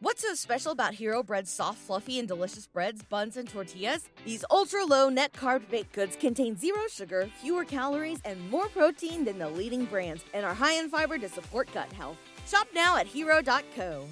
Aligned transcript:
What's 0.00 0.22
so 0.22 0.32
special 0.34 0.70
about 0.70 0.94
Hero 0.94 1.24
Bread's 1.24 1.50
soft, 1.50 1.78
fluffy, 1.78 2.20
and 2.20 2.28
delicious 2.28 2.68
breads, 2.68 3.02
buns, 3.02 3.36
and 3.36 3.48
tortillas? 3.48 4.08
These 4.24 4.44
ultra 4.48 4.84
low 4.84 5.08
net 5.08 5.32
carb 5.32 5.68
baked 5.68 5.92
goods 5.92 6.14
contain 6.14 6.56
zero 6.56 6.82
sugar, 6.88 7.28
fewer 7.42 7.64
calories, 7.64 8.20
and 8.24 8.48
more 8.48 8.68
protein 8.68 9.24
than 9.24 9.40
the 9.40 9.48
leading 9.48 9.86
brands, 9.86 10.24
and 10.34 10.46
are 10.46 10.54
high 10.54 10.74
in 10.74 10.88
fiber 10.88 11.18
to 11.18 11.28
support 11.28 11.68
gut 11.74 11.92
health. 11.94 12.16
Shop 12.46 12.68
now 12.72 12.96
at 12.96 13.08
hero.co. 13.08 14.04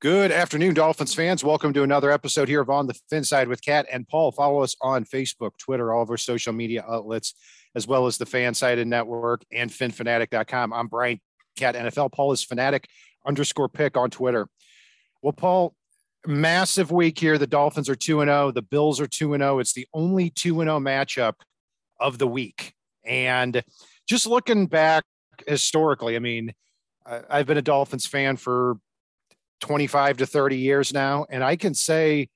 Good 0.00 0.30
afternoon, 0.30 0.74
Dolphins 0.74 1.14
fans. 1.14 1.42
Welcome 1.42 1.72
to 1.72 1.82
another 1.82 2.10
episode 2.10 2.46
here 2.46 2.60
of 2.60 2.68
On 2.68 2.86
the 2.86 2.94
Fin 3.08 3.24
Side 3.24 3.48
with 3.48 3.64
Kat 3.64 3.86
and 3.90 4.06
Paul. 4.06 4.32
Follow 4.32 4.60
us 4.60 4.76
on 4.82 5.06
Facebook, 5.06 5.52
Twitter, 5.56 5.94
all 5.94 6.02
of 6.02 6.10
our 6.10 6.18
social 6.18 6.52
media 6.52 6.84
outlets, 6.86 7.32
as 7.74 7.86
well 7.86 8.06
as 8.06 8.18
the 8.18 8.26
Fansided 8.26 8.86
Network 8.86 9.46
and 9.50 9.70
FinFanatic.com. 9.70 10.74
I'm 10.74 10.88
Brian 10.88 11.20
Cat 11.56 11.74
NFL. 11.74 12.12
Paul 12.12 12.32
is 12.32 12.42
fanatic 12.42 12.88
underscore 13.26 13.68
pick 13.68 13.96
on 13.96 14.10
Twitter. 14.10 14.48
Well, 15.22 15.32
Paul, 15.32 15.74
massive 16.26 16.90
week 16.90 17.18
here. 17.18 17.38
The 17.38 17.46
Dolphins 17.46 17.88
are 17.88 17.94
2 17.94 18.20
0. 18.20 18.50
The 18.52 18.62
Bills 18.62 19.00
are 19.00 19.06
2 19.06 19.36
0. 19.36 19.58
It's 19.58 19.72
the 19.72 19.86
only 19.92 20.30
2 20.30 20.54
0 20.54 20.80
matchup 20.80 21.34
of 21.98 22.18
the 22.18 22.26
week. 22.26 22.74
And 23.04 23.62
just 24.08 24.26
looking 24.26 24.66
back 24.66 25.04
historically, 25.46 26.16
I 26.16 26.18
mean, 26.18 26.52
I've 27.06 27.46
been 27.46 27.58
a 27.58 27.62
Dolphins 27.62 28.06
fan 28.06 28.36
for 28.36 28.76
25 29.60 30.18
to 30.18 30.26
30 30.26 30.56
years 30.56 30.92
now. 30.92 31.26
And 31.30 31.42
I 31.42 31.56
can 31.56 31.74
say 31.74 32.28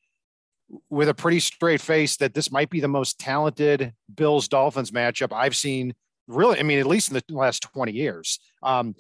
with 0.91 1.09
a 1.09 1.15
pretty 1.15 1.41
straight 1.41 1.81
face 1.81 2.17
that 2.17 2.35
this 2.35 2.51
might 2.51 2.71
be 2.71 2.81
the 2.81 2.89
most 2.89 3.19
talented 3.19 3.93
Bills 4.15 4.49
Dolphins 4.49 4.91
matchup 4.91 5.33
I've 5.33 5.57
seen 5.57 5.95
really, 6.27 6.59
I 6.59 6.63
mean, 6.63 6.79
at 6.79 6.87
least 6.87 7.11
in 7.11 7.15
the 7.15 7.35
last 7.35 7.63
20 7.63 7.93
years. 7.93 8.39
Um, 8.63 8.95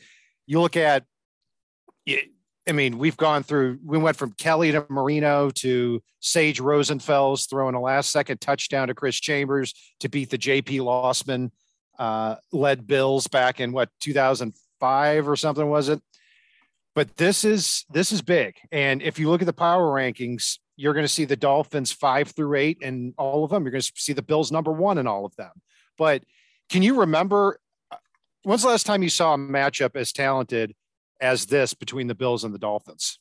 you 0.46 0.60
look 0.60 0.76
at, 0.76 1.04
I 2.08 2.72
mean, 2.72 2.98
we've 2.98 3.16
gone 3.16 3.42
through, 3.42 3.78
we 3.84 3.98
went 3.98 4.16
from 4.16 4.32
Kelly 4.32 4.72
to 4.72 4.86
Marino 4.88 5.50
to 5.50 6.02
Sage 6.20 6.60
Rosenfels 6.60 7.48
throwing 7.48 7.74
a 7.74 7.80
last 7.80 8.10
second 8.10 8.40
touchdown 8.40 8.88
to 8.88 8.94
Chris 8.94 9.16
Chambers 9.16 9.74
to 10.00 10.08
beat 10.08 10.30
the 10.30 10.38
JP 10.38 10.80
Losman 10.80 11.50
uh, 11.98 12.36
led 12.52 12.86
Bills 12.86 13.26
back 13.26 13.60
in 13.60 13.72
what, 13.72 13.90
2005 14.00 15.28
or 15.28 15.36
something, 15.36 15.68
was 15.68 15.88
it? 15.88 16.00
But 16.94 17.16
this 17.16 17.44
is 17.44 17.84
this 17.90 18.12
is 18.12 18.22
big. 18.22 18.54
And 18.70 19.02
if 19.02 19.18
you 19.18 19.28
look 19.28 19.42
at 19.42 19.46
the 19.46 19.52
power 19.52 19.86
rankings, 19.86 20.58
you're 20.76 20.94
going 20.94 21.04
to 21.04 21.08
see 21.08 21.24
the 21.24 21.36
Dolphins 21.36 21.92
five 21.92 22.28
through 22.28 22.54
eight 22.54 22.78
and 22.82 23.14
all 23.18 23.44
of 23.44 23.50
them. 23.50 23.64
You're 23.64 23.72
going 23.72 23.82
to 23.82 23.92
see 23.96 24.12
the 24.12 24.22
Bills 24.22 24.52
number 24.52 24.72
one 24.72 24.98
in 24.98 25.06
all 25.06 25.24
of 25.24 25.34
them. 25.36 25.50
But 25.98 26.22
can 26.68 26.82
you 26.82 27.00
remember 27.00 27.58
uh, 27.90 27.96
when's 28.42 28.62
the 28.62 28.68
last 28.68 28.86
time 28.86 29.02
you 29.02 29.08
saw 29.08 29.34
a 29.34 29.38
matchup 29.38 29.96
as 29.96 30.12
talented 30.12 30.74
as 31.20 31.46
this 31.46 31.74
between 31.74 32.06
the 32.06 32.14
Bills 32.14 32.44
and 32.44 32.54
the 32.54 32.58
Dolphins? 32.58 33.18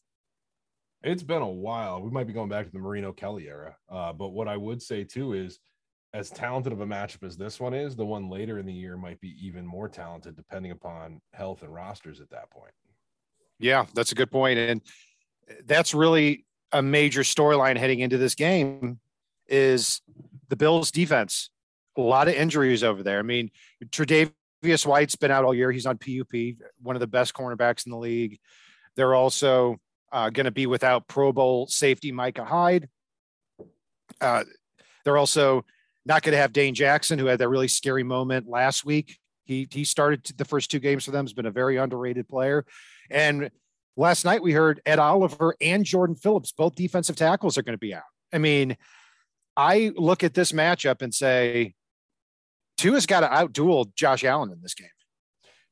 It's 1.04 1.24
been 1.24 1.42
a 1.42 1.50
while. 1.50 2.02
We 2.02 2.12
might 2.12 2.28
be 2.28 2.34
going 2.34 2.50
back 2.50 2.66
to 2.66 2.72
the 2.72 2.80
Marino 2.80 3.12
Kelly 3.12 3.48
era. 3.48 3.76
Uh, 3.90 4.14
but 4.14 4.30
what 4.30 4.48
I 4.48 4.56
would 4.56 4.82
say 4.82 5.04
too 5.04 5.34
is, 5.34 5.60
as 6.14 6.30
talented 6.30 6.72
of 6.72 6.80
a 6.80 6.86
matchup 6.86 7.24
as 7.24 7.36
this 7.36 7.60
one 7.60 7.74
is, 7.74 7.96
the 7.96 8.06
one 8.06 8.30
later 8.30 8.60
in 8.60 8.66
the 8.66 8.74
year 8.74 8.96
might 8.96 9.20
be 9.20 9.36
even 9.42 9.66
more 9.66 9.90
talented, 9.90 10.36
depending 10.36 10.72
upon 10.72 11.20
health 11.34 11.64
and 11.64 11.74
rosters 11.74 12.22
at 12.22 12.30
that 12.30 12.52
point. 12.52 12.72
Yeah, 13.60 13.86
that's 13.96 14.12
a 14.12 14.16
good 14.16 14.32
point, 14.32 14.60
and 14.60 14.82
that's 15.66 15.94
really 15.94 16.46
a 16.72 16.82
major 16.82 17.22
storyline 17.22 17.78
heading 17.78 18.00
into 18.00 18.18
this 18.18 18.36
game. 18.36 19.00
Is 19.48 20.02
the 20.50 20.56
Bills' 20.56 20.90
defense 20.90 21.50
a 21.98 22.02
lot 22.02 22.28
of 22.28 22.36
injuries 22.36 22.84
over 22.84 23.04
there. 23.04 23.20
I 23.20 23.24
mean, 23.24 23.52
Tre'Davious 23.86 24.86
White's 24.86 25.16
been 25.16 25.32
out 25.32 25.46
all 25.46 25.54
year. 25.54 25.72
He's 25.72 25.86
on 25.86 25.98
PUP, 25.98 26.58
one 26.82 26.96
of 26.96 27.00
the 27.00 27.08
best 27.08 27.34
cornerbacks 27.34 27.86
in 27.86 27.92
the 27.92 27.98
league. 27.98 28.40
They're 28.96 29.16
also 29.16 29.80
uh, 30.12 30.30
going 30.30 30.46
to 30.46 30.52
be 30.52 30.66
without 30.66 31.08
Pro 31.08 31.32
Bowl 31.32 31.68
safety 31.68 32.12
Micah 32.12 32.46
Hyde. 32.46 32.90
Uh, 34.22 34.44
they're 35.04 35.18
also 35.18 35.66
not 36.06 36.22
going 36.22 36.34
to 36.34 36.38
have 36.38 36.54
Dane 36.54 36.76
Jackson, 36.76 37.20
who 37.20 37.26
had 37.26 37.40
that 37.40 37.50
really 37.50 37.68
scary 37.68 38.04
moment 38.04 38.48
last 38.48 38.86
week. 38.86 39.18
He 39.46 39.68
he 39.70 39.84
started 39.84 40.24
the 40.38 40.46
first 40.46 40.72
two 40.72 40.80
games 40.80 41.04
for 41.04 41.12
them. 41.12 41.26
Has 41.26 41.34
been 41.34 41.46
a 41.46 41.52
very 41.52 41.78
underrated 41.78 42.30
player, 42.30 42.66
and 43.10 43.50
last 43.98 44.24
night 44.24 44.42
we 44.42 44.54
heard 44.54 44.82
Ed 44.86 45.00
Oliver 45.00 45.56
and 45.60 45.84
Jordan 45.84 46.16
Phillips, 46.16 46.54
both 46.54 46.76
defensive 46.76 47.18
tackles, 47.18 47.58
are 47.58 47.64
going 47.64 47.74
to 47.74 47.80
be 47.80 47.94
out. 47.94 48.04
I 48.32 48.38
mean, 48.38 48.78
I 49.58 49.92
look 49.96 50.24
at 50.24 50.34
this 50.34 50.52
matchup 50.52 51.02
and 51.02 51.14
say 51.14 51.74
Tua's 52.84 53.06
got 53.06 53.22
to 53.22 53.28
outduel 53.28 53.96
Josh 53.96 54.26
Allen 54.26 54.52
in 54.52 54.60
this 54.62 54.74
game. 54.74 54.90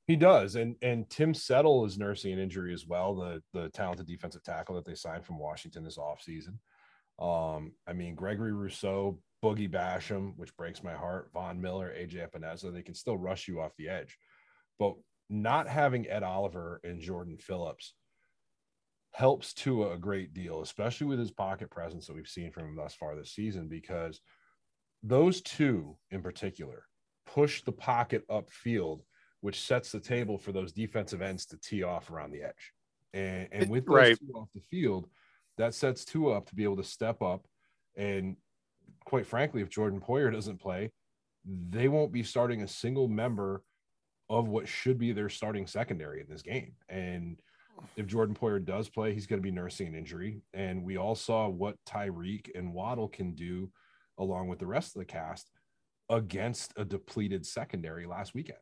He 0.08 0.16
does, 0.16 0.56
and 0.56 0.78
and 0.82 1.10
Tim 1.10 1.34
Settle 1.34 1.84
is 1.84 1.98
nursing 1.98 2.32
an 2.32 2.40
injury 2.40 2.74
as 2.74 2.88
well. 2.88 3.16
The 3.16 3.44
the 3.52 3.68
talented 3.70 4.08
defensive 4.08 4.44
tackle 4.44 4.76
that 4.76 4.86
they 4.86 4.96
signed 4.96 5.26
from 5.26 5.38
Washington 5.38 5.84
this 5.84 5.98
offseason. 5.98 6.58
Um, 7.20 7.74
I 7.86 7.92
mean 7.92 8.16
Gregory 8.16 8.54
Rousseau, 8.54 9.20
Boogie 9.44 9.70
Basham, 9.70 10.38
which 10.38 10.56
breaks 10.56 10.84
my 10.84 10.94
heart. 10.94 11.32
Von 11.34 11.60
Miller, 11.60 11.94
AJ 11.94 12.30
Epenesa, 12.30 12.72
they 12.72 12.82
can 12.82 12.96
still 12.96 13.18
rush 13.18 13.46
you 13.50 13.60
off 13.60 13.76
the 13.78 13.90
edge, 13.90 14.18
but 14.80 14.96
not 15.30 15.68
having 15.68 16.08
Ed 16.08 16.24
Oliver 16.24 16.80
and 16.86 17.02
Jordan 17.02 17.38
Phillips 17.38 17.94
helps 19.12 19.54
Tua 19.54 19.96
a 19.96 19.98
great 19.98 20.34
deal, 20.34 20.62
especially 20.62 21.08
with 21.08 21.20
his 21.20 21.32
pocket 21.32 21.70
presence 21.70 22.08
that 22.08 22.16
we've 22.16 22.26
seen 22.26 22.52
from 22.52 22.70
him 22.70 22.78
thus 22.78 22.96
far 22.96 23.18
this 23.18 23.36
season, 23.36 23.68
because 23.68 24.22
those 25.04 25.42
two 25.42 25.98
in 26.12 26.22
particular 26.22 26.86
push 27.26 27.64
the 27.64 27.72
pocket 27.72 28.28
upfield, 28.28 29.02
which 29.42 29.62
sets 29.62 29.92
the 29.92 30.00
table 30.00 30.38
for 30.38 30.52
those 30.52 30.72
defensive 30.72 31.22
ends 31.22 31.46
to 31.48 31.58
tee 31.58 31.84
off 31.84 32.12
around 32.12 32.32
the 32.32 32.44
edge. 32.44 32.74
And, 33.14 33.48
and 33.52 33.70
with 33.70 33.86
those 33.86 33.96
right. 33.96 34.18
two 34.20 34.34
off 34.34 34.50
the 34.54 34.62
field, 34.62 35.08
that 35.58 35.74
sets 35.74 36.06
Tua 36.06 36.38
up 36.38 36.48
to 36.50 36.56
be 36.56 36.64
able 36.64 36.78
to 36.78 36.84
step 36.84 37.22
up. 37.22 37.46
And 37.96 38.38
quite 39.06 39.26
frankly, 39.26 39.62
if 39.62 39.70
Jordan 39.70 40.00
Poyer 40.00 40.32
doesn't 40.32 40.62
play, 40.62 40.92
they 41.46 41.88
won't 41.88 42.12
be 42.12 42.24
starting 42.24 42.62
a 42.62 42.68
single 42.68 43.08
member 43.08 43.64
of 44.30 44.48
what 44.48 44.68
should 44.68 44.98
be 44.98 45.12
their 45.12 45.30
starting 45.30 45.68
secondary 45.68 46.22
in 46.22 46.28
this 46.30 46.42
game. 46.42 46.74
And 46.88 47.42
if 47.96 48.08
Jordan 48.08 48.36
Poyer 48.36 48.64
does 48.64 48.90
play, 48.90 49.14
he's 49.14 49.28
going 49.28 49.40
to 49.42 49.44
be 49.44 49.52
nursing 49.52 49.88
an 49.88 49.96
injury. 49.96 50.42
And 50.54 50.84
we 50.84 50.98
all 50.98 51.16
saw 51.16 51.50
what 51.50 51.76
Tyreek 51.86 52.50
and 52.56 52.74
Waddle 52.74 53.10
can 53.10 53.34
do 53.34 53.72
along 54.18 54.48
with 54.48 54.60
the 54.60 54.68
rest 54.68 54.96
of 54.96 55.00
the 55.00 55.06
cast 55.06 55.50
against 56.12 56.74
a 56.76 56.86
depleted 56.86 57.46
secondary 57.46 58.06
last 58.06 58.34
weekend. 58.34 58.60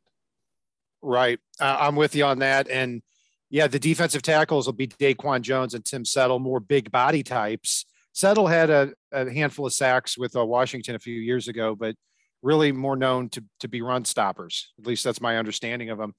Right. 1.01 1.39
Uh, 1.59 1.77
I'm 1.79 1.95
with 1.95 2.15
you 2.15 2.23
on 2.25 2.39
that. 2.39 2.69
And 2.69 3.01
yeah, 3.49 3.67
the 3.67 3.79
defensive 3.79 4.21
tackles 4.21 4.67
will 4.67 4.73
be 4.73 4.87
Daquan 4.87 5.41
Jones 5.41 5.73
and 5.73 5.83
Tim 5.83 6.05
Settle, 6.05 6.39
more 6.39 6.59
big 6.59 6.91
body 6.91 7.23
types. 7.23 7.85
Settle 8.13 8.47
had 8.47 8.69
a, 8.69 8.93
a 9.11 9.31
handful 9.31 9.65
of 9.65 9.73
sacks 9.73 10.17
with 10.17 10.35
uh, 10.35 10.45
Washington 10.45 10.95
a 10.95 10.99
few 10.99 11.19
years 11.19 11.47
ago, 11.47 11.75
but 11.75 11.95
really 12.41 12.71
more 12.71 12.95
known 12.95 13.29
to, 13.29 13.43
to 13.61 13.67
be 13.67 13.81
run 13.81 14.05
stoppers. 14.05 14.71
At 14.79 14.85
least 14.85 15.03
that's 15.03 15.21
my 15.21 15.38
understanding 15.38 15.89
of 15.89 15.99
him. 15.99 16.13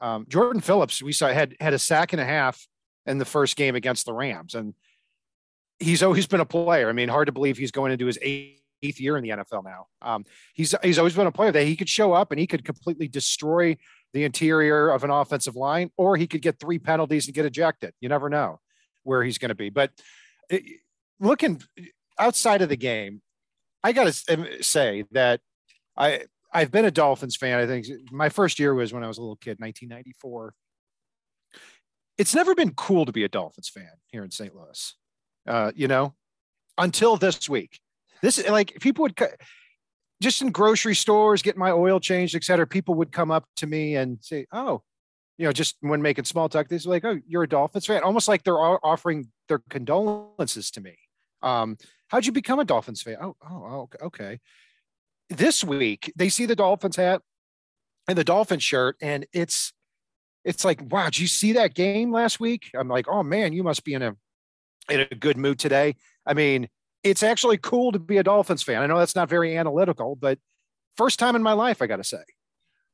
Um, 0.00 0.26
Jordan 0.28 0.62
Phillips, 0.62 1.02
we 1.02 1.12
saw 1.12 1.28
had 1.28 1.54
had 1.60 1.74
a 1.74 1.78
sack 1.78 2.12
and 2.12 2.20
a 2.20 2.24
half 2.24 2.66
in 3.06 3.18
the 3.18 3.24
first 3.24 3.56
game 3.56 3.74
against 3.76 4.06
the 4.06 4.12
Rams, 4.12 4.54
and 4.54 4.74
he's 5.78 6.02
always 6.02 6.26
been 6.26 6.40
a 6.40 6.46
player. 6.46 6.88
I 6.88 6.92
mean, 6.92 7.08
hard 7.08 7.26
to 7.26 7.32
believe 7.32 7.56
he's 7.56 7.70
going 7.70 7.92
into 7.92 8.06
his 8.06 8.18
eighth 8.22 8.61
eighth 8.82 9.00
year 9.00 9.16
in 9.16 9.22
the 9.22 9.30
NFL 9.30 9.64
now. 9.64 9.86
Um, 10.00 10.24
he's 10.54 10.74
he's 10.82 10.98
always 10.98 11.14
been 11.14 11.26
a 11.26 11.32
player 11.32 11.52
that 11.52 11.64
he 11.64 11.76
could 11.76 11.88
show 11.88 12.12
up 12.12 12.30
and 12.30 12.40
he 12.40 12.46
could 12.46 12.64
completely 12.64 13.08
destroy 13.08 13.76
the 14.12 14.24
interior 14.24 14.90
of 14.90 15.04
an 15.04 15.10
offensive 15.10 15.56
line, 15.56 15.90
or 15.96 16.16
he 16.16 16.26
could 16.26 16.42
get 16.42 16.58
three 16.58 16.78
penalties 16.78 17.26
and 17.26 17.34
get 17.34 17.46
ejected. 17.46 17.94
You 18.00 18.08
never 18.08 18.28
know 18.28 18.60
where 19.04 19.22
he's 19.22 19.38
going 19.38 19.48
to 19.48 19.54
be. 19.54 19.70
But 19.70 19.90
it, 20.50 20.62
looking 21.18 21.62
outside 22.18 22.62
of 22.62 22.68
the 22.68 22.76
game, 22.76 23.22
I 23.82 23.92
got 23.92 24.12
to 24.12 24.62
say 24.62 25.04
that 25.12 25.40
I 25.96 26.24
I've 26.52 26.70
been 26.70 26.84
a 26.84 26.90
Dolphins 26.90 27.36
fan. 27.36 27.58
I 27.58 27.66
think 27.66 27.86
my 28.10 28.28
first 28.28 28.58
year 28.58 28.74
was 28.74 28.92
when 28.92 29.02
I 29.02 29.08
was 29.08 29.18
a 29.18 29.22
little 29.22 29.36
kid, 29.36 29.58
1994. 29.58 30.54
It's 32.18 32.34
never 32.34 32.54
been 32.54 32.74
cool 32.74 33.06
to 33.06 33.12
be 33.12 33.24
a 33.24 33.28
Dolphins 33.28 33.70
fan 33.70 33.88
here 34.08 34.22
in 34.22 34.30
St. 34.30 34.54
Louis. 34.54 34.94
Uh, 35.46 35.72
you 35.74 35.88
know, 35.88 36.14
until 36.78 37.16
this 37.16 37.48
week. 37.48 37.80
This 38.22 38.38
is 38.38 38.48
like 38.48 38.78
people 38.80 39.02
would 39.02 39.20
just 40.22 40.40
in 40.40 40.50
grocery 40.50 40.94
stores, 40.94 41.42
get 41.42 41.56
my 41.56 41.72
oil 41.72 42.00
changed, 42.00 42.34
et 42.36 42.44
cetera. 42.44 42.66
People 42.66 42.94
would 42.94 43.12
come 43.12 43.30
up 43.30 43.44
to 43.56 43.66
me 43.66 43.96
and 43.96 44.18
say, 44.20 44.46
"Oh, 44.52 44.82
you 45.36 45.46
know, 45.46 45.52
just 45.52 45.76
when 45.80 46.00
making 46.00 46.24
small 46.24 46.48
talk, 46.48 46.68
they're 46.68 46.78
like, 46.84 47.04
"Oh, 47.04 47.18
you're 47.26 47.42
a 47.42 47.48
Dolphins 47.48 47.86
fan," 47.86 48.02
almost 48.02 48.28
like 48.28 48.44
they're 48.44 48.58
offering 48.58 49.28
their 49.48 49.60
condolences 49.68 50.70
to 50.72 50.80
me. 50.80 50.96
Um, 51.42 51.76
how'd 52.08 52.24
you 52.24 52.32
become 52.32 52.60
a 52.60 52.64
Dolphins 52.64 53.02
fan? 53.02 53.16
Oh, 53.20 53.36
oh, 53.44 53.88
okay. 54.00 54.38
This 55.28 55.64
week, 55.64 56.12
they 56.14 56.28
see 56.28 56.46
the 56.46 56.54
Dolphins 56.54 56.96
hat 56.96 57.22
and 58.06 58.16
the 58.16 58.24
Dolphins 58.24 58.62
shirt, 58.62 58.96
and 59.00 59.26
it's 59.32 59.72
it's 60.44 60.64
like, 60.64 60.80
wow, 60.90 61.06
did 61.06 61.18
you 61.18 61.26
see 61.26 61.52
that 61.52 61.74
game 61.74 62.12
last 62.12 62.40
week? 62.40 62.70
I'm 62.74 62.88
like, 62.88 63.06
oh 63.08 63.22
man, 63.22 63.52
you 63.52 63.62
must 63.62 63.84
be 63.84 63.94
in 63.94 64.02
a 64.02 64.16
in 64.88 65.00
a 65.10 65.14
good 65.14 65.36
mood 65.36 65.58
today. 65.58 65.96
I 66.26 66.34
mean, 66.34 66.68
it's 67.02 67.22
actually 67.22 67.58
cool 67.58 67.92
to 67.92 67.98
be 67.98 68.18
a 68.18 68.22
Dolphins 68.22 68.62
fan. 68.62 68.82
I 68.82 68.86
know 68.86 68.98
that's 68.98 69.16
not 69.16 69.28
very 69.28 69.56
analytical, 69.56 70.16
but 70.16 70.38
first 70.96 71.18
time 71.18 71.36
in 71.36 71.42
my 71.42 71.52
life, 71.52 71.82
I 71.82 71.86
got 71.86 71.96
to 71.96 72.04
say. 72.04 72.22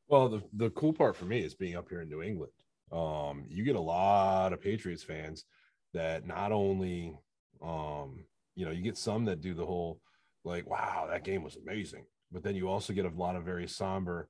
Well, 0.08 0.28
the, 0.28 0.43
the 0.55 0.70
cool 0.70 0.93
part 0.93 1.16
for 1.16 1.26
me 1.26 1.40
is 1.40 1.55
being 1.55 1.76
up 1.76 1.88
here 1.88 2.00
in 2.00 2.08
New 2.08 2.22
England. 2.22 2.52
Um, 2.90 3.44
you 3.49 3.64
get 3.64 3.76
a 3.76 3.81
lot 3.81 4.52
of 4.52 4.62
Patriots 4.62 5.02
fans 5.02 5.44
that 5.93 6.26
not 6.26 6.52
only, 6.52 7.19
um, 7.62 8.25
you 8.55 8.64
know, 8.64 8.70
you 8.70 8.82
get 8.82 8.96
some 8.96 9.26
that 9.26 9.43
do 9.43 9.52
the 9.52 9.66
whole 9.66 10.00
like, 10.44 10.66
wow, 10.66 11.06
that 11.10 11.25
game 11.25 11.43
was 11.43 11.56
amazing, 11.56 12.05
but 12.32 12.43
then 12.43 12.55
you 12.55 12.69
also 12.69 12.94
get 12.94 13.05
a 13.05 13.10
lot 13.10 13.37
of 13.37 13.44
very 13.44 13.69
somber, 13.69 14.28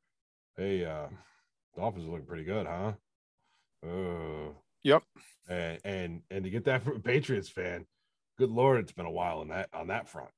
hey, 0.56 0.84
uh, 0.84 1.06
Dolphins 1.76 2.08
are 2.08 2.10
looking 2.10 2.26
pretty 2.26 2.44
good, 2.44 2.66
huh? 2.66 2.92
Uh, 3.86 4.52
yep. 4.82 5.04
And 5.48 5.78
and 5.84 6.22
and 6.30 6.44
to 6.44 6.50
get 6.50 6.64
that 6.64 6.82
from 6.82 6.96
a 6.96 7.00
Patriots 7.00 7.48
fan, 7.48 7.86
good 8.38 8.50
lord, 8.50 8.81
it's 8.81 8.93
been 8.93 9.06
a 9.06 9.11
while 9.11 9.38
on 9.38 9.49
that 9.49 9.69
on 9.73 9.88
that 9.88 10.08
front. 10.08 10.31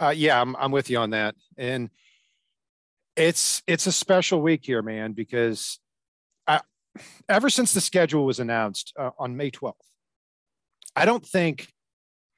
Uh, 0.00 0.12
yeah, 0.14 0.40
I'm 0.40 0.56
I'm 0.56 0.72
with 0.72 0.90
you 0.90 0.98
on 0.98 1.10
that, 1.10 1.34
and 1.56 1.90
it's 3.16 3.62
it's 3.66 3.86
a 3.86 3.92
special 3.92 4.40
week 4.40 4.62
here, 4.64 4.82
man, 4.82 5.12
because 5.12 5.78
I, 6.46 6.60
ever 7.28 7.50
since 7.50 7.72
the 7.72 7.80
schedule 7.80 8.24
was 8.24 8.40
announced 8.40 8.92
uh, 8.98 9.10
on 9.18 9.36
May 9.36 9.50
12th, 9.50 9.74
I 10.96 11.04
don't 11.04 11.24
think 11.24 11.68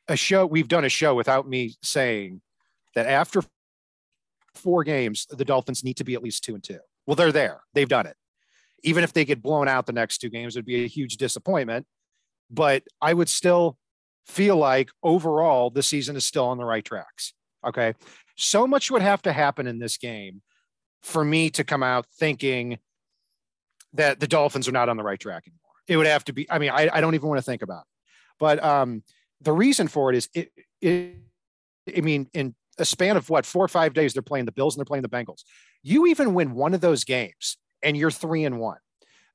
a 0.09 0.17
show 0.17 0.45
we've 0.45 0.69
done 0.69 0.85
a 0.85 0.89
show 0.89 1.15
without 1.15 1.49
me 1.49 1.77
saying 1.83 2.43
that 2.95 3.07
after 3.07 3.43
four 4.55 4.85
games, 4.85 5.27
the 5.31 5.45
Dolphins 5.45 5.83
need 5.83 5.97
to 5.97 6.05
be 6.05 6.15
at 6.15 6.23
least 6.23 6.45
two 6.45 6.55
and 6.55 6.63
two. 6.63 6.79
Well, 7.07 7.17
they're 7.17 7.33
there. 7.33 7.61
They've 7.73 7.89
done 7.89 8.07
it. 8.07 8.17
Even 8.83 9.05
if 9.05 9.13
they 9.13 9.25
get 9.25 9.43
blown 9.43 9.69
out 9.69 9.87
the 9.87 9.93
next 9.93 10.19
two 10.19 10.29
games, 10.29 10.57
it'd 10.57 10.67
be 10.67 10.85
a 10.85 10.89
huge 10.89 11.17
disappointment. 11.17 11.87
But 12.51 12.83
I 13.01 13.15
would 13.15 13.29
still 13.29 13.79
feel 14.27 14.57
like 14.57 14.91
overall 15.03 15.71
the 15.71 15.83
season 15.83 16.17
is 16.17 16.27
still 16.27 16.47
on 16.47 16.59
the 16.59 16.65
right 16.65 16.85
tracks. 16.85 17.35
Okay. 17.67 17.95
So 18.37 18.67
much 18.67 18.91
would 18.91 19.03
have 19.03 19.23
to 19.23 19.33
happen 19.33 19.67
in 19.67 19.79
this 19.79 19.97
game 19.97 20.43
for 21.03 21.25
me 21.25 21.51
to 21.51 21.65
come 21.65 21.83
out 21.83 22.07
thinking 22.19 22.79
that 23.93 24.21
the 24.21 24.27
Dolphins 24.27 24.69
are 24.69 24.73
not 24.73 24.89
on 24.89 24.97
the 24.97 25.03
right 25.03 25.21
track 25.21 25.45
anymore. 25.47 25.61
It 25.87 25.97
would 25.97 26.07
have 26.07 26.25
to 26.25 26.33
be, 26.33 26.51
I 26.51 26.59
mean, 26.59 26.71
I, 26.71 26.89
I 26.93 27.01
don't 27.01 27.15
even 27.15 27.29
want 27.29 27.39
to 27.39 27.45
think 27.45 27.63
about 27.63 27.83
it. 27.83 27.89
But 28.39 28.65
um, 28.65 29.03
the 29.41 29.53
reason 29.53 29.87
for 29.87 30.11
it 30.11 30.17
is 30.17 30.29
it, 30.35 30.51
it 30.81 31.17
I 31.97 32.01
mean, 32.01 32.29
in 32.33 32.55
a 32.79 32.85
span 32.85 33.17
of 33.17 33.29
what 33.31 33.47
four 33.47 33.65
or 33.65 33.69
five 33.69 33.95
days, 33.95 34.15
they're 34.15 34.23
playing 34.23 34.47
the 34.47 34.53
Bills 34.53 34.75
and 34.75 34.81
they're 34.81 34.87
playing 34.87 35.03
the 35.03 35.09
Bengals. 35.09 35.43
You 35.83 36.07
even 36.07 36.35
win 36.35 36.55
one 36.55 36.75
of 36.75 36.81
those 36.81 37.05
games 37.05 37.59
and 37.83 37.97
you're 37.97 38.11
three 38.11 38.45
and 38.45 38.59
one. 38.59 38.79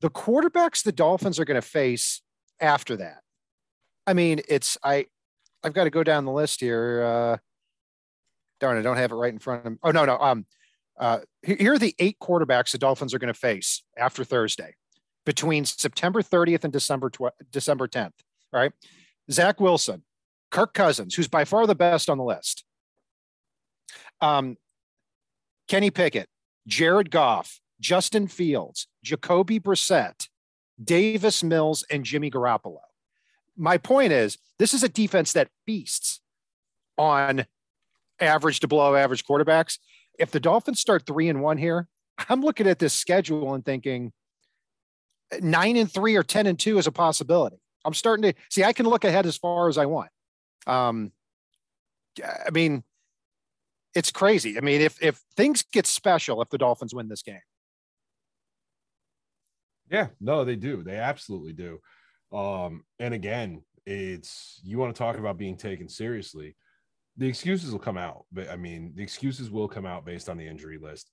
The 0.01 0.09
quarterbacks 0.09 0.83
the 0.83 0.91
Dolphins 0.91 1.39
are 1.39 1.45
going 1.45 1.61
to 1.61 1.65
face 1.65 2.21
after 2.59 2.97
that. 2.97 3.21
I 4.09 4.13
mean, 4.13 4.41
it's 4.49 4.75
I 4.83 5.05
I've 5.63 5.73
got 5.73 5.83
to 5.83 5.91
go 5.91 6.03
down 6.03 6.25
the 6.25 6.31
list 6.31 6.61
here. 6.61 7.03
Uh 7.03 7.37
darn, 8.59 8.77
I 8.77 8.81
don't 8.81 8.97
have 8.97 9.11
it 9.11 9.15
right 9.15 9.31
in 9.31 9.37
front 9.37 9.65
of 9.65 9.71
me. 9.73 9.77
Oh 9.83 9.91
no, 9.91 10.03
no. 10.03 10.17
Um 10.17 10.47
uh 10.99 11.19
here 11.43 11.73
are 11.73 11.77
the 11.77 11.93
eight 11.99 12.17
quarterbacks 12.19 12.71
the 12.71 12.79
Dolphins 12.79 13.13
are 13.13 13.19
going 13.19 13.31
to 13.31 13.39
face 13.39 13.83
after 13.95 14.23
Thursday 14.23 14.73
between 15.27 15.63
September 15.63 16.23
30th 16.23 16.63
and 16.63 16.73
December 16.73 17.11
tw- 17.11 17.35
December 17.51 17.87
10th. 17.87 18.13
All 18.51 18.59
right. 18.59 18.71
Zach 19.31 19.59
Wilson, 19.61 20.03
Kirk 20.49 20.73
Cousins, 20.73 21.13
who's 21.13 21.27
by 21.27 21.45
far 21.45 21.67
the 21.67 21.75
best 21.75 22.09
on 22.09 22.17
the 22.17 22.23
list. 22.23 22.65
Um, 24.21 24.57
Kenny 25.67 25.91
Pickett, 25.91 26.29
Jared 26.65 27.11
Goff, 27.11 27.59
Justin 27.79 28.27
Fields, 28.27 28.87
Jacoby 29.03 29.59
Brissett, 29.59 30.29
Davis 30.83 31.43
Mills, 31.43 31.85
and 31.91 32.03
Jimmy 32.03 32.31
Garoppolo. 32.31 32.88
My 33.59 33.77
point 33.77 34.13
is, 34.13 34.37
this 34.57 34.73
is 34.73 34.83
a 34.83 34.89
defense 34.89 35.33
that 35.33 35.49
feasts 35.65 36.21
on 36.97 37.45
average 38.19 38.61
to 38.61 38.67
below 38.67 38.95
average 38.95 39.25
quarterbacks. 39.25 39.77
If 40.17 40.31
the 40.31 40.39
Dolphins 40.39 40.79
start 40.79 41.05
three 41.05 41.29
and 41.29 41.41
one 41.41 41.57
here, 41.57 41.87
I'm 42.29 42.41
looking 42.41 42.67
at 42.67 42.79
this 42.79 42.93
schedule 42.93 43.53
and 43.53 43.63
thinking 43.63 44.13
nine 45.41 45.75
and 45.75 45.91
three 45.91 46.15
or 46.15 46.23
10 46.23 46.47
and 46.47 46.57
two 46.57 46.77
is 46.77 46.87
a 46.87 46.91
possibility. 46.91 47.57
I'm 47.85 47.93
starting 47.93 48.23
to 48.23 48.33
see, 48.49 48.63
I 48.63 48.73
can 48.73 48.85
look 48.85 49.03
ahead 49.03 49.25
as 49.25 49.37
far 49.37 49.69
as 49.69 49.77
I 49.77 49.85
want. 49.85 50.09
Um, 50.65 51.11
I 52.23 52.49
mean, 52.51 52.83
it's 53.95 54.11
crazy. 54.11 54.57
I 54.57 54.61
mean, 54.61 54.81
if 54.81 55.01
if 55.01 55.21
things 55.35 55.63
get 55.63 55.87
special, 55.87 56.41
if 56.41 56.49
the 56.49 56.57
Dolphins 56.57 56.93
win 56.93 57.07
this 57.07 57.23
game. 57.23 57.41
Yeah, 59.89 60.07
no, 60.21 60.45
they 60.45 60.55
do. 60.55 60.83
They 60.83 60.97
absolutely 60.97 61.53
do. 61.53 61.79
Um, 62.31 62.83
and 62.99 63.13
again, 63.13 63.63
it's 63.85 64.59
you 64.63 64.77
want 64.77 64.95
to 64.95 64.99
talk 64.99 65.17
about 65.17 65.37
being 65.37 65.57
taken 65.57 65.89
seriously. 65.89 66.55
The 67.17 67.27
excuses 67.27 67.71
will 67.71 67.79
come 67.79 67.97
out, 67.97 68.25
but 68.31 68.49
I 68.49 68.55
mean, 68.55 68.93
the 68.95 69.03
excuses 69.03 69.49
will 69.49 69.67
come 69.67 69.85
out 69.85 70.05
based 70.05 70.29
on 70.29 70.37
the 70.37 70.47
injury 70.47 70.77
list. 70.77 71.11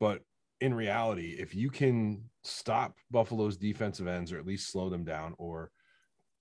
But 0.00 0.22
in 0.60 0.74
reality, 0.74 1.36
if 1.38 1.54
you 1.54 1.70
can 1.70 2.24
stop 2.42 2.96
Buffalo's 3.10 3.56
defensive 3.56 4.06
ends 4.06 4.32
or 4.32 4.38
at 4.38 4.46
least 4.46 4.72
slow 4.72 4.88
them 4.88 5.04
down, 5.04 5.34
or 5.38 5.70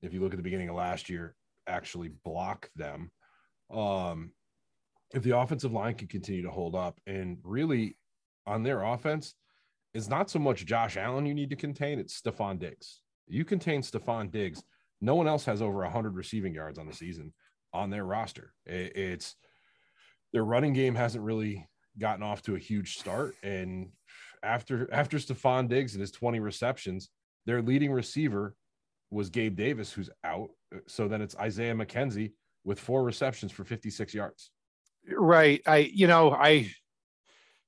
if 0.02 0.14
you 0.14 0.22
look 0.22 0.34
at 0.34 0.38
the 0.38 0.44
beginning 0.44 0.70
of 0.70 0.76
last 0.76 1.10
year, 1.10 1.36
actually 1.68 2.10
block 2.24 2.70
them, 2.76 3.12
um, 3.72 4.32
if 5.14 5.24
the 5.24 5.38
offensive 5.38 5.74
line 5.74 5.94
can 5.94 6.08
continue 6.08 6.42
to 6.44 6.52
hold 6.52 6.76
up 6.76 7.00
and 7.06 7.38
really 7.44 7.98
on 8.46 8.64
their 8.64 8.82
offense, 8.84 9.36
it's 9.94 10.10
not 10.10 10.30
so 10.30 10.40
much 10.40 10.66
Josh 10.66 10.98
Allen 10.98 11.26
you 11.26 11.36
need 11.36 11.52
to 11.52 11.56
contain, 11.56 12.00
it's 12.00 12.20
Stefon 12.20 12.60
Diggs. 12.60 13.03
You 13.28 13.46
contain 13.46 13.82
Stefon 13.82 14.32
Diggs. 14.32 14.64
No 15.02 15.16
one 15.16 15.28
else 15.28 15.46
has 15.46 15.62
over 15.62 15.80
100 15.80 16.16
receiving 16.16 16.54
yards 16.54 16.80
on 16.80 16.88
the 16.88 16.94
season 16.94 17.34
on 17.74 17.90
their 17.90 18.06
roster. 18.06 18.54
It's 18.66 19.36
their 20.32 20.46
running 20.46 20.74
game 20.74 20.96
hasn't 20.96 21.24
really 21.24 21.68
gotten 22.00 22.24
off 22.24 22.42
to 22.44 22.56
a 22.56 22.60
huge 22.60 22.98
start. 22.98 23.36
And 23.44 23.90
after 24.44 24.92
after 24.94 25.18
Stefon 25.18 25.68
Diggs 25.68 25.94
and 25.94 26.02
his 26.02 26.12
20 26.12 26.40
receptions, 26.40 27.10
their 27.46 27.62
leading 27.62 27.92
receiver 27.92 28.56
was 29.10 29.30
Gabe 29.30 29.56
Davis, 29.56 29.92
who's 29.92 30.10
out. 30.24 30.50
So 30.88 31.08
then 31.08 31.22
it's 31.22 31.36
Isaiah 31.38 31.76
McKenzie 31.76 32.34
with 32.64 32.80
four 32.80 33.04
receptions 33.04 33.52
for 33.52 33.64
56 33.64 34.14
yards. 34.14 34.52
Right. 35.10 35.62
I, 35.68 35.78
you 35.78 36.08
know, 36.08 36.32
I, 36.32 36.72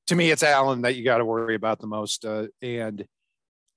to 0.08 0.16
me, 0.16 0.32
it's 0.32 0.44
Allen 0.44 0.82
that 0.82 0.96
you 0.96 1.04
got 1.04 1.18
to 1.18 1.26
worry 1.26 1.56
about 1.56 1.80
the 1.80 1.88
most. 1.88 2.26
Uh, 2.26 2.48
and 2.62 3.06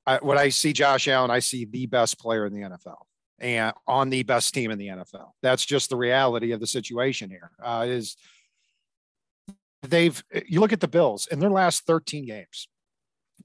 I, 0.09 0.19
when 0.23 0.39
I 0.39 0.49
see 0.49 0.73
Josh 0.73 1.07
Allen, 1.07 1.31
I 1.31 1.41
see 1.41 1.67
the 1.67 1.85
best 1.85 2.19
player 2.19 2.47
in 2.47 2.55
the 2.55 2.63
NFL 2.63 2.97
and 3.39 3.75
on 3.87 4.09
the 4.09 4.23
best 4.23 4.55
team 4.55 4.71
in 4.71 4.79
the 4.79 4.89
NFL. 4.89 5.33
That's 5.43 5.67
just 5.67 5.91
the 5.91 5.97
reality 5.97 6.53
of 6.53 6.61
the 6.61 6.67
situation 6.67 7.29
here. 7.29 7.51
Uh, 7.63 7.85
is 7.87 8.17
they've, 9.83 10.25
you 10.47 10.61
look 10.61 10.73
at 10.73 10.81
the 10.81 10.89
Bills 10.89 11.29
in 11.31 11.41
their 11.41 11.51
last 11.51 11.85
13 11.85 12.25
games, 12.25 12.69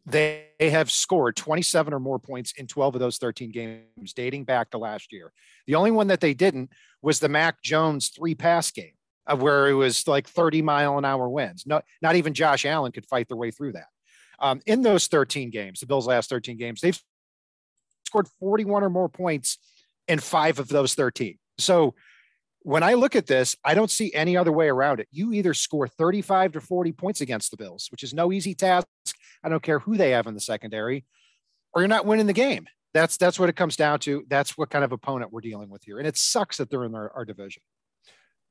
they 0.05 0.45
have 0.61 0.89
scored 0.89 1.35
27 1.35 1.93
or 1.93 1.99
more 1.99 2.17
points 2.17 2.53
in 2.53 2.65
12 2.65 2.95
of 2.95 2.99
those 3.01 3.17
13 3.17 3.51
games 3.51 4.13
dating 4.13 4.45
back 4.45 4.69
to 4.69 4.77
last 4.77 5.11
year. 5.11 5.33
The 5.67 5.75
only 5.75 5.91
one 5.91 6.07
that 6.07 6.21
they 6.21 6.33
didn't 6.33 6.71
was 7.01 7.19
the 7.19 7.27
Mac 7.27 7.61
Jones 7.61 8.07
three 8.07 8.35
pass 8.35 8.71
game 8.71 8.93
of 9.27 9.41
where 9.41 9.67
it 9.67 9.73
was 9.73 10.07
like 10.07 10.29
30 10.29 10.61
mile 10.61 10.97
an 10.97 11.03
hour 11.03 11.27
winds. 11.27 11.67
No, 11.67 11.81
not 12.01 12.15
even 12.15 12.33
Josh 12.33 12.65
Allen 12.65 12.93
could 12.93 13.05
fight 13.05 13.27
their 13.27 13.37
way 13.37 13.51
through 13.51 13.73
that. 13.73 13.87
Um, 14.39 14.61
in 14.65 14.81
those 14.81 15.07
13 15.07 15.49
games, 15.49 15.79
the 15.79 15.85
Bills' 15.85 16.07
last 16.07 16.29
13 16.29 16.57
games, 16.57 16.81
they've 16.81 16.99
scored 18.05 18.27
41 18.39 18.83
or 18.83 18.89
more 18.89 19.09
points 19.09 19.57
in 20.07 20.19
five 20.19 20.59
of 20.59 20.67
those 20.67 20.93
13. 20.93 21.37
So 21.57 21.95
when 22.63 22.83
I 22.83 22.93
look 22.93 23.15
at 23.15 23.27
this, 23.27 23.55
I 23.63 23.73
don't 23.73 23.91
see 23.91 24.13
any 24.13 24.37
other 24.37 24.51
way 24.51 24.69
around 24.69 24.99
it. 24.99 25.07
You 25.11 25.33
either 25.33 25.53
score 25.53 25.87
35 25.87 26.53
to 26.53 26.61
40 26.61 26.91
points 26.93 27.21
against 27.21 27.51
the 27.51 27.57
Bills, 27.57 27.87
which 27.91 28.03
is 28.03 28.13
no 28.13 28.31
easy 28.31 28.55
task. 28.55 28.87
I 29.43 29.49
don't 29.49 29.63
care 29.63 29.79
who 29.79 29.97
they 29.97 30.11
have 30.11 30.27
in 30.27 30.33
the 30.33 30.39
secondary, 30.39 31.05
or 31.73 31.81
you're 31.81 31.89
not 31.89 32.05
winning 32.05 32.27
the 32.27 32.33
game. 32.33 32.65
That's 32.93 33.17
that's 33.17 33.39
what 33.39 33.49
it 33.49 33.55
comes 33.55 33.75
down 33.75 33.99
to. 33.99 34.23
That's 34.29 34.57
what 34.57 34.69
kind 34.69 34.85
of 34.85 34.91
opponent 34.91 35.33
we're 35.33 35.41
dealing 35.41 35.69
with 35.69 35.83
here. 35.83 35.97
And 35.97 36.07
it 36.07 36.15
sucks 36.15 36.57
that 36.57 36.69
they're 36.69 36.85
in 36.85 36.95
our, 36.95 37.11
our 37.13 37.25
division. 37.25 37.63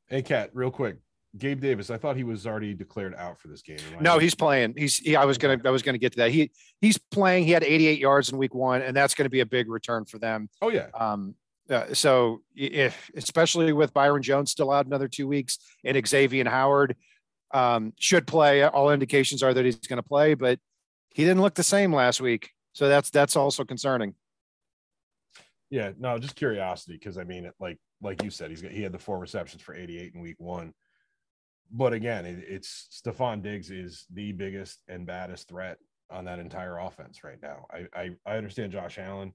Hey, 0.08 0.22
Cat, 0.22 0.50
real 0.52 0.70
quick. 0.70 0.96
Gabe 1.38 1.60
Davis, 1.60 1.90
I 1.90 1.96
thought 1.96 2.16
he 2.16 2.24
was 2.24 2.46
already 2.46 2.74
declared 2.74 3.14
out 3.14 3.40
for 3.40 3.48
this 3.48 3.62
game. 3.62 3.78
No, 4.00 4.18
he's 4.18 4.34
playing. 4.34 4.74
He's. 4.76 4.98
He, 4.98 5.16
I 5.16 5.24
was 5.24 5.38
gonna. 5.38 5.58
I 5.64 5.70
was 5.70 5.82
gonna 5.82 5.98
get 5.98 6.12
to 6.12 6.18
that. 6.18 6.30
He 6.30 6.50
he's 6.80 6.98
playing. 6.98 7.44
He 7.44 7.52
had 7.52 7.64
88 7.64 7.98
yards 7.98 8.30
in 8.30 8.36
week 8.38 8.54
one, 8.54 8.82
and 8.82 8.94
that's 8.94 9.14
going 9.14 9.24
to 9.24 9.30
be 9.30 9.40
a 9.40 9.46
big 9.46 9.70
return 9.70 10.04
for 10.04 10.18
them. 10.18 10.48
Oh 10.60 10.68
yeah. 10.68 10.88
Um. 10.94 11.34
Uh, 11.70 11.94
so 11.94 12.42
if 12.54 13.10
especially 13.16 13.72
with 13.72 13.94
Byron 13.94 14.22
Jones 14.22 14.50
still 14.50 14.70
out 14.70 14.84
another 14.84 15.08
two 15.08 15.26
weeks 15.26 15.58
and 15.84 16.06
Xavier 16.06 16.48
Howard 16.48 16.96
um, 17.52 17.92
should 17.98 18.26
play. 18.26 18.64
All 18.64 18.90
indications 18.90 19.42
are 19.42 19.54
that 19.54 19.64
he's 19.64 19.76
going 19.76 19.98
to 19.98 20.02
play, 20.02 20.34
but 20.34 20.58
he 21.14 21.24
didn't 21.24 21.42
look 21.42 21.54
the 21.54 21.62
same 21.62 21.94
last 21.94 22.20
week. 22.20 22.50
So 22.72 22.88
that's 22.88 23.10
that's 23.10 23.36
also 23.36 23.64
concerning. 23.64 24.14
Yeah, 25.70 25.92
no, 25.98 26.18
just 26.18 26.36
curiosity 26.36 26.94
because 26.94 27.16
I 27.16 27.24
mean, 27.24 27.50
like 27.60 27.78
like 28.02 28.22
you 28.22 28.30
said, 28.30 28.50
he's 28.50 28.60
he 28.60 28.82
had 28.82 28.92
the 28.92 28.98
four 28.98 29.18
receptions 29.18 29.62
for 29.62 29.74
88 29.74 30.14
in 30.14 30.20
week 30.20 30.36
one. 30.38 30.74
But 31.72 31.92
again, 31.92 32.26
it, 32.26 32.44
it's 32.46 32.88
Stefon 32.92 33.42
Diggs 33.42 33.70
is 33.70 34.06
the 34.12 34.32
biggest 34.32 34.82
and 34.88 35.06
baddest 35.06 35.48
threat 35.48 35.78
on 36.10 36.26
that 36.26 36.38
entire 36.38 36.78
offense 36.78 37.24
right 37.24 37.40
now. 37.42 37.66
I, 37.72 37.86
I, 37.94 38.10
I 38.26 38.36
understand 38.36 38.72
Josh 38.72 38.98
Allen 38.98 39.32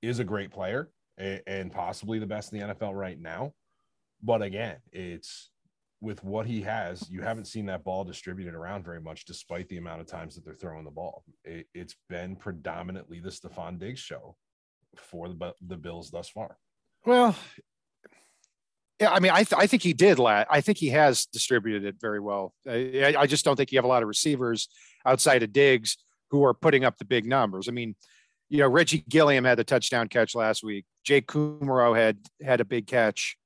is 0.00 0.20
a 0.20 0.24
great 0.24 0.52
player 0.52 0.90
and, 1.18 1.42
and 1.46 1.72
possibly 1.72 2.18
the 2.18 2.26
best 2.26 2.52
in 2.52 2.60
the 2.60 2.74
NFL 2.74 2.94
right 2.94 3.20
now. 3.20 3.52
But 4.22 4.42
again, 4.42 4.76
it's 4.92 5.50
with 6.00 6.22
what 6.24 6.46
he 6.46 6.62
has, 6.62 7.08
you 7.08 7.22
haven't 7.22 7.46
seen 7.46 7.66
that 7.66 7.84
ball 7.84 8.04
distributed 8.04 8.54
around 8.54 8.84
very 8.84 9.00
much, 9.00 9.24
despite 9.24 9.68
the 9.68 9.78
amount 9.78 10.00
of 10.00 10.06
times 10.06 10.34
that 10.34 10.44
they're 10.44 10.54
throwing 10.54 10.84
the 10.84 10.90
ball. 10.90 11.24
It, 11.44 11.66
has 11.76 11.94
been 12.08 12.36
predominantly 12.36 13.20
the 13.20 13.30
Stefon 13.30 13.78
Diggs 13.78 14.00
show 14.00 14.36
for 14.96 15.28
the 15.28 15.54
the 15.66 15.76
Bills 15.76 16.10
thus 16.10 16.28
far. 16.28 16.58
Well, 17.06 17.36
yeah, 19.02 19.10
I 19.10 19.18
mean, 19.18 19.32
I, 19.32 19.42
th- 19.42 19.60
I 19.60 19.66
think 19.66 19.82
he 19.82 19.92
did. 19.92 20.20
La- 20.20 20.44
I 20.48 20.60
think 20.60 20.78
he 20.78 20.90
has 20.90 21.26
distributed 21.26 21.84
it 21.84 21.96
very 22.00 22.20
well. 22.20 22.54
I, 22.68 23.14
I 23.18 23.26
just 23.26 23.44
don't 23.44 23.56
think 23.56 23.72
you 23.72 23.78
have 23.78 23.84
a 23.84 23.88
lot 23.88 24.02
of 24.02 24.08
receivers 24.08 24.68
outside 25.04 25.42
of 25.42 25.52
Diggs 25.52 25.96
who 26.30 26.44
are 26.44 26.54
putting 26.54 26.84
up 26.84 26.98
the 26.98 27.04
big 27.04 27.26
numbers. 27.26 27.68
I 27.68 27.72
mean, 27.72 27.96
you 28.48 28.58
know, 28.58 28.68
Reggie 28.68 29.04
Gilliam 29.08 29.44
had 29.44 29.58
the 29.58 29.64
touchdown 29.64 30.06
catch 30.06 30.36
last 30.36 30.62
week. 30.62 30.84
Jake 31.02 31.26
Kumerow 31.26 31.96
had 31.96 32.18
had 32.40 32.60
a 32.60 32.64
big 32.64 32.86
catch. 32.86 33.36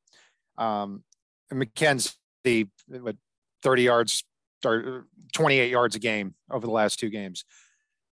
Um, 0.59 1.05
McKenzie, 1.51 2.69
what, 2.89 3.17
30 3.63 3.83
yards 3.83 4.25
or 4.63 5.07
28 5.33 5.71
yards 5.71 5.97
a 5.97 6.01
game 6.01 6.35
over 6.51 6.67
the 6.67 6.73
last 6.73 6.99
two 6.99 7.09
games. 7.09 7.47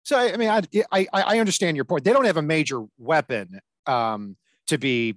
So 0.03 0.17
I 0.19 0.39
mean, 0.39 0.49
I 0.49 0.63
I, 0.91 1.07
I 1.13 1.39
understand 1.41 1.77
your 1.77 1.85
point. 1.85 2.05
They 2.05 2.13
don't 2.13 2.25
have 2.25 2.39
a 2.39 2.43
major 2.43 2.85
weapon 2.97 3.61
um, 3.87 4.37
to 4.69 4.79
be 4.79 5.17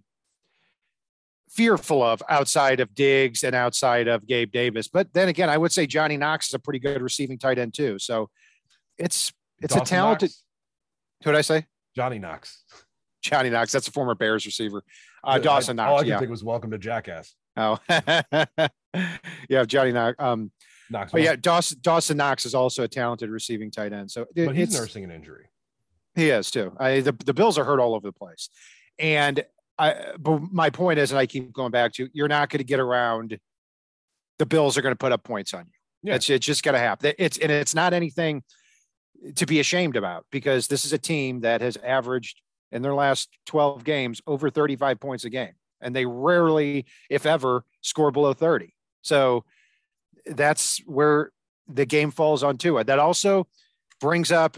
fearful 1.49 2.03
of 2.03 2.21
outside 2.29 2.79
of 2.79 2.93
Diggs 2.95 3.43
and 3.43 3.55
outside 3.55 4.07
of 4.07 4.27
Gabe 4.27 4.51
Davis. 4.51 4.87
But 4.87 5.13
then 5.13 5.27
again, 5.27 5.49
I 5.49 5.57
would 5.57 5.71
say 5.71 5.87
Johnny 5.87 6.17
Knox 6.17 6.47
is 6.47 6.53
a 6.53 6.59
pretty 6.59 6.79
good 6.79 7.01
receiving 7.01 7.37
tight 7.37 7.57
end 7.57 7.73
too. 7.73 7.99
So 7.99 8.29
it's 8.97 9.31
it's 9.59 9.73
Dawson 9.73 9.81
a 9.81 9.85
talented. 9.85 10.29
Knox. 10.29 10.43
Who 11.23 11.31
did 11.31 11.37
I 11.37 11.41
say? 11.41 11.65
Johnny 11.95 12.19
Knox. 12.19 12.63
Johnny 13.21 13.49
Knox. 13.49 13.71
That's 13.71 13.87
a 13.87 13.91
former 13.91 14.15
Bears 14.15 14.45
receiver. 14.45 14.83
Uh, 15.23 15.39
Dawson 15.39 15.75
Knox. 15.75 15.89
All 15.89 15.97
I 15.97 15.99
could 15.99 16.07
yeah. 16.07 16.19
think 16.19 16.31
was 16.31 16.43
Welcome 16.43 16.71
to 16.71 16.77
Jackass. 16.77 17.35
Oh, 17.57 17.79
yeah, 19.49 19.65
Johnny 19.65 19.91
Knox. 19.91 20.15
Um, 20.19 20.51
Knox. 20.89 21.11
But 21.11 21.21
yeah, 21.21 21.35
Dawson, 21.35 21.79
Dawson 21.81 22.17
Knox 22.17 22.45
is 22.45 22.53
also 22.53 22.83
a 22.83 22.87
talented 22.87 23.29
receiving 23.29 23.71
tight 23.71 23.93
end. 23.93 24.11
So, 24.11 24.25
but 24.35 24.55
he's 24.55 24.73
nursing 24.73 25.03
an 25.03 25.11
injury. 25.11 25.49
He 26.15 26.29
is 26.29 26.51
too. 26.51 26.73
I, 26.79 27.01
the 27.01 27.13
the 27.25 27.33
Bills 27.33 27.57
are 27.57 27.63
hurt 27.63 27.79
all 27.79 27.95
over 27.95 28.07
the 28.07 28.13
place, 28.13 28.49
and 28.99 29.43
I. 29.77 30.13
But 30.19 30.41
my 30.51 30.69
point 30.69 30.99
is, 30.99 31.11
and 31.11 31.19
I 31.19 31.25
keep 31.25 31.51
going 31.53 31.71
back 31.71 31.93
to, 31.93 32.09
you're 32.13 32.27
not 32.27 32.49
going 32.49 32.59
to 32.59 32.63
get 32.63 32.79
around. 32.79 33.39
The 34.39 34.45
Bills 34.45 34.77
are 34.77 34.81
going 34.81 34.93
to 34.93 34.97
put 34.97 35.11
up 35.11 35.23
points 35.23 35.53
on 35.53 35.65
you. 35.65 36.09
Yeah. 36.09 36.15
It's 36.15 36.29
it's 36.29 36.45
just 36.45 36.63
going 36.63 36.73
to 36.73 36.79
happen. 36.79 37.13
It's 37.17 37.37
and 37.37 37.51
it's 37.51 37.75
not 37.75 37.93
anything 37.93 38.43
to 39.35 39.45
be 39.45 39.59
ashamed 39.59 39.95
about 39.95 40.25
because 40.31 40.67
this 40.67 40.85
is 40.85 40.93
a 40.93 40.97
team 40.97 41.41
that 41.41 41.61
has 41.61 41.75
averaged 41.77 42.41
in 42.71 42.81
their 42.81 42.93
last 42.93 43.29
12 43.47 43.83
games 43.83 44.21
over 44.27 44.49
35 44.49 44.99
points 44.99 45.25
a 45.25 45.29
game 45.29 45.53
and 45.81 45.95
they 45.95 46.05
rarely 46.05 46.85
if 47.09 47.25
ever 47.25 47.63
score 47.81 48.11
below 48.11 48.33
30 48.33 48.75
so 49.01 49.43
that's 50.25 50.79
where 50.85 51.31
the 51.67 51.85
game 51.85 52.11
falls 52.11 52.43
on 52.43 52.57
Tua. 52.57 52.83
That 52.83 52.99
also 52.99 53.47
brings 53.99 54.31
up 54.31 54.57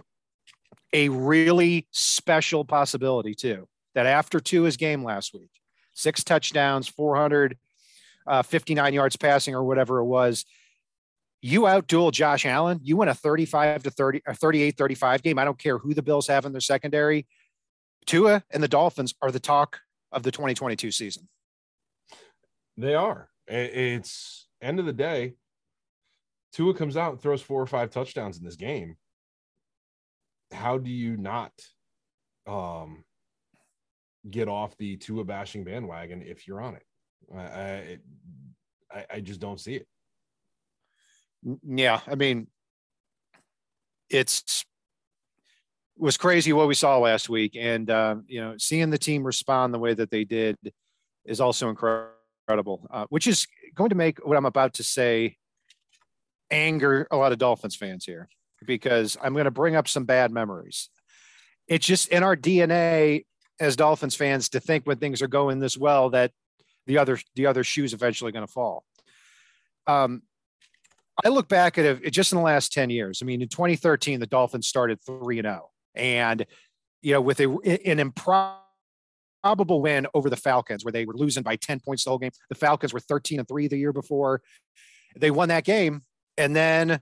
a 0.94 1.10
really 1.10 1.88
special 1.92 2.66
possibility 2.66 3.34
too. 3.36 3.68
That 4.00 4.06
after 4.06 4.40
his 4.64 4.78
game 4.78 5.04
last 5.04 5.34
week, 5.34 5.50
six 5.94 6.24
touchdowns, 6.24 6.88
459 6.88 8.86
uh, 8.86 8.88
yards 8.88 9.18
passing 9.18 9.54
or 9.54 9.62
whatever 9.62 10.00
it 10.00 10.06
was, 10.06 10.46
you 11.42 11.64
outduel 11.64 12.14
Josh 12.14 12.46
Allen. 12.46 12.80
You 12.82 12.96
win 12.96 13.10
a 13.10 13.14
35 13.14 13.84
to 13.84 13.92
30 13.92 14.22
a 14.26 14.34
38 14.34 14.78
35 14.78 15.22
game. 15.22 15.38
I 15.38 15.44
don't 15.44 15.60
care 15.60 15.78
who 15.78 15.94
the 15.94 16.02
Bills 16.02 16.28
have 16.28 16.46
in 16.46 16.54
their 16.54 16.62
secondary. 16.62 17.28
Tua 18.06 18.42
and 18.52 18.64
the 18.64 18.70
Dolphins 18.70 19.16
are 19.22 19.32
the 19.32 19.40
talk 19.42 19.82
of 20.14 20.24
the 20.24 20.32
2022 20.32 20.92
season. 20.94 21.28
They 22.78 22.96
are. 22.96 23.28
It's 23.48 24.48
end 24.62 24.80
of 24.80 24.86
the 24.86 24.94
day. 24.94 25.34
Tua 26.54 26.74
comes 26.74 26.96
out 26.96 27.12
and 27.12 27.22
throws 27.22 27.42
four 27.42 27.62
or 27.62 27.68
five 27.68 27.90
touchdowns 27.90 28.38
in 28.38 28.46
this 28.46 28.56
game. 28.56 28.96
How 30.54 30.78
do 30.78 30.90
you 30.90 31.18
not 31.18 31.52
um, 32.48 33.04
get 34.30 34.48
off 34.48 34.78
the 34.78 34.98
Tua 34.98 35.24
bashing 35.24 35.64
bandwagon 35.64 36.22
if 36.26 36.48
you're 36.48 36.62
on 36.62 36.76
it? 36.76 36.84
I, 37.36 37.98
I, 38.92 39.06
I 39.16 39.20
just 39.22 39.40
don't 39.40 39.60
see 39.60 39.76
it. 39.76 39.88
Yeah, 41.66 42.02
I 42.08 42.16
mean, 42.16 42.48
it's 44.10 44.66
it 45.96 46.04
was 46.04 46.18
crazy 46.18 46.54
what 46.54 46.68
we 46.68 46.76
saw 46.76 46.98
last 46.98 47.30
week, 47.30 47.56
and 47.58 47.90
uh, 47.90 48.16
you 48.28 48.42
know, 48.42 48.56
seeing 48.58 48.90
the 48.90 48.98
team 48.98 49.24
respond 49.24 49.74
the 49.74 49.80
way 49.80 49.94
that 49.94 50.12
they 50.12 50.24
did 50.24 50.58
is 51.26 51.40
also 51.40 51.70
incredible. 51.70 52.88
Uh, 52.90 53.06
which 53.10 53.28
is 53.28 53.48
going 53.76 53.90
to 53.90 53.96
make 53.96 54.26
what 54.26 54.38
I'm 54.38 54.46
about 54.46 54.74
to 54.76 54.84
say 54.84 55.38
anger 56.52 57.08
a 57.12 57.18
lot 57.18 57.32
of 57.32 57.38
Dolphins 57.38 57.76
fans 57.76 58.06
here 58.06 58.28
because 58.66 59.18
I'm 59.22 59.34
going 59.34 59.46
to 59.46 59.52
bring 59.52 59.76
up 59.76 59.88
some 59.88 60.06
bad 60.06 60.32
memories. 60.32 60.90
It's 61.68 61.86
just 61.86 62.10
in 62.10 62.24
our 62.24 62.36
DNA 62.36 63.26
as 63.60 63.76
Dolphins 63.76 64.16
fans 64.16 64.50
to 64.50 64.60
think 64.60 64.86
when 64.86 64.98
things 64.98 65.22
are 65.22 65.28
going 65.28 65.60
this 65.60 65.78
well 65.78 66.10
that 66.12 66.32
the 66.88 66.98
other 66.98 67.20
the 67.36 67.46
other 67.46 67.64
shoes 67.64 67.94
eventually 67.94 68.32
going 68.32 68.46
to 68.46 68.52
fall. 68.52 68.84
Um, 69.88 70.24
I 71.24 71.30
look 71.30 71.50
back 71.50 71.78
at 71.78 71.86
it 71.86 72.12
just 72.12 72.32
in 72.32 72.38
the 72.38 72.44
last 72.44 72.72
10 72.72 72.90
years. 72.90 73.20
I 73.22 73.26
mean, 73.26 73.42
in 73.42 73.50
2013, 73.50 74.20
the 74.20 74.28
Dolphins 74.28 74.68
started 74.68 75.00
3 75.06 75.40
and 75.40 75.46
0. 75.46 75.70
And, 75.96 76.46
you 77.02 77.14
know, 77.14 77.22
with 77.22 77.42
a, 77.42 77.50
an 77.86 78.00
improbable 78.00 79.82
win 79.82 80.08
over 80.14 80.30
the 80.30 80.38
Falcons 80.38 80.86
where 80.86 80.92
they 80.92 81.06
were 81.06 81.16
losing 81.16 81.44
by 81.44 81.58
10 81.58 81.82
points 81.82 82.06
the 82.06 82.12
whole 82.12 82.20
game. 82.20 82.32
The 82.48 82.56
Falcons 82.56 82.94
were 82.94 83.02
13 83.02 83.40
and 83.40 83.48
3 83.48 83.68
the 83.68 83.78
year 83.78 83.92
before. 83.92 84.42
They 85.18 85.32
won 85.32 85.50
that 85.50 85.66
game. 85.66 86.02
And 86.38 86.56
then 86.56 87.02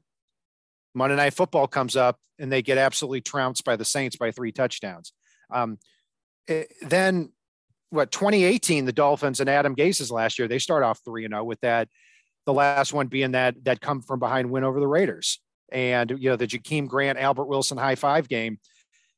Monday 0.96 1.16
Night 1.16 1.34
Football 1.34 1.68
comes 1.68 1.96
up 1.96 2.18
and 2.40 2.52
they 2.52 2.62
get 2.62 2.78
absolutely 2.78 3.22
trounced 3.22 3.64
by 3.64 3.76
the 3.76 3.86
Saints 3.86 4.16
by 4.16 4.32
three 4.32 4.52
touchdowns. 4.52 5.14
Um, 5.52 5.78
it, 6.48 6.74
then, 6.82 7.32
what 7.90 8.12
2018, 8.12 8.86
the 8.86 8.92
Dolphins 8.92 9.40
and 9.40 9.50
Adam 9.50 9.74
Gase's 9.74 10.12
last 10.12 10.38
year, 10.38 10.48
they 10.48 10.60
start 10.60 10.84
off 10.84 11.00
3 11.06 11.26
and 11.26 11.34
0 11.34 11.44
with 11.44 11.62
that 11.62 11.90
the 12.48 12.54
last 12.54 12.94
one 12.94 13.08
being 13.08 13.34
that 13.34 13.64
that 13.66 13.82
come 13.82 14.02
from 14.02 14.20
behind 14.20 14.50
win 14.50 14.64
over 14.64 14.80
the 14.80 14.88
Raiders. 14.88 15.40
And 15.72 16.10
you 16.12 16.30
know, 16.30 16.38
the 16.38 16.48
Jakeem 16.48 16.88
Grant, 16.88 17.20
Albert 17.20 17.46
Wilson 17.46 17.78
high 17.78 17.96
five 17.96 18.28
game. 18.28 18.58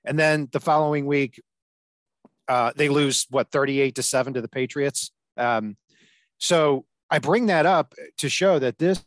And 0.04 0.18
then 0.18 0.50
the 0.52 0.60
following 0.60 1.06
week, 1.06 1.40
uh, 2.48 2.72
they 2.76 2.90
lose 2.90 3.28
what 3.30 3.52
38 3.52 3.96
to 3.96 4.04
7 4.04 4.34
to 4.34 4.42
the 4.42 4.48
Patriots. 4.48 5.12
Um, 5.38 5.78
so 6.40 6.86
I 7.12 7.20
bring 7.20 7.46
that 7.46 7.68
up 7.68 7.94
to 8.18 8.30
show 8.30 8.58
that 8.60 8.80
this 8.80 9.06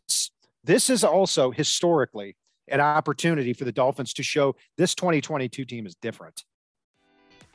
this 0.62 0.88
is 0.88 1.02
also 1.02 1.50
historically 1.50 2.36
an 2.68 2.80
opportunity 2.80 3.52
for 3.52 3.64
the 3.64 3.72
Dolphins 3.72 4.14
to 4.14 4.22
show 4.22 4.54
this 4.78 4.94
2022 4.94 5.64
team 5.64 5.84
is 5.84 5.96
different. 5.96 6.44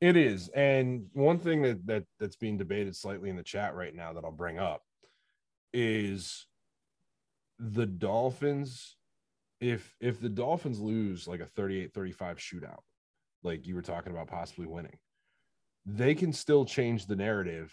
It 0.00 0.16
is. 0.16 0.48
And 0.48 1.06
one 1.12 1.38
thing 1.38 1.62
that, 1.62 1.86
that 1.86 2.04
that's 2.20 2.36
being 2.36 2.58
debated 2.58 2.94
slightly 2.94 3.30
in 3.30 3.36
the 3.36 3.42
chat 3.42 3.74
right 3.74 3.94
now 3.94 4.12
that 4.12 4.24
I'll 4.24 4.30
bring 4.30 4.58
up 4.58 4.82
is 5.72 6.46
the 7.58 7.86
Dolphins 7.86 8.96
if 9.60 9.94
if 10.00 10.20
the 10.20 10.28
Dolphins 10.28 10.80
lose 10.80 11.26
like 11.26 11.40
a 11.40 11.46
38-35 11.60 12.14
shootout, 12.36 12.80
like 13.42 13.66
you 13.66 13.74
were 13.74 13.82
talking 13.82 14.12
about 14.12 14.28
possibly 14.28 14.66
winning, 14.66 14.98
they 15.86 16.14
can 16.14 16.32
still 16.32 16.64
change 16.64 17.06
the 17.06 17.16
narrative 17.16 17.72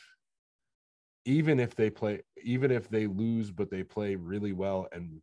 even 1.25 1.59
if 1.59 1.75
they 1.75 1.89
play 1.89 2.21
even 2.43 2.71
if 2.71 2.89
they 2.89 3.07
lose 3.07 3.49
but 3.51 3.69
they 3.69 3.83
play 3.83 4.15
really 4.15 4.51
well 4.51 4.87
and 4.91 5.21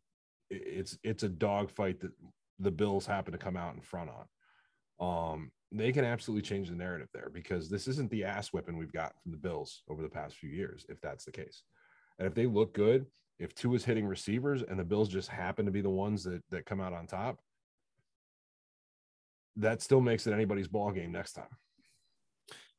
it's 0.51 0.99
it's 1.05 1.23
a 1.23 1.29
dogfight 1.29 2.01
that 2.01 2.13
the 2.59 2.71
bills 2.71 3.07
happen 3.07 3.33
to 3.33 3.39
come 3.39 3.57
out 3.57 3.75
in 3.75 3.81
front 3.81 4.11
on 4.99 5.35
um 5.35 5.51
they 5.73 5.93
can 5.93 6.05
absolutely 6.05 6.43
change 6.43 6.69
the 6.69 6.75
narrative 6.75 7.09
there 7.15 7.31
because 7.33 7.69
this 7.69 7.87
isn't 7.87 8.11
the 8.11 8.25
ass 8.25 8.49
whipping 8.49 8.77
we've 8.77 8.93
got 8.93 9.15
from 9.23 9.31
the 9.31 9.39
bills 9.39 9.83
over 9.89 10.03
the 10.03 10.09
past 10.09 10.37
few 10.37 10.51
years 10.51 10.85
if 10.89 11.01
that's 11.01 11.25
the 11.25 11.31
case 11.31 11.63
and 12.19 12.27
if 12.27 12.35
they 12.35 12.47
look 12.47 12.75
good 12.75 13.07
if 13.39 13.55
Tua 13.55 13.77
is 13.77 13.85
hitting 13.85 14.07
receivers 14.07 14.63
and 14.63 14.79
the 14.79 14.85
bills 14.85 15.09
just 15.09 15.29
happen 15.29 15.65
to 15.65 15.73
be 15.73 15.81
the 15.81 15.91
ones 15.91 16.25
that 16.25 16.43
that 16.51 16.67
come 16.67 16.81
out 16.81 16.93
on 16.93 17.07
top 17.07 17.39
that 19.57 19.83
still 19.83 20.01
makes 20.01 20.27
it 20.27 20.33
anybody's 20.33 20.69
ball 20.69 20.91
game 20.91 21.13
next 21.13 21.33
time 21.33 21.49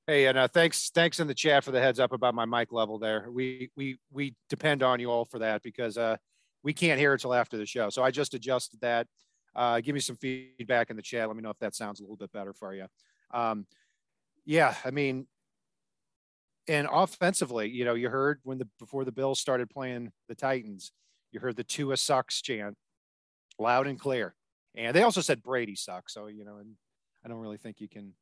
Hey, 0.08 0.26
and 0.26 0.38
uh, 0.38 0.48
thanks, 0.48 0.90
thanks 0.90 1.20
in 1.20 1.28
the 1.28 1.34
chat 1.34 1.64
for 1.64 1.72
the 1.72 1.80
heads 1.80 2.00
up 2.00 2.12
about 2.12 2.34
my 2.34 2.44
mic 2.44 2.72
level 2.74 2.98
there. 2.98 3.30
We 3.32 3.70
we 3.78 4.00
we 4.12 4.36
depend 4.50 4.82
on 4.82 5.00
you 5.00 5.12
all 5.12 5.26
for 5.26 5.40
that 5.40 5.62
because 5.62 5.96
uh, 5.96 6.18
we 6.64 6.74
can't 6.74 7.00
hear 7.00 7.14
until 7.14 7.34
after 7.34 7.56
the 7.56 7.68
show. 7.68 7.90
So 7.90 8.04
I 8.04 8.10
just 8.12 8.34
adjusted 8.34 8.82
that. 8.82 9.08
Uh, 9.56 9.82
give 9.82 9.94
me 9.94 10.00
some 10.00 10.16
feedback 10.16 10.90
in 10.90 10.96
the 10.96 11.02
chat. 11.02 11.28
Let 11.28 11.36
me 11.36 11.44
know 11.44 11.50
if 11.50 11.60
that 11.60 11.76
sounds 11.76 12.00
a 12.00 12.04
little 12.04 12.16
bit 12.16 12.32
better 12.32 12.54
for 12.54 12.74
you. 12.74 12.86
Um, 13.34 13.66
yeah, 14.46 14.76
I 14.86 14.92
mean, 14.92 15.28
and 16.68 16.88
offensively, 16.92 17.70
you 17.70 17.86
know, 17.86 17.96
you 17.96 18.10
heard 18.10 18.40
when 18.44 18.58
the 18.58 18.68
before 18.80 19.04
the 19.04 19.12
Bills 19.12 19.40
started 19.40 19.70
playing 19.70 20.12
the 20.30 20.36
Titans, 20.36 20.92
you 21.32 21.40
heard 21.40 21.56
the 21.56 21.64
Tua 21.64 21.98
sucks 21.98 22.42
chant 22.42 22.78
loud 23.60 23.88
and 23.88 24.00
clear. 24.00 24.36
And 24.76 24.96
they 24.96 25.04
also 25.04 25.22
said 25.22 25.44
Brady 25.44 25.76
sucks. 25.76 26.14
So, 26.14 26.28
you 26.28 26.46
know, 26.46 26.58
and 26.58 26.76
I 27.26 27.30
don't 27.30 27.40
really 27.40 27.58
think 27.58 27.82
you 27.82 27.90
can 27.90 28.14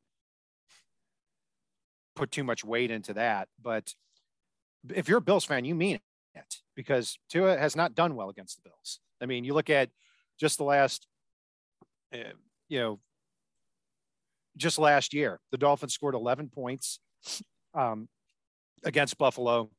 put 2.15 2.31
too 2.31 2.43
much 2.43 2.63
weight 2.63 2.91
into 2.91 3.13
that. 3.13 3.47
But 3.61 3.93
if 4.93 5.07
you're 5.07 5.19
a 5.19 5.21
Bills 5.21 5.45
fan, 5.45 5.65
you 5.65 5.75
mean 5.75 5.99
it 6.35 6.55
because 6.75 7.17
Tua 7.29 7.57
has 7.57 7.75
not 7.75 7.95
done 7.95 8.15
well 8.15 8.29
against 8.29 8.57
the 8.57 8.69
Bills. 8.69 8.99
I 9.21 9.25
mean, 9.25 9.43
you 9.43 9.53
look 9.53 9.69
at 9.69 9.89
just 10.39 10.57
the 10.57 10.63
last, 10.63 11.05
you 12.11 12.79
know, 12.79 12.99
just 14.57 14.79
last 14.79 15.13
year, 15.13 15.39
the 15.51 15.57
Dolphins 15.57 15.93
scored 15.93 16.15
11 16.15 16.49
points 16.49 16.99
um, 17.73 18.07
against 18.83 19.17
Buffalo 19.17 19.69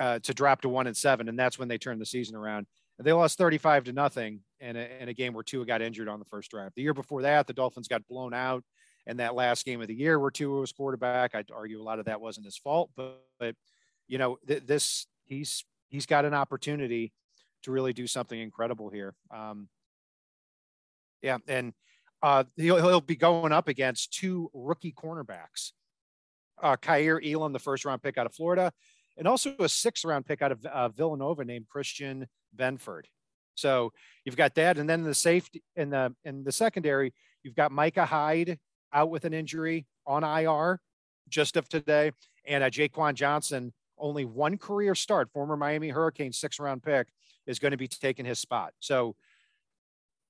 uh, 0.00 0.18
to 0.20 0.34
drop 0.34 0.60
to 0.62 0.68
one 0.68 0.86
and 0.86 0.96
seven, 0.96 1.28
and 1.28 1.38
that's 1.38 1.58
when 1.58 1.68
they 1.68 1.78
turned 1.78 2.00
the 2.00 2.06
season 2.06 2.36
around. 2.36 2.66
They 2.98 3.12
lost 3.12 3.38
35 3.38 3.84
to 3.84 3.92
nothing 3.92 4.40
in 4.60 4.76
a, 4.76 4.88
in 5.00 5.08
a 5.08 5.14
game 5.14 5.32
where 5.34 5.42
Tua 5.42 5.66
got 5.66 5.82
injured 5.82 6.08
on 6.08 6.20
the 6.20 6.24
first 6.24 6.50
drive. 6.50 6.70
The 6.76 6.82
year 6.82 6.94
before 6.94 7.22
that, 7.22 7.46
the 7.46 7.52
Dolphins 7.52 7.88
got 7.88 8.06
blown 8.06 8.32
out 8.32 8.62
in 9.06 9.16
that 9.16 9.34
last 9.34 9.64
game 9.64 9.80
of 9.80 9.88
the 9.88 9.94
year 9.94 10.18
where 10.18 10.30
Tua 10.30 10.60
was 10.60 10.70
quarterback. 10.70 11.34
I'd 11.34 11.50
argue 11.50 11.80
a 11.80 11.82
lot 11.82 11.98
of 11.98 12.04
that 12.04 12.20
wasn't 12.20 12.46
his 12.46 12.56
fault, 12.56 12.90
but, 12.96 13.20
but 13.40 13.56
you 14.06 14.18
know, 14.18 14.38
th- 14.46 14.64
this 14.64 15.06
he's 15.24 15.64
he's 15.88 16.06
got 16.06 16.24
an 16.24 16.34
opportunity 16.34 17.12
to 17.64 17.72
really 17.72 17.92
do 17.92 18.06
something 18.06 18.38
incredible 18.38 18.90
here. 18.90 19.14
Um, 19.34 19.68
yeah, 21.24 21.38
and 21.48 21.72
uh, 22.22 22.44
he'll, 22.56 22.76
he'll 22.76 23.00
be 23.00 23.16
going 23.16 23.50
up 23.50 23.66
against 23.66 24.12
two 24.12 24.50
rookie 24.52 24.92
cornerbacks, 24.92 25.72
uh, 26.62 26.76
Kaiir 26.76 27.20
Elam, 27.24 27.52
the 27.52 27.58
first 27.58 27.84
round 27.84 28.02
pick 28.02 28.18
out 28.18 28.26
of 28.26 28.34
Florida, 28.34 28.72
and 29.16 29.26
also 29.26 29.54
a 29.58 29.68
sixth 29.68 30.04
round 30.04 30.26
pick 30.26 30.42
out 30.42 30.52
of 30.52 30.64
uh, 30.66 30.88
Villanova 30.90 31.44
named 31.44 31.66
Christian 31.68 32.26
Benford. 32.54 33.04
So 33.54 33.92
you've 34.24 34.36
got 34.36 34.54
that, 34.56 34.76
and 34.78 34.88
then 34.88 35.02
the 35.02 35.14
safety 35.14 35.62
in 35.76 35.90
the 35.90 36.14
in 36.24 36.44
the 36.44 36.52
secondary, 36.52 37.14
you've 37.42 37.56
got 37.56 37.72
Micah 37.72 38.04
Hyde 38.04 38.58
out 38.92 39.10
with 39.10 39.24
an 39.24 39.32
injury 39.32 39.86
on 40.06 40.24
IR 40.24 40.80
just 41.28 41.56
of 41.56 41.68
today, 41.68 42.12
and 42.46 42.62
a 42.62 42.70
Jaquan 42.70 43.14
Johnson, 43.14 43.72
only 43.98 44.24
one 44.24 44.58
career 44.58 44.94
start, 44.94 45.30
former 45.32 45.56
Miami 45.56 45.88
Hurricane 45.88 46.32
six 46.32 46.60
round 46.60 46.82
pick, 46.82 47.08
is 47.46 47.58
going 47.58 47.70
to 47.72 47.78
be 47.78 47.88
taking 47.88 48.26
his 48.26 48.40
spot. 48.40 48.74
So 48.80 49.16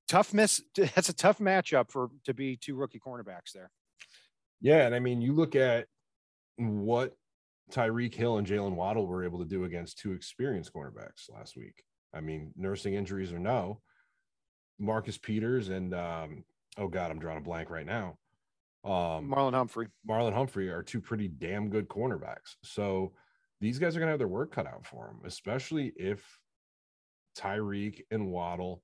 tough 0.09 0.33
miss. 0.33 0.63
That's 0.77 1.09
a 1.09 1.15
tough 1.15 1.39
matchup 1.39 1.91
for 1.91 2.09
to 2.25 2.35
be 2.35 2.57
two 2.57 2.77
rookie 2.77 3.01
cornerbacks 3.05 3.53
there. 3.55 3.71
Yeah, 4.61 4.87
and 4.87 4.95
I 4.95 5.01
mean, 5.01 5.21
you 5.21 5.33
look 5.33 5.57
at 5.57 5.87
what 6.57 7.15
Tyreek 7.73 8.15
Hill 8.15 8.39
and 8.39 8.47
Jaylen 8.47 8.75
Waddle 8.75 9.07
were 9.07 9.25
able 9.25 9.39
to 9.41 9.45
do 9.45 9.65
against 9.65 9.99
two 9.99 10.13
experienced 10.13 10.73
cornerbacks 10.73 11.31
last 11.31 11.57
week. 11.57 11.83
I 12.15 12.21
mean, 12.21 12.53
nursing 12.57 12.95
injuries 12.95 13.33
or 13.33 13.39
no, 13.39 13.81
Marcus 14.79 15.19
Peters 15.19 15.69
and 15.69 15.95
um, 15.95 16.45
oh 16.79 16.89
god, 16.89 17.11
I'm 17.11 17.19
drawing 17.19 17.39
a 17.39 17.43
blank 17.43 17.71
right 17.71 17.87
now. 17.87 18.17
Um, 18.85 19.31
Marlon 19.31 19.55
Humphrey. 19.55 19.89
Marlon 20.09 20.35
Humphrey 20.35 20.69
are 20.69 20.83
two 20.83 21.01
pretty 21.01 21.29
damn 21.29 21.71
good 21.71 21.89
cornerbacks. 21.89 22.57
So 22.63 23.13
these 23.61 23.79
guys 23.79 23.97
are 23.97 23.99
going 24.01 24.09
to 24.09 24.13
have 24.13 24.19
their 24.19 24.29
work 24.29 24.53
cut 24.53 24.67
out 24.67 24.87
for 24.87 25.07
them, 25.07 25.21
especially 25.25 25.93
if 25.97 26.23
Tyreek 27.39 28.03
and 28.11 28.31
Waddle 28.31 28.83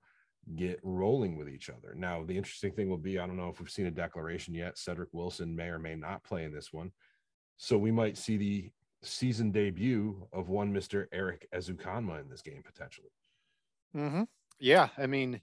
get 0.57 0.81
rolling 0.83 1.37
with 1.37 1.49
each 1.49 1.71
other. 1.71 1.95
Now, 1.95 2.25
the 2.25 2.37
interesting 2.37 2.73
thing 2.73 2.89
will 2.89 2.99
be 2.99 3.19
I 3.19 3.27
don't 3.27 3.37
know 3.37 3.49
if 3.49 3.61
we've 3.61 3.71
seen 3.71 3.87
a 3.87 3.91
declaration 3.91 4.55
yet. 4.55 4.79
Cedric 4.79 5.11
Wilson 5.13 5.55
may 5.55 5.69
or 5.69 5.79
may 5.79 5.95
not 5.95 6.25
play 6.25 6.45
in 6.45 6.53
this 6.53 6.73
one. 6.73 6.93
So 7.57 7.77
we 7.77 7.91
might 7.91 8.17
see 8.17 8.37
the 8.37 8.71
season 9.03 9.51
debut 9.51 10.27
of 10.33 10.49
one 10.49 10.73
Mr. 10.73 11.07
Erik 11.13 11.47
Ezukanma 11.55 12.21
in 12.21 12.29
this 12.29 12.43
game 12.43 12.63
potentially. 12.65 13.11
Mm-hmm. 13.97 14.23
Yeah, 14.59 14.89
I 14.99 15.07
mean, 15.07 15.41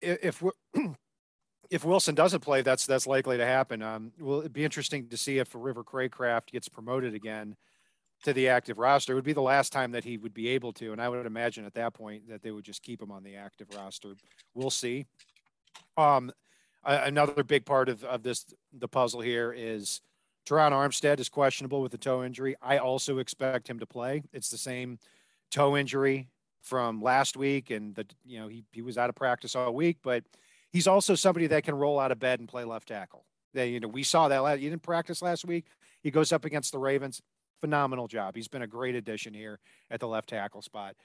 if 0.00 0.42
if 1.70 1.84
Wilson 1.84 2.14
doesn't 2.14 2.40
play, 2.40 2.62
that's 2.62 2.86
that's 2.86 3.06
likely 3.06 3.36
to 3.36 3.46
happen. 3.46 3.82
Um, 3.82 4.12
will 4.18 4.42
it 4.42 4.52
be 4.52 4.64
interesting 4.64 5.08
to 5.08 5.16
see 5.16 5.38
if 5.38 5.54
River 5.54 5.84
Cracraft 5.84 6.52
gets 6.52 6.68
promoted 6.68 7.14
again 7.14 7.56
to 8.24 8.32
the 8.32 8.48
active 8.48 8.78
roster? 8.78 9.12
It 9.12 9.16
would 9.16 9.24
be 9.24 9.32
the 9.32 9.40
last 9.40 9.72
time 9.72 9.92
that 9.92 10.04
he 10.04 10.18
would 10.18 10.34
be 10.34 10.48
able 10.48 10.72
to, 10.74 10.92
and 10.92 11.00
I 11.00 11.08
would 11.08 11.24
imagine 11.24 11.64
at 11.64 11.74
that 11.74 11.94
point 11.94 12.28
that 12.28 12.42
they 12.42 12.50
would 12.50 12.64
just 12.64 12.82
keep 12.82 13.00
him 13.00 13.10
on 13.10 13.22
the 13.22 13.36
active 13.36 13.68
roster. 13.74 14.14
We'll 14.54 14.70
see. 14.70 15.06
Um, 15.96 16.32
another 16.84 17.42
big 17.42 17.64
part 17.64 17.88
of, 17.88 18.04
of 18.04 18.22
this 18.22 18.44
the 18.72 18.88
puzzle 18.88 19.20
here 19.20 19.54
is 19.56 20.00
Terron 20.46 20.72
Armstead 20.72 21.20
is 21.20 21.28
questionable 21.28 21.80
with 21.80 21.94
a 21.94 21.98
toe 21.98 22.24
injury. 22.24 22.56
I 22.60 22.78
also 22.78 23.18
expect 23.18 23.68
him 23.68 23.78
to 23.78 23.86
play. 23.86 24.22
It's 24.32 24.50
the 24.50 24.58
same 24.58 24.98
toe 25.50 25.76
injury 25.76 26.28
from 26.60 27.02
last 27.02 27.36
week, 27.36 27.70
and 27.70 27.94
the 27.94 28.06
you 28.24 28.38
know 28.40 28.48
he 28.48 28.64
he 28.72 28.82
was 28.82 28.98
out 28.98 29.08
of 29.08 29.16
practice 29.16 29.54
all 29.54 29.72
week, 29.72 29.98
but 30.02 30.24
he's 30.70 30.86
also 30.86 31.14
somebody 31.14 31.46
that 31.48 31.64
can 31.64 31.74
roll 31.74 31.98
out 31.98 32.12
of 32.12 32.18
bed 32.18 32.40
and 32.40 32.48
play 32.48 32.64
left 32.64 32.88
tackle. 32.88 33.24
That 33.54 33.68
you 33.68 33.80
know 33.80 33.88
we 33.88 34.02
saw 34.02 34.28
that 34.28 34.38
last, 34.38 34.58
he 34.58 34.68
didn't 34.68 34.82
practice 34.82 35.22
last 35.22 35.44
week. 35.44 35.66
He 36.02 36.10
goes 36.10 36.32
up 36.32 36.44
against 36.44 36.72
the 36.72 36.78
Ravens. 36.78 37.22
Phenomenal 37.64 38.08
job. 38.08 38.36
He's 38.36 38.46
been 38.46 38.60
a 38.60 38.66
great 38.66 38.94
addition 38.94 39.32
here 39.32 39.58
at 39.90 39.98
the 39.98 40.06
left 40.06 40.28
tackle 40.28 40.60
spot. 40.60 40.96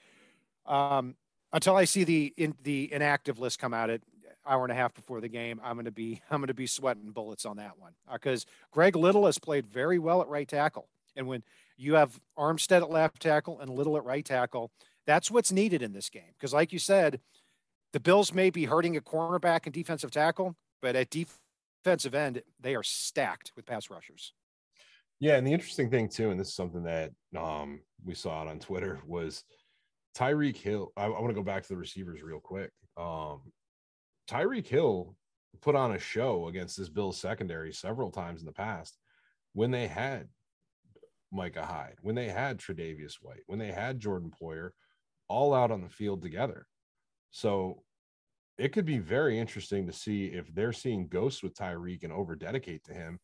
Um, 0.65 1.15
until 1.53 1.77
I 1.77 1.85
see 1.85 2.03
the 2.03 2.33
in, 2.35 2.53
the 2.63 2.91
inactive 2.91 3.39
list 3.39 3.59
come 3.59 3.73
out 3.73 3.89
at 3.89 4.01
hour 4.45 4.65
and 4.65 4.73
a 4.73 4.75
half 4.75 4.93
before 4.93 5.21
the 5.21 5.29
game, 5.29 5.61
I'm 5.63 5.77
going 5.77 5.85
to 5.85 5.91
be 5.91 6.21
I'm 6.29 6.41
going 6.41 6.49
to 6.49 6.53
be 6.53 6.67
sweating 6.67 7.11
bullets 7.11 7.45
on 7.45 7.55
that 7.55 7.79
one 7.79 7.93
because 8.11 8.43
uh, 8.43 8.51
Greg 8.71 8.97
Little 8.97 9.25
has 9.25 9.39
played 9.39 9.65
very 9.65 9.99
well 9.99 10.21
at 10.21 10.27
right 10.27 10.49
tackle, 10.49 10.89
and 11.15 11.27
when 11.27 11.43
you 11.77 11.93
have 11.93 12.19
Armstead 12.37 12.81
at 12.81 12.89
left 12.89 13.21
tackle 13.21 13.61
and 13.61 13.69
Little 13.69 13.95
at 13.95 14.03
right 14.03 14.25
tackle, 14.25 14.69
that's 15.07 15.31
what's 15.31 15.53
needed 15.53 15.81
in 15.81 15.93
this 15.93 16.09
game. 16.09 16.33
Because 16.37 16.53
like 16.53 16.73
you 16.73 16.79
said, 16.79 17.21
the 17.93 18.01
Bills 18.01 18.33
may 18.33 18.49
be 18.49 18.65
hurting 18.65 18.97
a 18.97 19.01
cornerback 19.01 19.61
and 19.63 19.73
defensive 19.73 20.11
tackle, 20.11 20.57
but 20.81 20.97
at 20.97 21.09
defensive 21.09 22.13
end, 22.13 22.43
they 22.59 22.75
are 22.75 22.83
stacked 22.83 23.53
with 23.55 23.65
pass 23.65 23.89
rushers. 23.89 24.33
Yeah, 25.19 25.35
and 25.35 25.45
the 25.45 25.53
interesting 25.53 25.89
thing 25.89 26.07
too, 26.07 26.31
and 26.31 26.39
this 26.39 26.49
is 26.49 26.55
something 26.55 26.83
that 26.83 27.11
um, 27.37 27.81
we 28.05 28.15
saw 28.15 28.41
it 28.41 28.47
on 28.47 28.59
Twitter 28.59 28.99
was 29.05 29.43
Tyreek 30.15 30.55
Hill. 30.55 30.91
I, 30.95 31.05
I 31.05 31.19
want 31.19 31.27
to 31.27 31.33
go 31.33 31.43
back 31.43 31.63
to 31.63 31.69
the 31.69 31.77
receivers 31.77 32.23
real 32.23 32.39
quick. 32.39 32.71
Um, 32.95 33.51
Tyreek 34.29 34.67
Hill 34.67 35.15
put 35.61 35.75
on 35.75 35.91
a 35.91 35.99
show 35.99 36.47
against 36.47 36.77
this 36.77 36.89
Bills 36.89 37.17
secondary 37.17 37.73
several 37.73 38.11
times 38.11 38.39
in 38.41 38.45
the 38.45 38.53
past 38.53 38.97
when 39.53 39.71
they 39.71 39.87
had 39.87 40.27
Micah 41.31 41.65
Hyde, 41.65 41.97
when 42.01 42.15
they 42.15 42.29
had 42.29 42.57
Tre'Davious 42.57 43.15
White, 43.21 43.43
when 43.47 43.59
they 43.59 43.71
had 43.71 43.99
Jordan 43.99 44.31
Poyer 44.41 44.69
all 45.27 45.53
out 45.53 45.71
on 45.71 45.81
the 45.81 45.89
field 45.89 46.21
together. 46.21 46.65
So 47.31 47.83
it 48.57 48.69
could 48.69 48.85
be 48.85 48.99
very 48.99 49.37
interesting 49.37 49.85
to 49.87 49.93
see 49.93 50.27
if 50.27 50.53
they're 50.53 50.73
seeing 50.73 51.07
ghosts 51.07 51.43
with 51.43 51.55
Tyreek 51.55 52.03
and 52.03 52.13
over 52.13 52.35
dedicate 52.35 52.83
to 52.85 52.93
him 52.93 53.19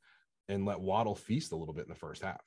and 0.49 0.65
let 0.65 0.79
Waddle 0.79 1.15
feast 1.15 1.51
a 1.51 1.55
little 1.55 1.73
bit 1.73 1.85
in 1.85 1.89
the 1.89 1.95
first 1.95 2.23
half. 2.23 2.41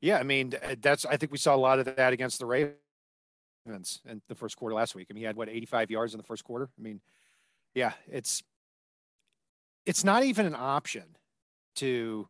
Yeah, 0.00 0.18
I 0.18 0.22
mean 0.22 0.54
that's 0.80 1.04
I 1.04 1.16
think 1.16 1.32
we 1.32 1.38
saw 1.38 1.54
a 1.54 1.56
lot 1.56 1.78
of 1.78 1.96
that 1.96 2.12
against 2.12 2.38
the 2.38 2.46
Ravens 2.46 4.00
in 4.08 4.20
the 4.28 4.34
first 4.34 4.56
quarter 4.56 4.74
last 4.74 4.94
week. 4.94 5.08
I 5.10 5.14
mean, 5.14 5.20
he 5.20 5.26
had 5.26 5.36
what 5.36 5.48
85 5.48 5.90
yards 5.90 6.14
in 6.14 6.18
the 6.18 6.24
first 6.24 6.44
quarter. 6.44 6.68
I 6.78 6.82
mean, 6.82 7.00
yeah, 7.74 7.92
it's 8.08 8.42
it's 9.86 10.04
not 10.04 10.24
even 10.24 10.46
an 10.46 10.56
option 10.56 11.16
to 11.76 12.28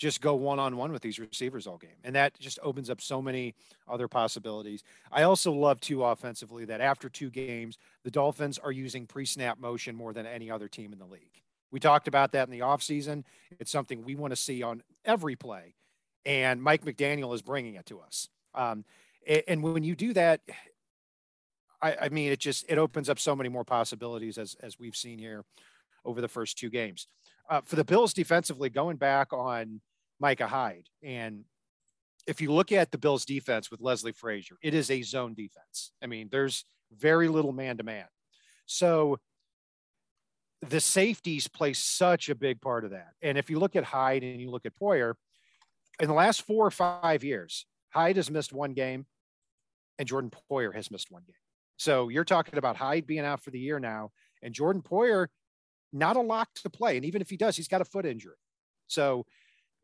just 0.00 0.22
go 0.22 0.34
one 0.34 0.58
on 0.58 0.78
one 0.78 0.92
with 0.92 1.02
these 1.02 1.18
receivers 1.18 1.66
all 1.66 1.76
game. 1.76 1.90
And 2.02 2.14
that 2.16 2.38
just 2.40 2.58
opens 2.62 2.88
up 2.88 3.02
so 3.02 3.20
many 3.20 3.54
other 3.86 4.08
possibilities. 4.08 4.82
I 5.12 5.24
also 5.24 5.52
love 5.52 5.78
too 5.78 6.02
offensively 6.02 6.64
that 6.64 6.80
after 6.80 7.10
two 7.10 7.28
games, 7.28 7.76
the 8.02 8.10
Dolphins 8.10 8.58
are 8.58 8.72
using 8.72 9.06
pre 9.06 9.26
snap 9.26 9.60
motion 9.60 9.94
more 9.94 10.14
than 10.14 10.26
any 10.26 10.50
other 10.50 10.68
team 10.68 10.92
in 10.92 10.98
the 10.98 11.04
league. 11.04 11.42
We 11.70 11.80
talked 11.80 12.08
about 12.08 12.32
that 12.32 12.48
in 12.48 12.50
the 12.52 12.60
offseason. 12.60 13.24
It's 13.58 13.70
something 13.70 14.04
we 14.04 14.16
want 14.16 14.32
to 14.32 14.36
see 14.36 14.62
on 14.62 14.82
every 15.04 15.36
play. 15.36 15.74
And 16.24 16.62
Mike 16.62 16.84
McDaniel 16.84 17.34
is 17.34 17.42
bringing 17.42 17.74
it 17.74 17.86
to 17.86 18.00
us. 18.00 18.28
Um, 18.54 18.84
and 19.46 19.62
when 19.62 19.84
you 19.84 19.94
do 19.94 20.12
that, 20.14 20.40
I, 21.82 21.96
I 22.02 22.08
mean, 22.08 22.32
it 22.32 22.38
just 22.38 22.64
it 22.68 22.78
opens 22.78 23.08
up 23.08 23.18
so 23.18 23.34
many 23.34 23.48
more 23.48 23.64
possibilities 23.64 24.38
as 24.38 24.56
as 24.62 24.78
we've 24.78 24.96
seen 24.96 25.18
here 25.18 25.44
over 26.04 26.20
the 26.20 26.28
first 26.28 26.58
two 26.58 26.70
games. 26.70 27.06
Uh, 27.48 27.60
for 27.62 27.76
the 27.76 27.84
Bills 27.84 28.12
defensively, 28.12 28.70
going 28.70 28.96
back 28.96 29.32
on 29.32 29.80
Micah 30.18 30.46
Hyde, 30.46 30.88
and 31.02 31.44
if 32.26 32.40
you 32.40 32.52
look 32.52 32.70
at 32.70 32.90
the 32.90 32.98
Bills 32.98 33.24
defense 33.24 33.70
with 33.70 33.80
Leslie 33.80 34.12
Frazier, 34.12 34.56
it 34.62 34.74
is 34.74 34.90
a 34.90 35.02
zone 35.02 35.34
defense. 35.34 35.92
I 36.02 36.06
mean, 36.06 36.28
there's 36.30 36.64
very 36.92 37.28
little 37.28 37.52
man 37.52 37.76
to 37.78 37.82
man. 37.82 38.06
So 38.66 39.18
the 40.62 40.80
safeties 40.80 41.48
play 41.48 41.72
such 41.72 42.28
a 42.28 42.34
big 42.34 42.60
part 42.60 42.84
of 42.84 42.90
that. 42.90 43.12
And 43.22 43.38
if 43.38 43.48
you 43.50 43.58
look 43.58 43.76
at 43.76 43.84
Hyde 43.84 44.22
and 44.22 44.40
you 44.40 44.50
look 44.50 44.66
at 44.66 44.78
Poyer, 44.80 45.14
in 46.00 46.08
the 46.08 46.14
last 46.14 46.42
four 46.42 46.66
or 46.66 46.70
five 46.70 47.24
years, 47.24 47.66
Hyde 47.90 48.16
has 48.16 48.30
missed 48.30 48.52
one 48.52 48.72
game 48.72 49.06
and 49.98 50.06
Jordan 50.06 50.30
Poyer 50.50 50.74
has 50.74 50.90
missed 50.90 51.10
one 51.10 51.22
game. 51.26 51.34
So 51.76 52.08
you're 52.08 52.24
talking 52.24 52.58
about 52.58 52.76
Hyde 52.76 53.06
being 53.06 53.24
out 53.24 53.42
for 53.42 53.50
the 53.50 53.58
year 53.58 53.78
now 53.78 54.10
and 54.42 54.54
Jordan 54.54 54.82
Poyer 54.82 55.28
not 55.92 56.16
a 56.16 56.20
lock 56.20 56.48
to 56.62 56.70
play. 56.70 56.96
And 56.96 57.04
even 57.04 57.20
if 57.20 57.30
he 57.30 57.36
does, 57.36 57.56
he's 57.56 57.68
got 57.68 57.80
a 57.80 57.84
foot 57.84 58.06
injury. 58.06 58.36
So 58.86 59.26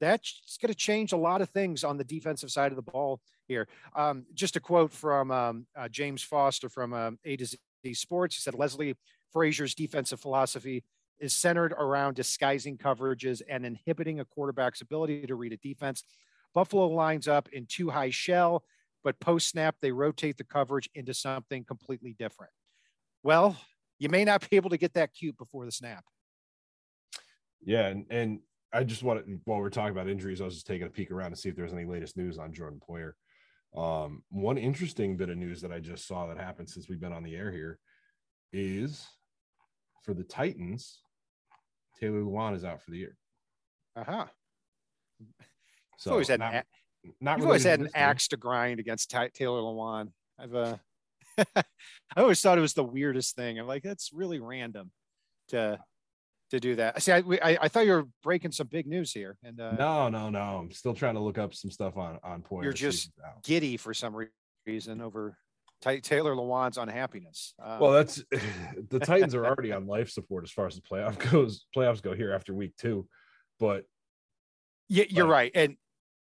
that's 0.01 0.59
going 0.61 0.73
to 0.73 0.79
change 0.79 1.13
a 1.13 1.17
lot 1.17 1.41
of 1.41 1.51
things 1.51 1.85
on 1.85 1.97
the 1.97 2.05
defensive 2.05 2.51
side 2.51 2.73
of 2.73 2.77
the 2.77 2.91
ball 2.91 3.21
here. 3.49 3.67
Um, 3.95 4.27
just 4.35 4.57
a 4.57 4.61
quote 4.61 4.93
from 4.93 5.31
um, 5.31 5.67
uh, 5.77 5.89
James 5.89 6.23
Foster 6.23 6.69
from 6.69 6.93
um, 6.93 7.19
A 7.25 7.37
to 7.37 7.47
Z 7.47 7.59
Sports. 7.95 8.37
He 8.37 8.41
said 8.41 8.55
Leslie 8.55 8.95
Frazier's 9.33 9.75
defensive 9.75 10.21
philosophy 10.21 10.85
is 11.19 11.33
centered 11.33 11.73
around 11.73 12.15
disguising 12.15 12.77
coverages 12.77 13.41
and 13.49 13.65
inhibiting 13.65 14.21
a 14.21 14.25
quarterback's 14.25 14.81
ability 14.81 15.27
to 15.27 15.35
read 15.35 15.53
a 15.53 15.57
defense. 15.57 16.03
Buffalo 16.55 16.89
lines 16.89 17.29
up 17.29 17.49
in 17.53 17.67
two 17.67 17.91
high 17.91 18.11
shell, 18.11 18.65
but 19.03 19.19
post 19.21 19.49
snap, 19.49 19.77
they 19.81 19.93
rotate 19.93 20.37
the 20.37 20.45
coverage 20.45 20.89
into 20.95 21.15
something 21.15 21.65
completely 21.65 22.15
different. 22.19 22.53
Well, 23.23 23.57
you 23.99 24.09
may 24.09 24.25
not 24.25 24.49
be 24.49 24.57
able 24.57 24.71
to 24.71 24.77
get 24.77 24.95
that 24.95 25.15
cute 25.15 25.37
before 25.39 25.65
the 25.65 25.73
snap. 25.73 26.05
Yeah, 27.63 27.87
and, 27.87 28.07
and 28.11 28.41
I 28.73 28.85
just 28.85 29.03
want 29.03 29.25
to, 29.25 29.41
while 29.45 29.61
we're 29.61 29.71
talking 29.71 29.93
about 29.93 30.09
injuries, 30.09 30.41
I 30.41 30.45
was 30.45 30.55
just 30.55 30.67
taking 30.67 30.87
a 30.87 30.91
peek 30.91 31.11
around 31.11 31.31
to 31.31 31.37
see 31.37 31.49
if 31.49 31.57
there's 31.57 31.73
any 31.73 31.85
latest 31.85 32.17
news 32.17 32.39
on 32.39 32.53
Jordan 32.53 32.81
Poyer. 32.89 33.13
Um, 33.77 34.23
one 34.31 34.59
interesting 34.59 35.17
bit 35.17 35.29
of 35.29 35.37
news 35.37 35.61
that 35.63 35.73
I 35.73 35.81
just 35.81 36.07
saw 36.07 36.27
that 36.27 36.39
happened 36.39 36.69
since 36.69 36.89
we've 36.89 37.01
been 37.01 37.13
on 37.13 37.23
the 37.23 37.35
air 37.35 37.51
here 37.51 37.79
is 38.57 39.07
for 40.05 40.15
the 40.15 40.25
Titans, 40.25 41.01
Taylor 42.01 42.21
Lewan 42.23 42.55
is 42.55 42.65
out 42.65 42.83
for 42.83 42.91
the 42.91 42.99
year. 42.99 43.17
Uh 43.97 44.05
huh. 44.05 44.25
So 45.99 46.11
You've 46.11 46.13
always 46.13 46.29
had 46.29 46.41
not, 46.41 46.55
an, 46.55 46.63
not 47.21 47.39
you've 47.39 47.47
always 47.47 47.65
had 47.65 47.81
an 47.81 47.89
axe 47.95 48.29
to 48.29 48.37
grind 48.37 48.81
against 48.81 49.11
Ty- 49.11 49.31
Taylor 49.35 49.61
Lewan. 49.61 50.09
I've 50.39 50.55
uh, 50.55 50.77
I 51.57 51.65
always 52.19 52.41
thought 52.41 52.59
it 52.59 52.63
was 52.63 52.75
the 52.75 52.85
weirdest 52.85 53.35
thing. 53.37 53.59
I'm 53.59 53.67
like, 53.67 53.83
that's 53.83 54.11
really 54.13 54.39
random 54.39 54.91
to 55.49 55.79
to 56.51 56.61
do 56.61 56.77
that. 56.77 57.03
See, 57.03 57.13
I 57.13 57.21
we- 57.21 57.41
I, 57.41 57.59
I 57.63 57.69
thought 57.69 57.87
you 57.87 57.93
were 57.93 58.07
breaking 58.23 58.53
some 58.53 58.67
big 58.69 58.87
news 58.87 59.13
here, 59.13 59.39
and 59.43 59.59
uh, 59.61 59.73
No, 59.73 60.09
no, 60.09 60.29
no. 60.31 60.39
I'm 60.59 60.71
still 60.71 60.95
trying 60.95 61.15
to 61.15 61.21
look 61.21 61.39
up 61.39 61.55
some 61.55 61.71
stuff 61.71 61.97
on 61.97 62.19
on 62.23 62.43
Poyer. 62.43 62.65
You're 62.65 62.73
to 62.73 62.79
see 62.79 62.87
if 62.87 62.93
just- 62.93 63.11
giddy 63.43 63.77
for 63.79 63.95
some 63.95 64.29
reason 64.67 65.01
over 65.01 65.31
Ty- 65.31 65.37
Taylor 65.95 66.35
Lewan's 66.35 66.79
unhappiness. 66.79 67.55
Uh, 67.63 67.79
Well, 67.81 67.93
that's 67.93 68.17
the 68.91 68.99
Titans 68.99 69.35
are 69.35 69.47
already 69.47 69.73
on 69.73 69.87
life 69.87 70.11
support 70.11 70.45
as 70.45 70.51
far 70.51 70.67
as 70.67 70.75
the 70.75 70.83
playoff 70.83 71.19
goes. 71.31 71.65
Playoffs 71.77 72.03
go 72.03 72.15
here 72.15 72.33
after 72.33 72.53
week 72.53 72.77
two, 72.77 73.07
but 73.59 73.85
yeah, 74.89 75.05
you're 75.09 75.27
right, 75.27 75.51
and 75.55 75.77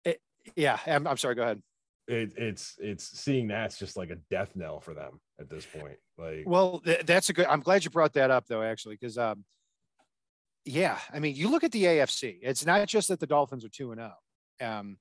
it, 0.05 0.21
yeah, 0.57 0.79
I'm, 0.87 1.07
I'm 1.07 1.17
sorry. 1.17 1.35
Go 1.35 1.43
ahead. 1.43 1.63
it, 2.07 2.33
it's 2.37 2.75
it's 2.79 3.05
seeing 3.19 3.49
that's 3.49 3.79
just 3.79 3.97
like 3.97 4.11
a 4.11 4.17
death 4.31 4.53
knell 4.55 4.81
for 4.81 4.95
them 4.95 5.21
at 5.41 5.49
this 5.49 5.67
point. 5.67 5.97
Like, 6.19 6.45
Well, 6.47 6.81
th- 6.81 7.05
that's 7.07 7.31
a 7.31 7.33
good. 7.33 7.47
I'm 7.47 7.61
glad 7.61 7.85
you 7.85 7.91
brought 7.91 8.13
that 8.15 8.31
up, 8.31 8.47
though, 8.47 8.63
actually, 8.63 8.95
because 8.95 9.19
um, 9.19 9.45
yeah, 10.65 10.99
I 11.13 11.19
mean, 11.19 11.35
you 11.35 11.51
look 11.51 11.65
at 11.65 11.73
the 11.73 11.85
AFC. 11.85 12.39
It's 12.43 12.65
not 12.65 12.87
just 12.89 13.09
that 13.09 13.21
the 13.21 13.27
Dolphins 13.27 13.65
are 13.65 13.69
two 13.69 13.93
and 13.93 14.01
zero. 14.01 14.15
Um, 14.61 14.99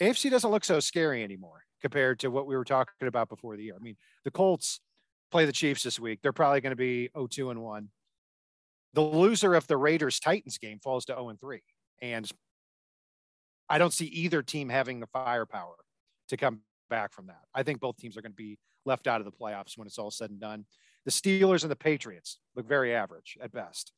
AFC 0.00 0.30
doesn't 0.30 0.50
look 0.50 0.64
so 0.64 0.80
scary 0.80 1.22
anymore 1.24 1.62
compared 1.82 2.20
to 2.20 2.30
what 2.30 2.46
we 2.46 2.56
were 2.56 2.64
talking 2.64 3.08
about 3.08 3.28
before 3.28 3.56
the 3.56 3.64
year. 3.64 3.74
I 3.76 3.82
mean, 3.82 3.96
the 4.24 4.30
Colts 4.30 4.80
play 5.30 5.44
the 5.44 5.52
Chiefs 5.52 5.82
this 5.82 5.98
week. 6.00 6.20
They're 6.22 6.32
probably 6.32 6.60
going 6.60 6.70
to 6.70 6.76
be 6.76 7.10
0-2 7.14 7.50
and 7.50 7.62
one. 7.62 7.88
The 8.94 9.02
loser 9.02 9.54
of 9.54 9.66
the 9.66 9.76
Raiders 9.76 10.20
Titans 10.20 10.58
game 10.58 10.78
falls 10.78 11.06
to 11.06 11.14
0 11.14 11.30
and 11.30 11.40
three, 11.40 11.62
and 12.00 12.30
I 13.68 13.78
don't 13.78 13.92
see 13.92 14.06
either 14.06 14.42
team 14.42 14.68
having 14.68 15.00
the 15.00 15.06
firepower 15.06 15.76
to 16.28 16.36
come 16.36 16.60
back 16.90 17.12
from 17.12 17.26
that. 17.28 17.40
I 17.54 17.62
think 17.62 17.80
both 17.80 17.96
teams 17.96 18.16
are 18.18 18.22
going 18.22 18.32
to 18.32 18.36
be 18.36 18.58
left 18.84 19.06
out 19.06 19.20
of 19.20 19.24
the 19.24 19.32
playoffs 19.32 19.78
when 19.78 19.86
it's 19.86 19.98
all 19.98 20.10
said 20.10 20.30
and 20.30 20.40
done. 20.40 20.66
The 21.06 21.10
Steelers 21.10 21.62
and 21.62 21.70
the 21.70 21.76
Patriots 21.76 22.38
look 22.54 22.68
very 22.68 22.94
average 22.94 23.38
at 23.42 23.50
best. 23.50 23.92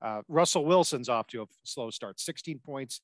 Uh, 0.00 0.22
Russell 0.28 0.64
Wilson's 0.64 1.08
off 1.08 1.26
to 1.28 1.42
a 1.42 1.46
slow 1.64 1.90
start, 1.90 2.20
16 2.20 2.60
points 2.64 3.00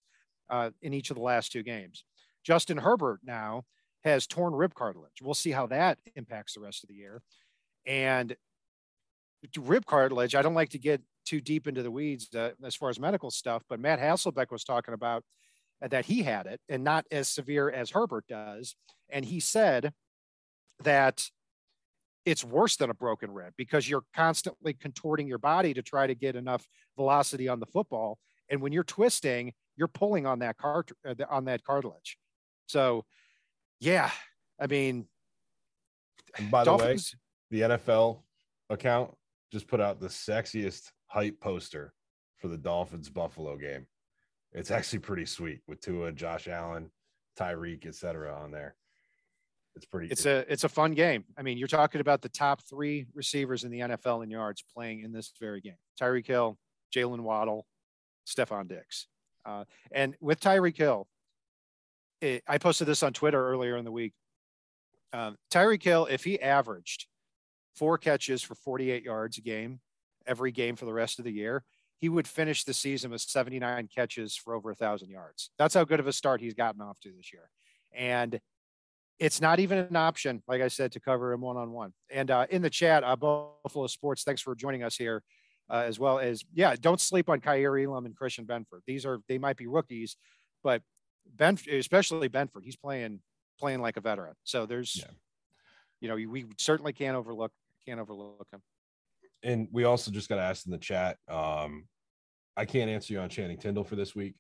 uh, 0.48 0.70
in 0.80 0.94
each 0.94 1.10
of 1.10 1.16
the 1.16 1.22
last 1.22 1.50
two 1.50 1.62
games. 1.62 2.04
Justin 2.44 2.78
Herbert 2.78 3.20
now 3.24 3.64
has 4.04 4.26
torn 4.26 4.54
rib 4.54 4.74
cartilage. 4.74 5.22
We'll 5.22 5.34
see 5.34 5.50
how 5.50 5.66
that 5.68 5.98
impacts 6.16 6.54
the 6.54 6.60
rest 6.60 6.82
of 6.82 6.88
the 6.88 6.94
year. 6.94 7.22
And 7.86 8.36
rib 9.58 9.86
cartilage, 9.86 10.34
I 10.34 10.42
don't 10.42 10.54
like 10.54 10.70
to 10.70 10.78
get 10.78 11.02
too 11.24 11.40
deep 11.40 11.66
into 11.66 11.82
the 11.82 11.90
weeds 11.90 12.34
uh, 12.34 12.50
as 12.64 12.74
far 12.74 12.90
as 12.90 12.98
medical 12.98 13.30
stuff, 13.30 13.62
but 13.68 13.80
Matt 13.80 14.00
Hasselbeck 14.00 14.50
was 14.50 14.64
talking 14.64 14.94
about 14.94 15.24
uh, 15.82 15.88
that 15.88 16.06
he 16.06 16.22
had 16.22 16.46
it 16.46 16.60
and 16.68 16.84
not 16.84 17.06
as 17.10 17.28
severe 17.28 17.70
as 17.70 17.90
Herbert 17.90 18.26
does. 18.28 18.74
And 19.10 19.24
he 19.24 19.40
said 19.40 19.92
that 20.82 21.28
it's 22.24 22.44
worse 22.44 22.76
than 22.76 22.90
a 22.90 22.94
broken 22.94 23.32
rib 23.32 23.52
because 23.56 23.88
you're 23.88 24.04
constantly 24.14 24.74
contorting 24.74 25.26
your 25.26 25.38
body 25.38 25.74
to 25.74 25.82
try 25.82 26.06
to 26.06 26.14
get 26.14 26.36
enough 26.36 26.66
velocity 26.96 27.48
on 27.48 27.60
the 27.60 27.66
football. 27.66 28.18
And 28.48 28.60
when 28.60 28.72
you're 28.72 28.84
twisting, 28.84 29.52
you're 29.76 29.88
pulling 29.88 30.26
on 30.26 30.40
that 30.40 30.56
cart 30.56 30.92
uh, 31.08 31.14
on 31.28 31.46
that 31.46 31.64
cartilage. 31.64 32.16
So, 32.66 33.04
yeah, 33.82 34.10
I 34.60 34.68
mean, 34.68 35.06
and 36.38 36.50
by 36.50 36.62
the 36.62 36.76
way, 36.76 36.96
the 37.50 37.62
NFL 37.62 38.20
account 38.70 39.12
just 39.50 39.66
put 39.66 39.80
out 39.80 39.98
the 39.98 40.06
sexiest 40.06 40.92
hype 41.08 41.40
poster 41.40 41.92
for 42.38 42.46
the 42.46 42.56
Dolphins 42.56 43.10
Buffalo 43.10 43.56
game. 43.56 43.86
It's 44.52 44.70
actually 44.70 45.00
pretty 45.00 45.26
sweet 45.26 45.62
with 45.66 45.80
Tua, 45.80 46.12
Josh 46.12 46.46
Allen, 46.46 46.90
Tyreek, 47.36 47.84
etc. 47.84 48.32
on 48.32 48.52
there. 48.52 48.76
It's 49.74 49.86
pretty. 49.86 50.08
It's 50.12 50.26
a 50.26 50.44
it's 50.52 50.64
a 50.64 50.68
fun 50.68 50.92
game. 50.92 51.24
I 51.36 51.42
mean, 51.42 51.58
you're 51.58 51.66
talking 51.66 52.00
about 52.00 52.22
the 52.22 52.28
top 52.28 52.60
three 52.68 53.06
receivers 53.14 53.64
in 53.64 53.72
the 53.72 53.80
NFL 53.80 54.22
in 54.22 54.30
yards 54.30 54.64
playing 54.74 55.00
in 55.00 55.12
this 55.12 55.32
very 55.40 55.60
game: 55.60 55.74
Tyreek 56.00 56.26
Hill, 56.28 56.56
Jaylen 56.94 57.22
Waddle, 57.22 57.66
Stefon 58.28 58.68
Diggs. 58.68 59.08
Uh, 59.44 59.64
and 59.90 60.14
with 60.20 60.38
Tyreek 60.38 60.76
Hill, 60.76 61.08
it, 62.22 62.42
I 62.46 62.58
posted 62.58 62.86
this 62.86 63.02
on 63.02 63.12
Twitter 63.12 63.46
earlier 63.46 63.76
in 63.76 63.84
the 63.84 63.92
week. 63.92 64.12
Um, 65.12 65.36
Tyreek 65.50 65.82
Hill, 65.82 66.06
if 66.10 66.24
he 66.24 66.40
averaged 66.40 67.06
four 67.74 67.98
catches 67.98 68.42
for 68.42 68.54
48 68.54 69.02
yards 69.02 69.38
a 69.38 69.42
game 69.42 69.80
every 70.26 70.52
game 70.52 70.76
for 70.76 70.84
the 70.84 70.92
rest 70.92 71.18
of 71.18 71.24
the 71.24 71.32
year, 71.32 71.64
he 71.98 72.08
would 72.08 72.26
finish 72.26 72.64
the 72.64 72.74
season 72.74 73.10
with 73.10 73.20
79 73.20 73.88
catches 73.94 74.36
for 74.36 74.54
over 74.54 74.70
a 74.70 74.74
thousand 74.74 75.10
yards. 75.10 75.50
That's 75.58 75.74
how 75.74 75.84
good 75.84 76.00
of 76.00 76.06
a 76.06 76.12
start 76.12 76.40
he's 76.40 76.54
gotten 76.54 76.80
off 76.80 76.98
to 77.00 77.12
this 77.16 77.32
year. 77.32 77.50
And 77.94 78.40
it's 79.18 79.40
not 79.40 79.60
even 79.60 79.78
an 79.78 79.96
option, 79.96 80.42
like 80.48 80.62
I 80.62 80.68
said, 80.68 80.92
to 80.92 81.00
cover 81.00 81.32
him 81.32 81.42
one 81.42 81.56
on 81.56 81.70
one. 81.70 81.92
And 82.10 82.30
uh, 82.30 82.46
in 82.50 82.62
the 82.62 82.70
chat, 82.70 83.04
uh, 83.04 83.14
Buffalo 83.16 83.86
Sports, 83.86 84.24
thanks 84.24 84.42
for 84.42 84.54
joining 84.54 84.82
us 84.82 84.96
here, 84.96 85.22
uh, 85.70 85.84
as 85.86 85.98
well 85.98 86.18
as 86.18 86.44
yeah, 86.52 86.74
don't 86.80 87.00
sleep 87.00 87.28
on 87.28 87.40
Kaiir 87.40 87.84
Elam 87.84 88.06
and 88.06 88.16
Christian 88.16 88.46
Benford. 88.46 88.80
These 88.86 89.06
are 89.06 89.20
they 89.28 89.38
might 89.38 89.56
be 89.56 89.66
rookies, 89.66 90.16
but 90.64 90.82
Ben, 91.26 91.58
especially 91.70 92.28
Benford, 92.28 92.64
he's 92.64 92.76
playing 92.76 93.20
playing 93.58 93.80
like 93.80 93.96
a 93.96 94.00
veteran. 94.00 94.34
So 94.44 94.66
there's, 94.66 94.96
Yeah. 94.96 95.10
you 96.00 96.08
know, 96.08 96.14
we 96.30 96.46
certainly 96.58 96.92
can't 96.92 97.16
overlook 97.16 97.52
can't 97.84 98.00
overlook 98.00 98.46
him. 98.52 98.62
and 99.42 99.68
we 99.72 99.84
also 99.84 100.10
just 100.10 100.28
got 100.28 100.38
asked 100.38 100.66
in 100.66 100.72
the 100.72 100.78
chat. 100.78 101.18
Um, 101.28 101.88
I 102.56 102.64
can't 102.64 102.90
answer 102.90 103.12
you 103.14 103.20
on 103.20 103.28
Channing 103.28 103.58
Tindall 103.58 103.84
for 103.84 103.96
this 103.96 104.14
week. 104.14 104.34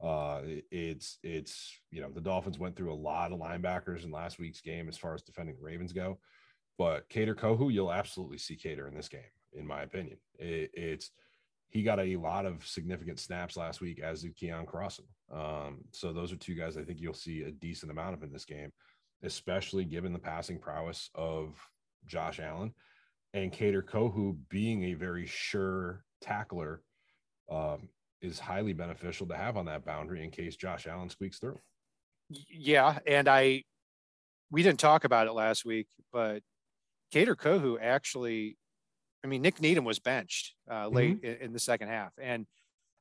Uh, 0.00 0.42
it's 0.70 1.18
it's 1.22 1.72
you 1.90 2.00
know 2.02 2.10
the 2.10 2.20
Dolphins 2.20 2.58
went 2.58 2.74
through 2.76 2.92
a 2.92 2.94
lot 2.94 3.32
of 3.32 3.38
linebackers 3.38 4.04
in 4.04 4.10
last 4.10 4.38
week's 4.38 4.60
game 4.60 4.88
as 4.88 4.98
far 4.98 5.14
as 5.14 5.22
defending 5.22 5.54
the 5.56 5.62
Ravens 5.62 5.92
go, 5.92 6.18
but 6.76 7.08
Kader 7.08 7.34
Kohou, 7.36 7.72
you'll 7.72 7.92
absolutely 7.92 8.38
see 8.38 8.56
Kader 8.56 8.88
in 8.88 8.94
this 8.94 9.08
game, 9.08 9.30
in 9.52 9.64
my 9.66 9.82
opinion. 9.82 10.18
It, 10.38 10.70
it's 10.74 11.12
he 11.72 11.82
got 11.82 11.98
a 11.98 12.16
lot 12.16 12.44
of 12.46 12.66
significant 12.66 13.18
snaps 13.18 13.56
last 13.56 13.80
week, 13.80 14.00
as 14.00 14.22
did 14.22 14.36
Keion 14.36 14.66
Crossen. 14.66 15.06
Um, 15.32 15.78
so 15.92 16.12
those 16.12 16.30
are 16.32 16.36
two 16.36 16.54
guys 16.54 16.76
I 16.76 16.82
think 16.82 17.00
you'll 17.00 17.14
see 17.14 17.42
a 17.42 17.50
decent 17.50 17.90
amount 17.90 18.14
of 18.14 18.22
in 18.22 18.30
this 18.30 18.44
game, 18.44 18.70
especially 19.22 19.84
given 19.84 20.12
the 20.12 20.18
passing 20.18 20.58
prowess 20.58 21.08
of 21.14 21.56
Josh 22.06 22.40
Allen 22.40 22.74
and 23.34 23.52
Kader 23.52 23.82
Kohou 23.82 24.36
being 24.50 24.84
a 24.84 24.94
very 24.94 25.26
sure 25.26 26.04
tackler 26.20 26.82
um, 27.50 27.88
is 28.20 28.38
highly 28.38 28.72
beneficial 28.72 29.26
to 29.28 29.36
have 29.36 29.56
on 29.56 29.66
that 29.66 29.84
boundary 29.84 30.22
in 30.22 30.30
case 30.30 30.56
Josh 30.56 30.86
Allen 30.86 31.08
squeaks 31.08 31.38
through. 31.38 31.58
Yeah, 32.48 32.98
and 33.06 33.28
I 33.28 33.64
we 34.50 34.62
didn't 34.62 34.80
talk 34.80 35.04
about 35.04 35.26
it 35.26 35.32
last 35.32 35.64
week, 35.64 35.88
but 36.12 36.42
Kader 37.10 37.36
Kohou 37.36 37.78
actually, 37.80 38.56
I 39.24 39.28
mean, 39.28 39.42
Nick 39.42 39.60
Needham 39.60 39.84
was 39.84 39.98
benched 39.98 40.54
uh, 40.70 40.88
late 40.88 41.20
in, 41.22 41.36
in 41.36 41.52
the 41.52 41.58
second 41.60 41.88
half, 41.88 42.12
and 42.20 42.46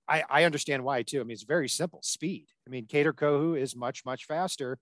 I, 0.07 0.23
I 0.29 0.43
understand 0.43 0.83
why 0.83 1.03
too. 1.03 1.19
I 1.19 1.23
mean, 1.23 1.33
it's 1.33 1.43
very 1.43 1.69
simple 1.69 1.99
speed. 2.03 2.47
I 2.67 2.69
mean, 2.69 2.85
Kader 2.85 3.13
Kohou 3.13 3.59
is 3.59 3.75
much 3.75 4.05
much 4.05 4.25
faster, 4.25 4.77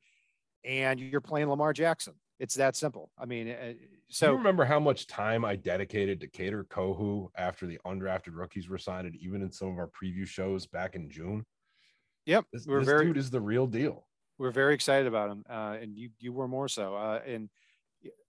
and 0.65 0.99
you're 0.99 1.21
playing 1.21 1.49
Lamar 1.49 1.71
Jackson, 1.73 2.13
It's 2.39 2.56
that 2.56 2.75
simple. 2.75 3.12
I 3.17 3.25
mean, 3.25 3.49
uh, 3.49 3.56
Do 3.56 3.69
you 3.69 3.88
so 4.10 4.34
remember 4.34 4.65
how 4.65 4.80
much 4.80 5.08
time 5.08 5.45
I 5.45 5.56
dedicated 5.56 6.19
to 6.21 6.28
Kader 6.28 6.65
Kohou 6.65 7.30
after 7.38 7.67
the 7.67 7.80
undrafted 7.86 8.34
rookies 8.36 8.67
were 8.69 8.78
signed, 8.78 9.15
even 9.15 9.41
in 9.41 9.52
some 9.52 9.69
of 9.69 9.78
our 9.78 9.88
preview 9.89 10.28
shows 10.28 10.65
back 10.67 10.95
in 10.95 11.10
June? 11.10 11.45
yep, 12.25 12.45
This, 12.52 12.65
we're 12.65 12.80
this 12.80 12.88
very 12.88 13.06
dude 13.06 13.17
is 13.17 13.30
the 13.30 13.41
real 13.41 13.67
deal. 13.67 14.08
we're 14.38 14.52
very 14.52 14.73
excited 14.73 15.08
about 15.08 15.30
him, 15.32 15.43
uh, 15.49 15.78
and 15.82 15.97
you 15.97 16.10
you 16.19 16.34
were 16.34 16.47
more 16.47 16.67
so. 16.67 16.95
Uh, 16.95 17.21
and 17.25 17.49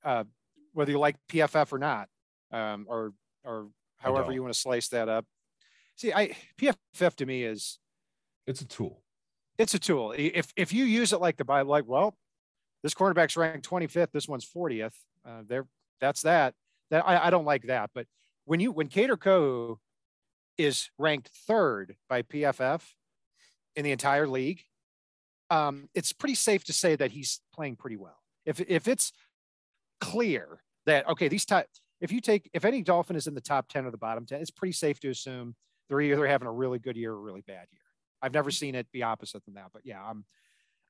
uh, 0.05 0.25
whether 0.73 0.91
you 0.93 0.99
like 0.99 1.17
PFF 1.29 1.73
or 1.73 1.79
not, 1.79 2.09
um, 2.53 2.87
or 2.89 3.13
or 3.45 3.69
however 3.99 4.33
you 4.33 4.43
want 4.43 4.53
to 4.55 4.59
slice 4.59 4.89
that 4.89 5.09
up. 5.09 5.25
See, 5.97 6.13
I 6.13 6.37
PFF 6.61 7.15
to 7.17 7.27
me 7.27 7.45
is 7.45 7.79
It's 8.47 8.61
a 8.61 8.67
tool. 8.67 9.03
it's 9.59 9.75
a 9.75 9.79
tool. 9.79 10.15
If 10.17 10.53
if 10.57 10.73
you 10.73 10.85
use 10.85 11.13
it 11.13 11.21
like 11.21 11.37
the 11.37 11.45
Bible, 11.45 11.71
like 11.71 11.87
well, 11.87 12.17
this 12.83 12.95
quarterback's 12.95 13.37
ranked 13.37 13.69
25th, 13.69 14.13
this 14.13 14.29
one's 14.29 14.47
40th. 14.47 14.95
Uh, 15.25 15.43
there, 15.47 15.67
that's 16.01 16.23
that. 16.23 16.55
That 16.91 17.07
I, 17.07 17.27
I 17.27 17.31
don't 17.31 17.45
like 17.45 17.65
that. 17.65 17.91
But 17.95 18.07
when 18.47 18.61
you 18.61 18.73
when 18.73 18.89
Kader 18.89 19.17
Kohou 19.17 19.77
is 20.59 20.91
ranked 20.99 21.29
third 21.47 21.97
by 22.09 22.23
PFF 22.23 22.83
in 23.77 23.85
the 23.85 23.93
entire 23.93 24.27
league, 24.27 24.63
um, 25.51 25.89
it's 25.95 26.13
pretty 26.13 26.35
safe 26.35 26.65
to 26.65 26.73
say 26.73 26.97
that 26.97 27.13
he's 27.13 27.41
playing 27.55 27.77
pretty 27.77 27.97
well. 27.97 28.19
If 28.47 28.61
if 28.61 28.89
it's 28.89 29.13
clear 30.01 30.63
that 30.87 31.07
okay, 31.09 31.29
these 31.29 31.45
type 31.45 31.67
if 32.01 32.13
you 32.13 32.21
take 32.21 32.49
if 32.53 32.65
any 32.65 32.83
dolphin 32.83 33.17
is 33.17 33.27
in 33.27 33.35
the 33.35 33.41
top 33.41 33.69
10 33.69 33.85
or 33.87 33.91
the 33.91 33.99
bottom 33.99 34.25
10, 34.27 34.41
it's 34.41 34.51
pretty 34.51 34.73
safe 34.73 34.99
to 35.01 35.11
assume 35.11 35.55
they're 35.89 36.01
either 36.01 36.27
having 36.27 36.49
a 36.49 36.53
really 36.53 36.79
good 36.79 36.97
year 36.97 37.13
or 37.13 37.17
a 37.17 37.21
really 37.21 37.43
bad 37.47 37.67
year. 37.71 37.81
I've 38.23 38.35
never 38.35 38.51
seen 38.51 38.75
it 38.75 38.91
be 38.93 39.03
opposite 39.03 39.45
than 39.45 39.55
that, 39.55 39.71
but 39.73 39.83
yeah, 39.85 40.03
I'm 40.03 40.25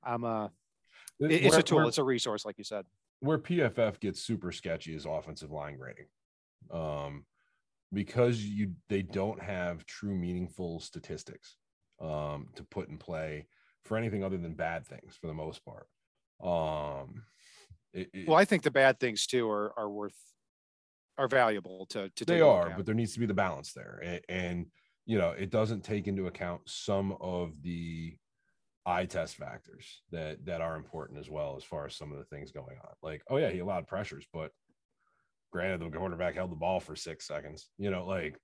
I'm 0.03 0.25
uh 0.25 0.49
it's 1.19 1.51
Where- 1.53 1.61
a 1.61 1.63
tool, 1.63 1.79
where- 1.79 1.89
it's 1.89 1.99
a 1.99 2.05
resource, 2.05 2.45
like 2.45 2.59
you 2.59 2.65
said. 2.65 2.85
where 3.21 3.39
PFF 3.39 4.01
gets 4.01 4.21
super 4.23 4.53
sketchy 4.53 4.95
is 4.95 5.05
offensive 5.07 5.51
line 5.51 5.77
grading. 5.77 6.07
Um, 6.71 7.27
because 7.93 8.43
you 8.45 8.75
they 8.89 9.03
don't 9.03 9.41
have 9.43 9.85
true 9.87 10.15
meaningful 10.15 10.79
statistics 10.81 11.57
um 12.01 12.49
to 12.55 12.63
put 12.65 12.89
in 12.89 12.97
play 12.97 13.47
for 13.85 13.97
anything 13.97 14.23
other 14.25 14.39
than 14.39 14.55
bad 14.55 14.87
things 14.87 15.17
for 15.21 15.27
the 15.27 15.35
most 15.35 15.63
part. 15.65 15.87
Um 16.43 17.25
it, 17.93 18.09
it- 18.15 18.29
Well, 18.29 18.37
I 18.39 18.45
think 18.45 18.63
the 18.63 18.71
bad 18.71 19.01
things 19.01 19.27
too 19.27 19.49
are 19.51 19.73
are 19.79 19.91
worth 19.91 20.17
are 21.21 21.29
valuable 21.29 21.87
to 21.91 22.09
to 22.17 22.25
they 22.25 22.35
take 22.35 22.43
a 22.43 22.47
look 22.47 22.67
are, 22.67 22.75
but 22.77 22.87
there 22.87 22.95
needs 22.95 23.13
to 23.13 23.21
be 23.21 23.27
the 23.27 23.35
balance 23.35 23.73
there. 23.73 24.01
And, 24.03 24.21
and 24.29 24.67
you 25.05 25.19
know, 25.19 25.31
it 25.31 25.51
doesn't 25.51 25.85
take 25.85 26.09
into 26.09 26.27
account 26.27 26.63
some 26.67 27.17
of 27.21 27.61
the 27.63 28.17
eye 28.87 29.05
test 29.05 29.37
factors 29.37 30.03
that 30.11 30.45
that 30.47 30.63
are 30.63 30.77
important 30.77 31.19
as 31.19 31.29
well 31.29 31.57
as 31.57 31.65
far 31.65 31.87
as 31.87 31.95
some 31.95 32.11
of 32.11 32.19
the 32.19 32.25
things 32.25 32.53
going 32.53 32.79
on. 32.83 32.93
Like, 33.03 33.23
oh 33.29 33.37
yeah, 33.37 33.51
he 33.51 33.59
allowed 33.59 33.87
pressures, 33.87 34.27
but 34.33 34.51
granted, 35.53 35.81
the 35.81 35.97
quarterback 35.97 36.37
held 36.37 36.53
the 36.53 36.57
ball 36.57 36.81
for 36.81 36.97
six 36.97 37.27
seconds. 37.27 37.69
You 37.77 37.91
know, 37.91 38.07
like 38.07 38.39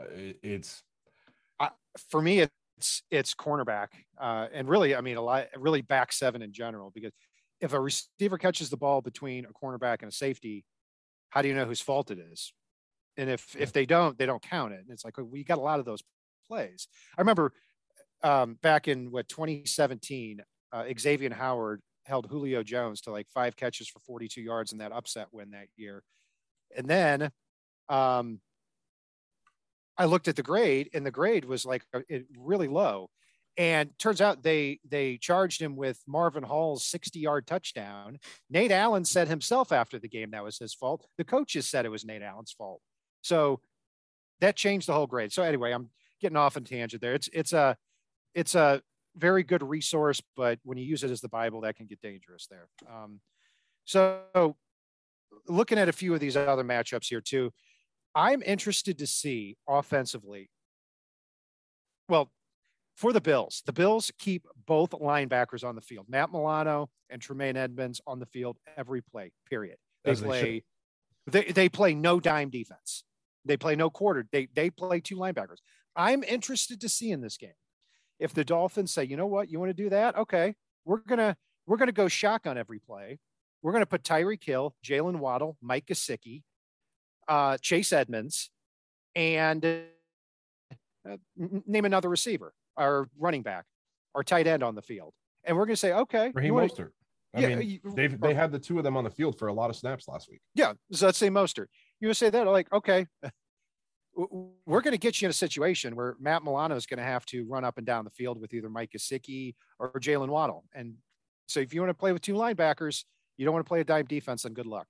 uh, 0.00 0.06
it, 0.14 0.38
it's 0.42 0.82
for 2.10 2.20
me 2.20 2.40
it's 2.40 3.02
it's 3.10 3.34
cornerback 3.34 3.88
uh, 4.20 4.48
and 4.52 4.68
really 4.68 4.94
i 4.94 5.00
mean 5.00 5.16
a 5.16 5.22
lot 5.22 5.46
really 5.56 5.80
back 5.80 6.12
seven 6.12 6.42
in 6.42 6.52
general 6.52 6.92
because 6.94 7.10
if 7.62 7.72
a 7.72 7.80
receiver 7.80 8.36
catches 8.36 8.68
the 8.68 8.76
ball 8.76 9.00
between 9.00 9.46
a 9.46 9.48
cornerback 9.48 10.02
and 10.02 10.12
a 10.12 10.14
safety 10.14 10.62
how 11.30 11.42
do 11.42 11.48
you 11.48 11.54
know 11.54 11.64
whose 11.64 11.80
fault 11.80 12.10
it 12.10 12.18
is? 12.18 12.52
And 13.16 13.30
if 13.30 13.56
if 13.58 13.72
they 13.72 13.86
don't 13.86 14.18
they 14.18 14.26
don't 14.26 14.42
count 14.42 14.72
it. 14.72 14.80
And 14.80 14.90
it's 14.90 15.04
like 15.04 15.14
we 15.18 15.44
got 15.44 15.58
a 15.58 15.62
lot 15.62 15.78
of 15.78 15.84
those 15.84 16.02
plays. 16.48 16.88
I 17.16 17.20
remember 17.20 17.52
um, 18.22 18.58
back 18.62 18.88
in 18.88 19.10
what 19.10 19.28
2017 19.28 20.40
uh, 20.72 20.84
xavier 20.98 21.32
howard 21.32 21.80
held 22.04 22.26
julio 22.26 22.62
jones 22.62 23.00
to 23.02 23.10
like 23.10 23.26
five 23.32 23.56
catches 23.56 23.88
for 23.88 24.00
42 24.00 24.40
yards 24.40 24.72
in 24.72 24.78
that 24.78 24.92
upset 24.92 25.28
win 25.32 25.50
that 25.50 25.66
year. 25.76 26.02
And 26.76 26.88
then 26.88 27.30
um, 27.88 28.40
I 29.98 30.04
looked 30.04 30.28
at 30.28 30.36
the 30.36 30.42
grade 30.42 30.90
and 30.94 31.04
the 31.04 31.10
grade 31.10 31.44
was 31.44 31.64
like 31.64 31.82
uh, 31.94 32.00
it 32.08 32.26
really 32.36 32.68
low. 32.68 33.08
And 33.58 33.90
turns 33.98 34.20
out 34.20 34.42
they 34.42 34.80
they 34.86 35.16
charged 35.16 35.62
him 35.62 35.76
with 35.76 36.02
Marvin 36.06 36.42
Hall's 36.42 36.84
60 36.86 37.18
yard 37.18 37.46
touchdown. 37.46 38.18
Nate 38.50 38.70
Allen 38.70 39.04
said 39.04 39.28
himself 39.28 39.72
after 39.72 39.98
the 39.98 40.08
game 40.08 40.32
that 40.32 40.44
was 40.44 40.58
his 40.58 40.74
fault. 40.74 41.06
The 41.16 41.24
coaches 41.24 41.66
said 41.66 41.86
it 41.86 41.90
was 41.90 42.04
Nate 42.04 42.22
Allen's 42.22 42.52
fault. 42.52 42.82
So 43.22 43.60
that 44.40 44.56
changed 44.56 44.88
the 44.88 44.92
whole 44.92 45.06
grade. 45.06 45.32
So 45.32 45.42
anyway, 45.42 45.72
I'm 45.72 45.88
getting 46.20 46.36
off 46.36 46.56
on 46.56 46.64
tangent 46.64 47.00
there. 47.00 47.14
It's 47.14 47.28
it's 47.32 47.52
a 47.52 47.76
it's 48.34 48.54
a 48.54 48.82
very 49.16 49.42
good 49.42 49.62
resource, 49.62 50.20
but 50.36 50.58
when 50.62 50.76
you 50.76 50.84
use 50.84 51.02
it 51.02 51.10
as 51.10 51.22
the 51.22 51.28
Bible, 51.28 51.62
that 51.62 51.76
can 51.76 51.86
get 51.86 52.02
dangerous 52.02 52.46
there. 52.50 52.68
Um, 52.90 53.20
so 53.86 54.56
looking 55.48 55.78
at 55.78 55.88
a 55.88 55.92
few 55.92 56.12
of 56.12 56.20
these 56.20 56.36
other 56.36 56.64
matchups 56.64 57.08
here 57.08 57.20
too, 57.20 57.52
I'm 58.14 58.42
interested 58.42 58.98
to 58.98 59.06
see 59.06 59.56
offensively. 59.68 60.50
Well, 62.08 62.30
for 62.96 63.12
the 63.12 63.20
Bills, 63.20 63.62
the 63.66 63.72
Bills 63.72 64.10
keep 64.18 64.46
both 64.66 64.90
linebackers 64.90 65.62
on 65.62 65.74
the 65.74 65.80
field, 65.80 66.06
Matt 66.08 66.32
Milano 66.32 66.88
and 67.10 67.22
Tremaine 67.22 67.56
Edmunds 67.56 68.00
on 68.06 68.18
the 68.18 68.26
field 68.26 68.56
every 68.76 69.02
play, 69.02 69.32
period. 69.48 69.76
They 70.04 70.12
As 70.12 70.22
play 70.22 70.64
they, 71.26 71.44
they 71.44 71.68
play 71.68 71.94
no 71.94 72.20
dime 72.20 72.50
defense. 72.50 73.04
They 73.44 73.56
play 73.56 73.76
no 73.76 73.90
quarter. 73.90 74.26
They 74.32 74.48
they 74.54 74.70
play 74.70 75.00
two 75.00 75.16
linebackers. 75.16 75.58
I'm 75.94 76.22
interested 76.24 76.80
to 76.80 76.88
see 76.88 77.10
in 77.10 77.20
this 77.20 77.36
game 77.36 77.50
if 78.18 78.32
the 78.32 78.44
Dolphins 78.44 78.92
say, 78.92 79.04
you 79.04 79.16
know 79.16 79.26
what, 79.26 79.50
you 79.50 79.58
want 79.58 79.70
to 79.70 79.82
do 79.82 79.90
that? 79.90 80.16
Okay, 80.16 80.54
we're 80.84 80.98
gonna 80.98 81.36
we're 81.66 81.76
gonna 81.76 81.92
go 81.92 82.08
shotgun 82.08 82.58
every 82.58 82.78
play. 82.78 83.18
We're 83.62 83.72
gonna 83.72 83.86
put 83.86 84.02
Tyreek 84.02 84.42
Hill, 84.42 84.74
Jaylen 84.84 85.16
Waddle, 85.16 85.56
Mike 85.60 85.86
Gesicki, 85.86 86.42
uh, 87.28 87.58
Chase 87.58 87.92
Edmonds, 87.92 88.50
and 89.14 89.64
uh, 89.64 91.16
name 91.36 91.84
another 91.84 92.08
receiver, 92.08 92.52
our 92.76 93.08
running 93.18 93.42
back, 93.42 93.64
our 94.14 94.22
tight 94.22 94.46
end 94.46 94.62
on 94.62 94.74
the 94.74 94.82
field, 94.82 95.14
and 95.44 95.56
we're 95.56 95.66
gonna 95.66 95.76
say, 95.76 95.92
okay, 95.92 96.30
Raheem 96.34 96.54
wanna- 96.54 96.68
Mostert. 96.68 96.90
I 97.34 97.40
yeah, 97.40 97.56
mean, 97.56 97.80
they've 97.94 98.18
they 98.18 98.32
had 98.32 98.50
the 98.50 98.58
two 98.58 98.78
of 98.78 98.84
them 98.84 98.96
on 98.96 99.04
the 99.04 99.10
field 99.10 99.38
for 99.38 99.48
a 99.48 99.52
lot 99.52 99.68
of 99.68 99.76
snaps 99.76 100.08
last 100.08 100.30
week. 100.30 100.40
Yeah, 100.54 100.72
so 100.92 101.04
let's 101.04 101.18
say 101.18 101.28
Mostert. 101.28 101.66
You 102.00 102.08
would 102.08 102.16
say 102.16 102.30
that 102.30 102.46
like, 102.46 102.72
okay, 102.72 103.06
we're 104.16 104.80
going 104.80 104.92
to 104.92 104.98
get 104.98 105.20
you 105.20 105.26
in 105.26 105.30
a 105.30 105.34
situation 105.34 105.94
where 105.94 106.16
Matt 106.18 106.42
Milano 106.42 106.74
is 106.76 106.86
going 106.86 106.96
to 106.98 107.04
have 107.04 107.26
to 107.26 107.44
run 107.44 107.64
up 107.64 107.76
and 107.76 107.86
down 107.86 108.04
the 108.04 108.10
field 108.10 108.40
with 108.40 108.54
either 108.54 108.70
Mike 108.70 108.92
Gesicki 108.96 109.54
or 109.78 109.92
Jaylen 110.00 110.28
Waddle. 110.28 110.64
And 110.74 110.94
so 111.46 111.60
if 111.60 111.74
you 111.74 111.80
want 111.82 111.90
to 111.90 111.94
play 111.94 112.12
with 112.12 112.22
two 112.22 112.32
linebackers, 112.32 113.04
you 113.36 113.44
don't 113.44 113.52
want 113.52 113.66
to 113.66 113.68
play 113.68 113.80
a 113.80 113.84
dime 113.84 114.06
defense, 114.06 114.44
then 114.44 114.54
good 114.54 114.64
luck. 114.66 114.86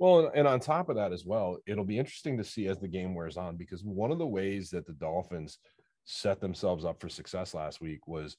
Well, 0.00 0.32
and 0.34 0.48
on 0.48 0.58
top 0.58 0.88
of 0.88 0.96
that 0.96 1.12
as 1.12 1.24
well, 1.24 1.58
it'll 1.66 1.84
be 1.84 1.98
interesting 1.98 2.36
to 2.38 2.44
see 2.44 2.66
as 2.66 2.80
the 2.80 2.88
game 2.88 3.14
wears 3.14 3.36
on 3.36 3.56
because 3.56 3.84
one 3.84 4.10
of 4.10 4.18
the 4.18 4.26
ways 4.26 4.70
that 4.70 4.86
the 4.86 4.94
Dolphins 4.94 5.58
set 6.04 6.40
themselves 6.40 6.84
up 6.84 7.00
for 7.00 7.08
success 7.08 7.54
last 7.54 7.80
week 7.80 8.06
was 8.06 8.36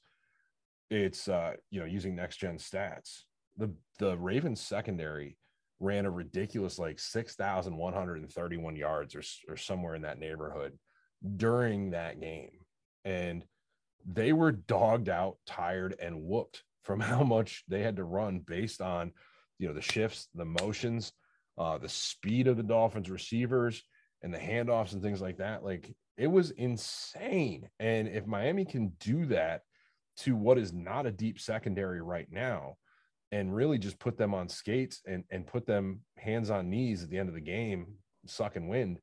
it's 0.89 1.28
uh 1.28 1.54
you 1.69 1.80
know 1.80 1.86
using 1.86 2.15
next 2.15 2.38
gen 2.38 2.58
stats. 2.58 3.21
The 3.58 3.71
the 4.00 4.17
Ravens 4.17 4.62
secondary 4.62 5.38
ran 5.80 6.06
a 6.06 6.12
ridiculous 6.12 6.78
like 6.78 7.00
6131 7.00 8.76
yards 8.76 9.15
or 9.15 9.24
or 9.47 9.58
somewhere 9.58 9.95
in 9.95 10.04
that 10.04 10.19
neighborhood 10.19 10.78
during 11.38 11.91
that 11.91 12.19
game. 12.19 12.52
And 13.06 13.43
they 14.06 14.34
were 14.34 14.52
dogged 14.52 15.10
out, 15.10 15.38
tired 15.45 15.95
and 16.02 16.24
whooped 16.24 16.63
from 16.84 17.00
how 17.12 17.24
much 17.24 17.63
they 17.67 17.82
had 17.82 17.97
to 17.97 18.04
run 18.04 18.39
based 18.39 18.82
on 18.82 19.12
you 19.60 19.67
know 19.67 19.74
the 19.74 19.82
shifts, 19.82 20.28
the 20.36 20.45
motions, 20.45 21.13
uh, 21.58 21.78
the 21.78 21.89
speed 21.89 22.47
of 22.47 22.58
the 22.58 22.63
Dolphins 22.63 23.10
receivers 23.10 23.84
and 24.24 24.34
the 24.34 24.39
handoffs 24.39 24.93
and 24.93 25.02
things 25.02 25.21
like 25.21 25.38
that. 25.38 25.63
Like 25.63 25.93
it 26.21 26.27
was 26.27 26.51
insane. 26.51 27.67
And 27.79 28.07
if 28.07 28.27
Miami 28.27 28.63
can 28.63 28.89
do 28.99 29.25
that 29.25 29.63
to 30.17 30.36
what 30.36 30.60
is 30.60 30.71
not 30.71 31.07
a 31.07 31.12
deep 31.12 31.39
secondary 31.39 31.99
right 31.99 32.27
now, 32.31 32.75
and 33.31 33.55
really 33.55 33.79
just 33.79 33.97
put 33.97 34.19
them 34.19 34.36
on 34.36 34.47
skates 34.47 35.01
and, 35.07 35.23
and 35.31 35.47
put 35.47 35.65
them 35.65 36.01
hands 36.17 36.51
on 36.51 36.69
knees 36.69 37.01
at 37.01 37.10
the 37.10 37.17
end 37.17 37.27
of 37.27 37.34
the 37.34 37.41
game, 37.41 37.95
sucking 38.27 38.67
wind, 38.67 38.99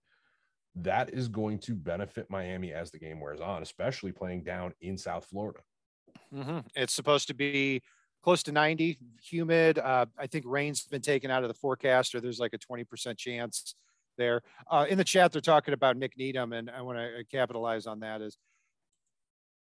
that 0.77 1.13
is 1.13 1.27
going 1.27 1.59
to 1.59 1.75
benefit 1.75 2.31
Miami 2.31 2.73
as 2.73 2.93
the 2.93 3.01
game 3.01 3.21
wears 3.21 3.41
on, 3.41 3.63
especially 3.63 4.13
playing 4.13 4.45
down 4.45 4.73
in 4.81 4.97
South 4.97 5.25
Florida. 5.25 5.59
Mhm. 6.33 6.65
It's 6.77 6.93
supposed 6.93 7.27
to 7.27 7.35
be 7.35 7.83
close 8.23 8.45
to 8.45 8.53
90, 8.53 8.97
humid. 9.21 9.81
Uh, 9.81 10.07
I 10.17 10.29
think 10.29 10.45
rain's 10.47 10.87
been 10.87 11.03
taken 11.03 11.33
out 11.33 11.43
of 11.43 11.49
the 11.49 11.55
forecast, 11.55 12.15
or 12.15 12.21
there's 12.21 12.39
like 12.39 12.55
a 12.55 12.59
20% 12.59 13.19
chance 13.19 13.75
there. 14.19 14.43
Uh, 14.71 14.85
in 14.89 14.99
the 14.99 15.05
chat, 15.05 15.33
they're 15.33 15.41
talking 15.41 15.73
about 15.73 15.97
Nick 15.97 16.19
Needham, 16.19 16.53
and 16.53 16.69
I 16.69 16.83
want 16.83 16.99
to 16.99 17.25
capitalize 17.31 17.87
on 17.87 18.01
that. 18.01 18.21
Is 18.21 18.37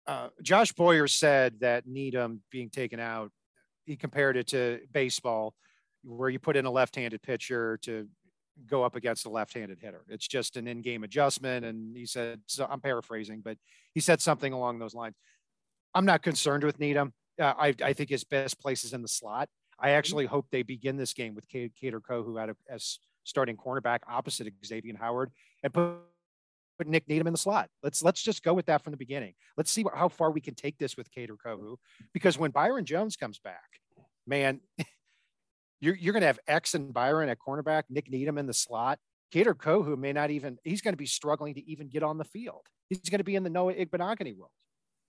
uh, 0.05 0.27
Josh 0.43 0.71
Boyer 0.73 1.07
said 1.07 1.61
that 1.61 1.87
Needham 1.87 2.41
being 2.51 2.69
taken 2.69 2.99
out, 2.99 3.31
he 3.85 3.95
compared 3.95 4.37
it 4.37 4.47
to 4.47 4.81
baseball, 4.91 5.55
where 6.03 6.29
you 6.29 6.37
put 6.37 6.55
in 6.55 6.65
a 6.65 6.71
left-handed 6.71 7.21
pitcher 7.23 7.79
to 7.83 8.07
go 8.67 8.83
up 8.83 8.95
against 8.95 9.25
a 9.25 9.29
left-handed 9.29 9.79
hitter. 9.79 10.03
It's 10.07 10.27
just 10.27 10.57
an 10.57 10.67
in-game 10.67 11.03
adjustment, 11.03 11.65
and 11.65 11.97
he 11.97 12.05
said, 12.05 12.41
so 12.45 12.67
I'm 12.69 12.81
paraphrasing, 12.81 13.41
but 13.43 13.57
he 13.95 13.99
said 13.99 14.21
something 14.21 14.53
along 14.53 14.77
those 14.77 14.93
lines. 14.93 15.15
I'm 15.95 16.05
not 16.05 16.21
concerned 16.21 16.63
with 16.63 16.79
Needham. 16.79 17.13
Uh, 17.41 17.53
I, 17.57 17.73
I 17.83 17.93
think 17.93 18.09
his 18.09 18.23
best 18.23 18.59
place 18.59 18.83
is 18.83 18.93
in 18.93 19.01
the 19.01 19.07
slot. 19.07 19.49
I 19.79 19.91
actually 19.91 20.27
hope 20.27 20.47
they 20.51 20.61
begin 20.63 20.97
this 20.97 21.13
game 21.13 21.33
with 21.33 21.47
Kader 21.49 21.99
Kohou 21.99 22.39
out 22.39 22.49
of 22.49 22.57
as 22.69 22.99
starting 23.23 23.57
cornerback 23.57 23.99
opposite 24.07 24.51
Xavier 24.65 24.95
Howard 24.99 25.31
and 25.63 25.73
put, 25.73 25.97
put 26.77 26.87
Nick 26.87 27.07
Needham 27.07 27.27
in 27.27 27.33
the 27.33 27.39
slot. 27.39 27.69
Let's 27.81 28.03
let's 28.03 28.21
just 28.21 28.43
go 28.43 28.53
with 28.53 28.65
that 28.67 28.83
from 28.83 28.91
the 28.91 28.97
beginning. 28.97 29.33
Let's 29.57 29.71
see 29.71 29.83
what, 29.83 29.95
how 29.95 30.09
far 30.09 30.31
we 30.31 30.41
can 30.41 30.55
take 30.55 30.77
this 30.77 30.97
with 30.97 31.11
Kader 31.11 31.35
Kohou 31.43 31.77
because 32.13 32.37
when 32.37 32.51
Byron 32.51 32.85
Jones 32.85 33.15
comes 33.15 33.39
back, 33.39 33.79
man, 34.27 34.61
you're 35.81 35.95
you're 35.95 36.13
going 36.13 36.21
to 36.21 36.27
have 36.27 36.39
X 36.47 36.73
and 36.73 36.93
Byron 36.93 37.29
at 37.29 37.37
cornerback, 37.45 37.83
Nick 37.89 38.09
Needham 38.09 38.37
in 38.37 38.47
the 38.47 38.53
slot. 38.53 38.99
Kader 39.31 39.55
Kohou 39.55 39.97
may 39.97 40.13
not 40.13 40.29
even 40.29 40.57
he's 40.63 40.81
going 40.81 40.93
to 40.93 40.97
be 40.97 41.05
struggling 41.05 41.55
to 41.55 41.69
even 41.69 41.89
get 41.89 42.03
on 42.03 42.17
the 42.17 42.25
field. 42.25 42.61
He's 42.89 43.09
going 43.09 43.19
to 43.19 43.23
be 43.23 43.35
in 43.35 43.43
the 43.43 43.49
Noah 43.49 43.73
Igbinoghene 43.73 44.37
world. 44.37 44.51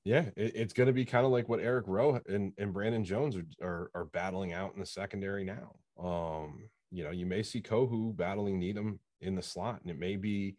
Yeah, 0.05 0.27
it, 0.37 0.53
it's 0.55 0.73
going 0.73 0.87
to 0.87 0.93
be 0.93 1.05
kind 1.05 1.25
of 1.25 1.33
like 1.33 1.49
what 1.49 1.61
Eric 1.61 1.87
Rowe 1.89 2.21
and, 2.29 2.53
and 2.59 2.73
Brandon 2.73 3.05
Jones 3.05 3.37
are, 3.37 3.47
are, 3.63 3.91
are 3.95 4.05
battling 4.07 4.53
out 4.53 4.75
in 4.75 4.81
the 4.81 4.87
secondary 4.87 5.45
now. 5.45 5.75
Um, 5.99 6.69
you 6.95 7.03
know, 7.03 7.11
you 7.11 7.27
may 7.27 7.43
see 7.43 7.61
Kohou 7.61 8.17
battling 8.17 8.61
Needham 8.61 9.01
in 9.21 9.35
the 9.35 9.43
slot, 9.43 9.81
and 9.83 9.91
it 9.91 9.99
may 9.99 10.15
be 10.15 10.57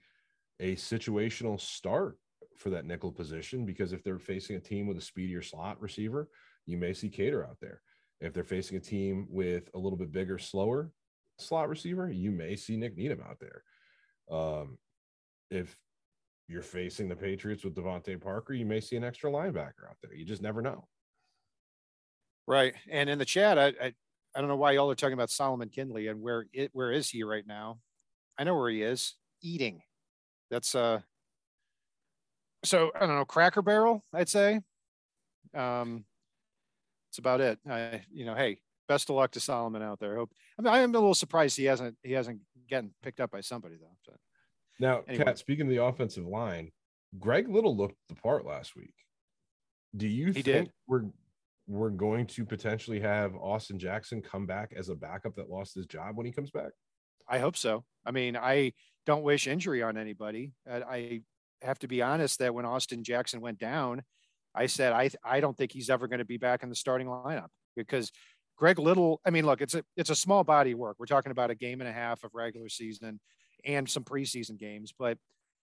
a 0.59 0.75
situational 0.75 1.59
start 1.59 2.17
for 2.57 2.69
that 2.71 2.85
nickel 2.85 3.11
position 3.11 3.65
because 3.65 3.93
if 3.93 4.03
they're 4.03 4.19
facing 4.19 4.57
a 4.57 4.59
team 4.59 4.85
with 4.85 4.97
a 4.97 5.01
speedier 5.01 5.41
slot 5.41 5.79
receiver, 5.81 6.27
you 6.65 6.77
may 6.77 6.93
see 6.93 7.09
Kader 7.09 7.45
out 7.45 7.57
there. 7.61 7.81
If 8.19 8.33
they're 8.33 8.43
facing 8.43 8.77
a 8.77 8.81
team 8.81 9.27
with 9.29 9.69
a 9.75 9.77
little 9.77 9.97
bit 9.97 10.11
bigger, 10.11 10.37
slower 10.37 10.91
slot 11.39 11.69
receiver, 11.69 12.09
you 12.11 12.31
may 12.31 12.57
see 12.57 12.75
Nik 12.75 12.97
Needham 12.97 13.21
out 13.21 13.39
there. 13.39 13.63
Um, 14.29 14.77
if 15.49 15.77
you're 16.49 16.61
facing 16.61 17.07
the 17.07 17.15
Patriots 17.15 17.63
with 17.63 17.75
DeVante 17.75 18.19
Parker, 18.19 18.53
you 18.53 18.65
may 18.65 18.81
see 18.81 18.97
an 18.97 19.05
extra 19.05 19.31
linebacker 19.31 19.87
out 19.89 19.97
there. 20.03 20.13
You 20.13 20.25
just 20.25 20.41
never 20.41 20.61
know. 20.61 20.87
Right. 22.45 22.73
And 22.89 23.09
in 23.09 23.19
the 23.19 23.25
chat, 23.25 23.57
I, 23.57 23.67
I, 23.81 23.93
I 24.35 24.39
don't 24.39 24.49
know 24.49 24.57
why 24.57 24.73
y'all 24.73 24.91
are 24.91 24.95
talking 24.95 25.13
about 25.13 25.29
Solomon 25.29 25.69
Kindley 25.69 26.07
and 26.07 26.21
where 26.21 26.45
it 26.53 26.69
where 26.73 26.91
is 26.91 27.09
he 27.09 27.23
right 27.23 27.45
now? 27.47 27.79
I 28.37 28.43
know 28.43 28.55
where 28.55 28.69
he 28.69 28.81
is. 28.81 29.15
Eating. 29.41 29.81
That's 30.51 30.75
uh 30.75 30.99
so 32.63 32.91
I 32.95 33.05
don't 33.05 33.15
know, 33.15 33.25
cracker 33.25 33.61
barrel, 33.61 34.03
I'd 34.13 34.29
say. 34.29 34.61
Um 35.53 36.05
that's 37.09 37.19
about 37.19 37.41
it. 37.41 37.59
I 37.69 38.01
you 38.11 38.25
know, 38.25 38.35
hey, 38.35 38.59
best 38.87 39.09
of 39.09 39.15
luck 39.15 39.31
to 39.31 39.39
Solomon 39.39 39.81
out 39.81 39.99
there. 39.99 40.13
I 40.13 40.17
hope 40.17 40.31
I 40.59 40.61
mean 40.61 40.73
I'm 40.73 40.93
a 40.93 40.99
little 40.99 41.15
surprised 41.15 41.57
he 41.57 41.65
hasn't 41.65 41.95
he 42.03 42.11
hasn't 42.11 42.41
getting 42.67 42.91
picked 43.01 43.21
up 43.21 43.31
by 43.31 43.41
somebody 43.41 43.75
though. 43.79 43.95
So. 44.05 44.13
Now, 44.79 45.03
anyway. 45.07 45.23
Kat, 45.23 45.37
speaking 45.37 45.67
of 45.67 45.69
the 45.69 45.83
offensive 45.83 46.25
line, 46.25 46.71
Greg 47.19 47.47
Little 47.47 47.75
looked 47.75 47.95
the 48.09 48.15
part 48.15 48.45
last 48.45 48.75
week. 48.75 48.93
Do 49.95 50.07
you 50.07 50.27
he 50.27 50.41
think 50.41 50.45
did. 50.45 50.71
we're 50.87 51.03
we're 51.67 51.89
going 51.89 52.27
to 52.27 52.45
potentially 52.45 52.99
have 52.99 53.35
Austin 53.35 53.79
Jackson 53.79 54.21
come 54.21 54.45
back 54.45 54.73
as 54.75 54.89
a 54.89 54.95
backup 54.95 55.35
that 55.35 55.49
lost 55.49 55.75
his 55.75 55.85
job 55.85 56.15
when 56.15 56.25
he 56.25 56.31
comes 56.31 56.51
back? 56.51 56.71
I 57.27 57.39
hope 57.39 57.57
so. 57.57 57.83
I 58.05 58.11
mean, 58.11 58.37
I 58.37 58.73
don't 59.05 59.23
wish 59.23 59.47
injury 59.47 59.81
on 59.81 59.97
anybody. 59.97 60.53
I 60.69 61.21
have 61.61 61.79
to 61.79 61.87
be 61.87 62.01
honest 62.01 62.39
that 62.39 62.53
when 62.53 62.65
Austin 62.65 63.03
Jackson 63.03 63.41
went 63.41 63.57
down, 63.57 64.03
I 64.53 64.67
said 64.67 64.93
I 64.93 65.09
I 65.23 65.39
don't 65.39 65.57
think 65.57 65.71
he's 65.71 65.89
ever 65.89 66.07
going 66.07 66.19
to 66.19 66.25
be 66.25 66.37
back 66.37 66.63
in 66.63 66.69
the 66.69 66.75
starting 66.75 67.07
lineup 67.07 67.47
because 67.75 68.11
Greg 68.57 68.79
Little. 68.79 69.19
I 69.25 69.31
mean, 69.31 69.45
look, 69.45 69.61
it's 69.61 69.75
a 69.75 69.83
it's 69.97 70.09
a 70.09 70.15
small 70.15 70.43
body 70.43 70.73
work. 70.75 70.95
We're 70.99 71.07
talking 71.07 71.31
about 71.31 71.51
a 71.51 71.55
game 71.55 71.81
and 71.81 71.89
a 71.89 71.93
half 71.93 72.23
of 72.23 72.31
regular 72.33 72.69
season 72.69 73.19
and 73.65 73.89
some 73.89 74.03
preseason 74.03 74.57
games. 74.57 74.93
But 74.97 75.17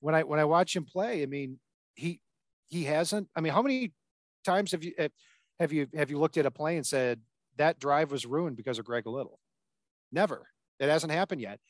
when 0.01 0.15
I 0.15 0.23
when 0.23 0.41
I 0.41 0.45
watch 0.45 0.77
him 0.77 0.85
play, 0.85 1.23
I 1.23 1.27
mean, 1.27 1.59
he 1.95 2.21
he 2.69 2.85
hasn't. 2.85 3.29
I 3.35 3.41
mean, 3.41 3.53
how 3.53 3.63
many 3.63 3.93
times 4.45 4.73
have 4.73 4.85
you 4.85 4.93
eh, 4.99 5.09
have 5.61 5.73
you 5.73 5.87
have 5.95 6.11
you 6.11 6.19
looked 6.19 6.37
at 6.37 6.47
a 6.47 6.51
play 6.51 6.77
and 6.77 6.87
said 6.87 7.21
that 7.57 7.79
drive 7.79 8.11
was 8.11 8.27
ruined 8.27 8.57
because 8.57 8.79
of 8.79 8.85
Greg 8.85 9.07
Little? 9.07 9.39
Never. 10.13 10.49
It 10.81 10.89
hasn't 10.89 11.13
happened 11.13 11.41
yet. 11.41 11.61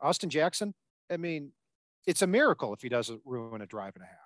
Austin 0.00 0.30
Jackson. 0.30 0.74
I 1.10 1.16
mean, 1.16 1.52
it's 2.06 2.22
a 2.22 2.26
miracle 2.26 2.72
if 2.72 2.82
he 2.82 2.88
doesn't 2.88 3.20
ruin 3.24 3.62
a 3.62 3.66
drive 3.66 3.94
and 3.96 4.04
a 4.04 4.06
half. 4.06 4.18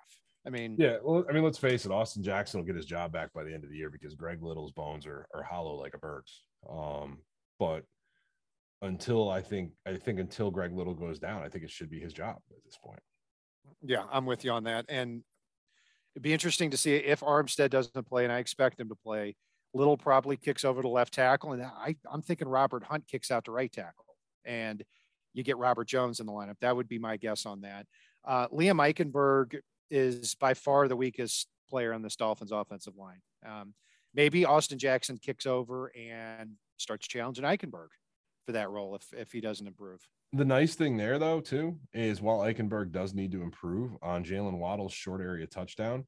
I 0.45 0.49
mean, 0.49 0.75
yeah. 0.79 0.97
Well, 1.03 1.25
I 1.29 1.33
mean, 1.33 1.43
let's 1.43 1.57
face 1.57 1.85
it. 1.85 1.91
Austin 1.91 2.23
Jackson 2.23 2.59
will 2.59 2.65
get 2.65 2.75
his 2.75 2.85
job 2.85 3.11
back 3.11 3.33
by 3.33 3.43
the 3.43 3.53
end 3.53 3.63
of 3.63 3.69
the 3.69 3.77
year 3.77 3.89
because 3.89 4.15
Greg 4.15 4.41
Little's 4.41 4.71
bones 4.71 5.05
are 5.05 5.27
are 5.33 5.43
hollow 5.43 5.75
like 5.75 5.93
a 5.93 5.99
bird's. 5.99 6.43
Um, 6.69 7.19
but 7.59 7.83
until 8.81 9.29
I 9.29 9.41
think 9.41 9.71
I 9.85 9.97
think 9.97 10.19
until 10.19 10.51
Greg 10.51 10.73
Little 10.73 10.93
goes 10.93 11.19
down, 11.19 11.43
I 11.43 11.49
think 11.49 11.63
it 11.63 11.71
should 11.71 11.89
be 11.89 11.99
his 11.99 12.13
job 12.13 12.37
at 12.51 12.63
this 12.63 12.77
point. 12.83 13.01
Yeah, 13.81 14.03
I'm 14.11 14.25
with 14.25 14.45
you 14.45 14.51
on 14.51 14.63
that. 14.63 14.85
And 14.89 15.23
it'd 16.15 16.23
be 16.23 16.33
interesting 16.33 16.71
to 16.71 16.77
see 16.77 16.95
if 16.95 17.21
Armstead 17.21 17.69
doesn't 17.69 18.07
play, 18.07 18.23
and 18.23 18.33
I 18.33 18.39
expect 18.39 18.79
him 18.79 18.89
to 18.89 18.95
play. 18.95 19.35
Little 19.73 19.97
probably 19.97 20.35
kicks 20.35 20.65
over 20.65 20.81
to 20.81 20.87
left 20.87 21.13
tackle, 21.13 21.53
and 21.53 21.63
I, 21.63 21.95
I'm 22.11 22.21
thinking 22.21 22.47
Robert 22.47 22.83
Hunt 22.83 23.07
kicks 23.07 23.29
out 23.29 23.45
to 23.45 23.51
right 23.51 23.71
tackle, 23.71 24.05
and 24.43 24.83
you 25.33 25.43
get 25.43 25.57
Robert 25.57 25.87
Jones 25.87 26.19
in 26.19 26.25
the 26.25 26.31
lineup. 26.31 26.55
That 26.61 26.75
would 26.75 26.87
be 26.87 26.97
my 26.97 27.17
guess 27.17 27.45
on 27.45 27.61
that. 27.61 27.85
Uh, 28.25 28.47
Liam 28.47 28.77
Eichenberg 28.77 29.59
is 29.91 30.35
by 30.35 30.53
far 30.53 30.87
the 30.87 30.95
weakest 30.95 31.47
player 31.69 31.93
on 31.93 32.01
this 32.01 32.15
Dolphins 32.15 32.51
offensive 32.51 32.95
line. 32.97 33.21
Um, 33.45 33.73
maybe 34.13 34.45
Austin 34.45 34.79
Jackson 34.79 35.17
kicks 35.17 35.45
over 35.45 35.91
and 35.95 36.51
starts 36.77 37.07
challenging 37.07 37.45
Eichenberg 37.45 37.89
for 38.45 38.51
that 38.53 38.69
role 38.69 38.95
if 38.95 39.13
if 39.13 39.31
he 39.31 39.41
doesn't 39.41 39.67
improve. 39.67 40.07
The 40.33 40.45
nice 40.45 40.75
thing 40.75 40.95
there, 40.95 41.17
though, 41.17 41.41
too, 41.41 41.79
is 41.93 42.21
while 42.21 42.39
Eichenberg 42.39 42.91
does 42.91 43.13
need 43.15 43.31
to 43.31 43.41
improve 43.41 43.91
on 44.01 44.23
Jaylen 44.23 44.59
Waddle's 44.59 44.93
short 44.93 45.21
area 45.21 45.47
touchdown, 45.47 46.05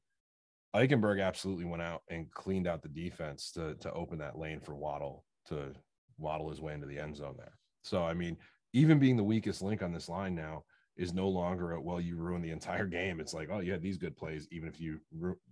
Eichenberg 0.76 1.20
absolutely 1.20 1.64
went 1.64 1.82
out 1.82 2.02
and 2.08 2.30
cleaned 2.30 2.66
out 2.66 2.82
the 2.82 2.88
defense 2.88 3.50
to 3.52 3.74
to 3.76 3.92
open 3.92 4.18
that 4.18 4.38
lane 4.38 4.60
for 4.60 4.74
Waddle 4.74 5.24
to 5.46 5.72
waddle 6.18 6.50
his 6.50 6.60
way 6.60 6.72
into 6.72 6.86
the 6.86 6.98
end 6.98 7.16
zone 7.16 7.34
there. 7.36 7.58
So 7.82 8.04
I 8.04 8.14
mean, 8.14 8.36
even 8.72 8.98
being 8.98 9.16
the 9.16 9.24
weakest 9.24 9.62
link 9.62 9.82
on 9.82 9.92
this 9.92 10.08
line 10.08 10.34
now 10.34 10.64
is 10.96 11.12
no 11.12 11.28
longer 11.28 11.72
a 11.72 11.80
well, 11.80 12.00
you 12.00 12.16
ruined 12.16 12.44
the 12.44 12.50
entire 12.50 12.86
game. 12.98 13.20
It's 13.20 13.34
like, 13.34 13.48
oh, 13.50 13.60
you 13.60 13.72
had 13.72 13.82
these 13.82 13.98
good 13.98 14.16
plays, 14.16 14.46
even 14.50 14.68
if 14.68 14.80
you 14.80 15.00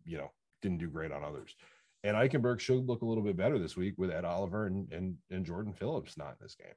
you 0.04 0.18
know 0.18 0.30
didn't 0.62 0.78
do 0.78 0.88
great 0.88 1.12
on 1.12 1.24
others. 1.24 1.54
And 2.02 2.16
Eichenberg 2.16 2.60
should 2.60 2.86
look 2.86 3.02
a 3.02 3.06
little 3.06 3.22
bit 3.22 3.36
better 3.36 3.58
this 3.58 3.76
week 3.76 3.94
with 3.98 4.10
Ed 4.10 4.24
Oliver 4.24 4.66
and, 4.66 4.90
and, 4.92 5.16
and 5.30 5.44
Jordan 5.44 5.72
Phillips 5.72 6.16
not 6.16 6.30
in 6.30 6.36
this 6.40 6.54
game. 6.54 6.74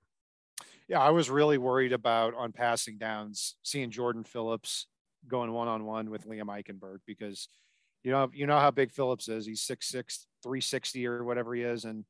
Yeah, 0.88 1.00
I 1.00 1.12
was 1.12 1.30
really 1.30 1.58
worried 1.58 1.94
about 1.94 2.34
on 2.36 2.52
passing 2.52 2.98
downs 2.98 3.56
seeing 3.64 3.90
Jordan 3.90 4.24
Phillips 4.24 4.88
going 5.28 5.54
one 5.54 5.68
on 5.70 5.86
one 5.86 6.10
with 6.10 6.28
Liam 6.28 6.48
Eichenberg 6.48 6.98
because 7.08 7.48
you 8.04 8.12
know 8.12 8.30
you 8.34 8.46
know 8.46 8.60
how 8.60 8.72
big 8.72 8.92
Phillips 8.92 9.30
is. 9.30 9.46
He's 9.46 9.62
6'6, 9.62 9.94
360 10.44 11.08
or 11.08 11.24
whatever 11.24 11.56
he 11.56 11.62
is, 11.62 11.86
and 11.86 12.04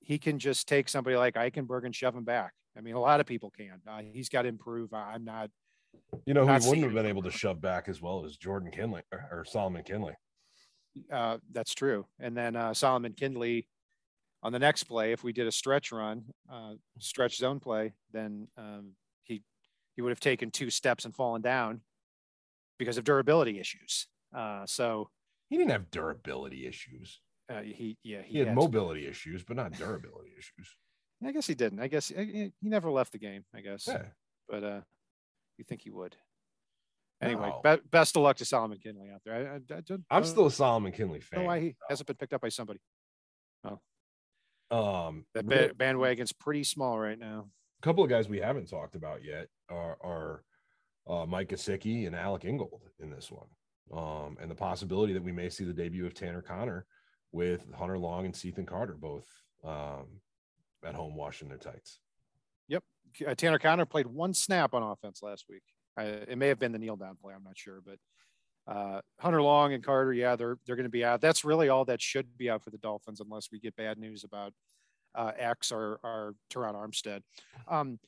he 0.00 0.18
can 0.18 0.38
just 0.38 0.68
take 0.68 0.88
somebody 0.90 1.16
like 1.16 1.34
Eichenberg 1.34 1.86
and 1.86 1.94
shove 1.94 2.14
him 2.14 2.24
back. 2.24 2.52
I 2.76 2.80
mean, 2.80 2.94
a 2.94 3.00
lot 3.00 3.20
of 3.20 3.26
people 3.26 3.50
can. 3.50 3.80
Uh, 3.88 4.02
he's 4.12 4.28
got 4.28 4.42
to 4.42 4.48
improve. 4.48 4.92
I'm 4.92 5.24
not. 5.24 5.50
You 6.26 6.34
know, 6.34 6.46
he 6.46 6.68
wouldn't 6.68 6.84
have 6.84 6.94
been 6.94 7.06
able 7.06 7.22
to 7.22 7.30
shove 7.30 7.60
back 7.60 7.88
as 7.88 8.02
well 8.02 8.24
as 8.24 8.36
Jordan 8.36 8.70
Kindley 8.70 9.02
or, 9.12 9.26
or 9.30 9.44
Solomon 9.44 9.84
Kindley. 9.84 10.14
Uh, 11.12 11.38
that's 11.52 11.74
true. 11.74 12.06
And 12.20 12.36
then 12.36 12.56
uh, 12.56 12.74
Solomon 12.74 13.12
Kindley 13.12 13.68
on 14.42 14.52
the 14.52 14.58
next 14.58 14.84
play, 14.84 15.12
if 15.12 15.24
we 15.24 15.32
did 15.32 15.46
a 15.46 15.52
stretch 15.52 15.90
run, 15.90 16.24
uh, 16.52 16.74
stretch 16.98 17.36
zone 17.38 17.60
play, 17.60 17.94
then 18.12 18.48
um, 18.58 18.92
he 19.22 19.42
he 19.96 20.02
would 20.02 20.10
have 20.10 20.20
taken 20.20 20.50
two 20.50 20.70
steps 20.70 21.04
and 21.04 21.14
fallen 21.14 21.40
down 21.40 21.80
because 22.78 22.98
of 22.98 23.04
durability 23.04 23.58
issues. 23.58 24.06
Uh, 24.36 24.66
so 24.66 25.08
he 25.48 25.56
didn't 25.56 25.70
have 25.70 25.90
durability 25.90 26.66
issues. 26.66 27.20
Uh, 27.50 27.60
he 27.60 27.96
yeah 28.02 28.22
he, 28.22 28.32
he 28.32 28.38
had, 28.38 28.48
had, 28.48 28.56
mobility 28.56 29.06
issues, 29.06 29.42
but 29.42 29.56
not 29.56 29.72
durability 29.72 30.30
issues. 30.38 30.76
I 31.24 31.32
guess 31.32 31.46
he 31.46 31.54
didn't. 31.54 31.80
I 31.80 31.88
guess 31.88 32.08
he, 32.08 32.52
he 32.60 32.68
never 32.68 32.90
left 32.90 33.12
the 33.12 33.18
game. 33.18 33.44
I 33.54 33.60
guess, 33.60 33.86
yeah. 33.88 34.02
but 34.48 34.62
uh, 34.62 34.80
you 35.56 35.64
think 35.64 35.80
he 35.80 35.90
would? 35.90 36.16
Anyway, 37.22 37.52
no. 37.64 37.76
be- 37.76 37.82
best 37.90 38.16
of 38.16 38.22
luck 38.22 38.36
to 38.36 38.44
Solomon 38.44 38.78
Kindley 38.78 39.10
out 39.10 39.22
there. 39.24 39.60
I, 39.70 39.94
I, 40.10 40.16
am 40.16 40.24
still 40.24 40.46
a 40.46 40.50
Solomon 40.50 40.92
Kindley 40.92 41.20
fan. 41.20 41.40
Know 41.40 41.46
why 41.46 41.60
he 41.60 41.76
hasn't 41.88 42.06
been 42.06 42.16
picked 42.16 42.34
up 42.34 42.40
by 42.40 42.48
somebody? 42.48 42.80
Oh, 43.64 43.78
um, 44.70 45.24
that 45.34 45.46
ba- 45.46 45.72
bandwagon's 45.74 46.32
pretty 46.32 46.64
small 46.64 46.98
right 46.98 47.18
now. 47.18 47.48
A 47.80 47.82
couple 47.82 48.02
of 48.02 48.10
guys 48.10 48.28
we 48.28 48.40
haven't 48.40 48.68
talked 48.68 48.94
about 48.94 49.24
yet 49.24 49.48
are, 49.70 49.96
are 50.02 50.44
uh, 51.08 51.26
Mike 51.26 51.50
Gesicki 51.50 52.06
and 52.06 52.16
Alec 52.16 52.44
Ingold 52.44 52.82
in 52.98 53.10
this 53.10 53.30
one, 53.30 53.46
um, 53.92 54.36
and 54.40 54.50
the 54.50 54.54
possibility 54.54 55.12
that 55.12 55.22
we 55.22 55.32
may 55.32 55.48
see 55.48 55.64
the 55.64 55.72
debut 55.72 56.06
of 56.06 56.14
Tanner 56.14 56.42
Conner 56.42 56.86
with 57.32 57.66
Hunter 57.74 57.98
Long 57.98 58.24
and 58.24 58.34
Cethan 58.34 58.66
Carter 58.66 58.96
both 58.98 59.26
um, 59.64 60.20
at 60.84 60.94
home 60.94 61.16
washing 61.16 61.48
their 61.48 61.58
tights. 61.58 62.00
Yep, 62.68 62.84
uh, 63.26 63.34
Tanner 63.34 63.58
Conner 63.58 63.86
played 63.86 64.06
one 64.06 64.34
snap 64.34 64.72
on 64.74 64.82
offense 64.82 65.20
last 65.22 65.44
week. 65.48 65.62
I, 65.96 66.04
it 66.04 66.38
may 66.38 66.48
have 66.48 66.58
been 66.58 66.72
the 66.72 66.78
kneel 66.78 66.96
down 66.96 67.16
play. 67.20 67.34
I'm 67.34 67.44
not 67.44 67.58
sure, 67.58 67.80
but 67.84 67.98
uh, 68.66 69.00
Hunter 69.20 69.42
Long 69.42 69.72
and 69.72 69.84
Carter, 69.84 70.12
yeah, 70.12 70.36
they're 70.36 70.58
they're 70.66 70.76
going 70.76 70.84
to 70.84 70.90
be 70.90 71.04
out. 71.04 71.20
That's 71.20 71.44
really 71.44 71.68
all 71.68 71.84
that 71.84 72.00
should 72.00 72.36
be 72.36 72.50
out 72.50 72.62
for 72.62 72.70
the 72.70 72.78
Dolphins, 72.78 73.20
unless 73.20 73.48
we 73.52 73.60
get 73.60 73.76
bad 73.76 73.98
news 73.98 74.24
about 74.24 74.52
uh, 75.14 75.32
X 75.38 75.70
or 75.70 76.00
or 76.02 76.34
Terron 76.52 76.74
Armstead. 76.74 77.20
Um, 77.68 77.98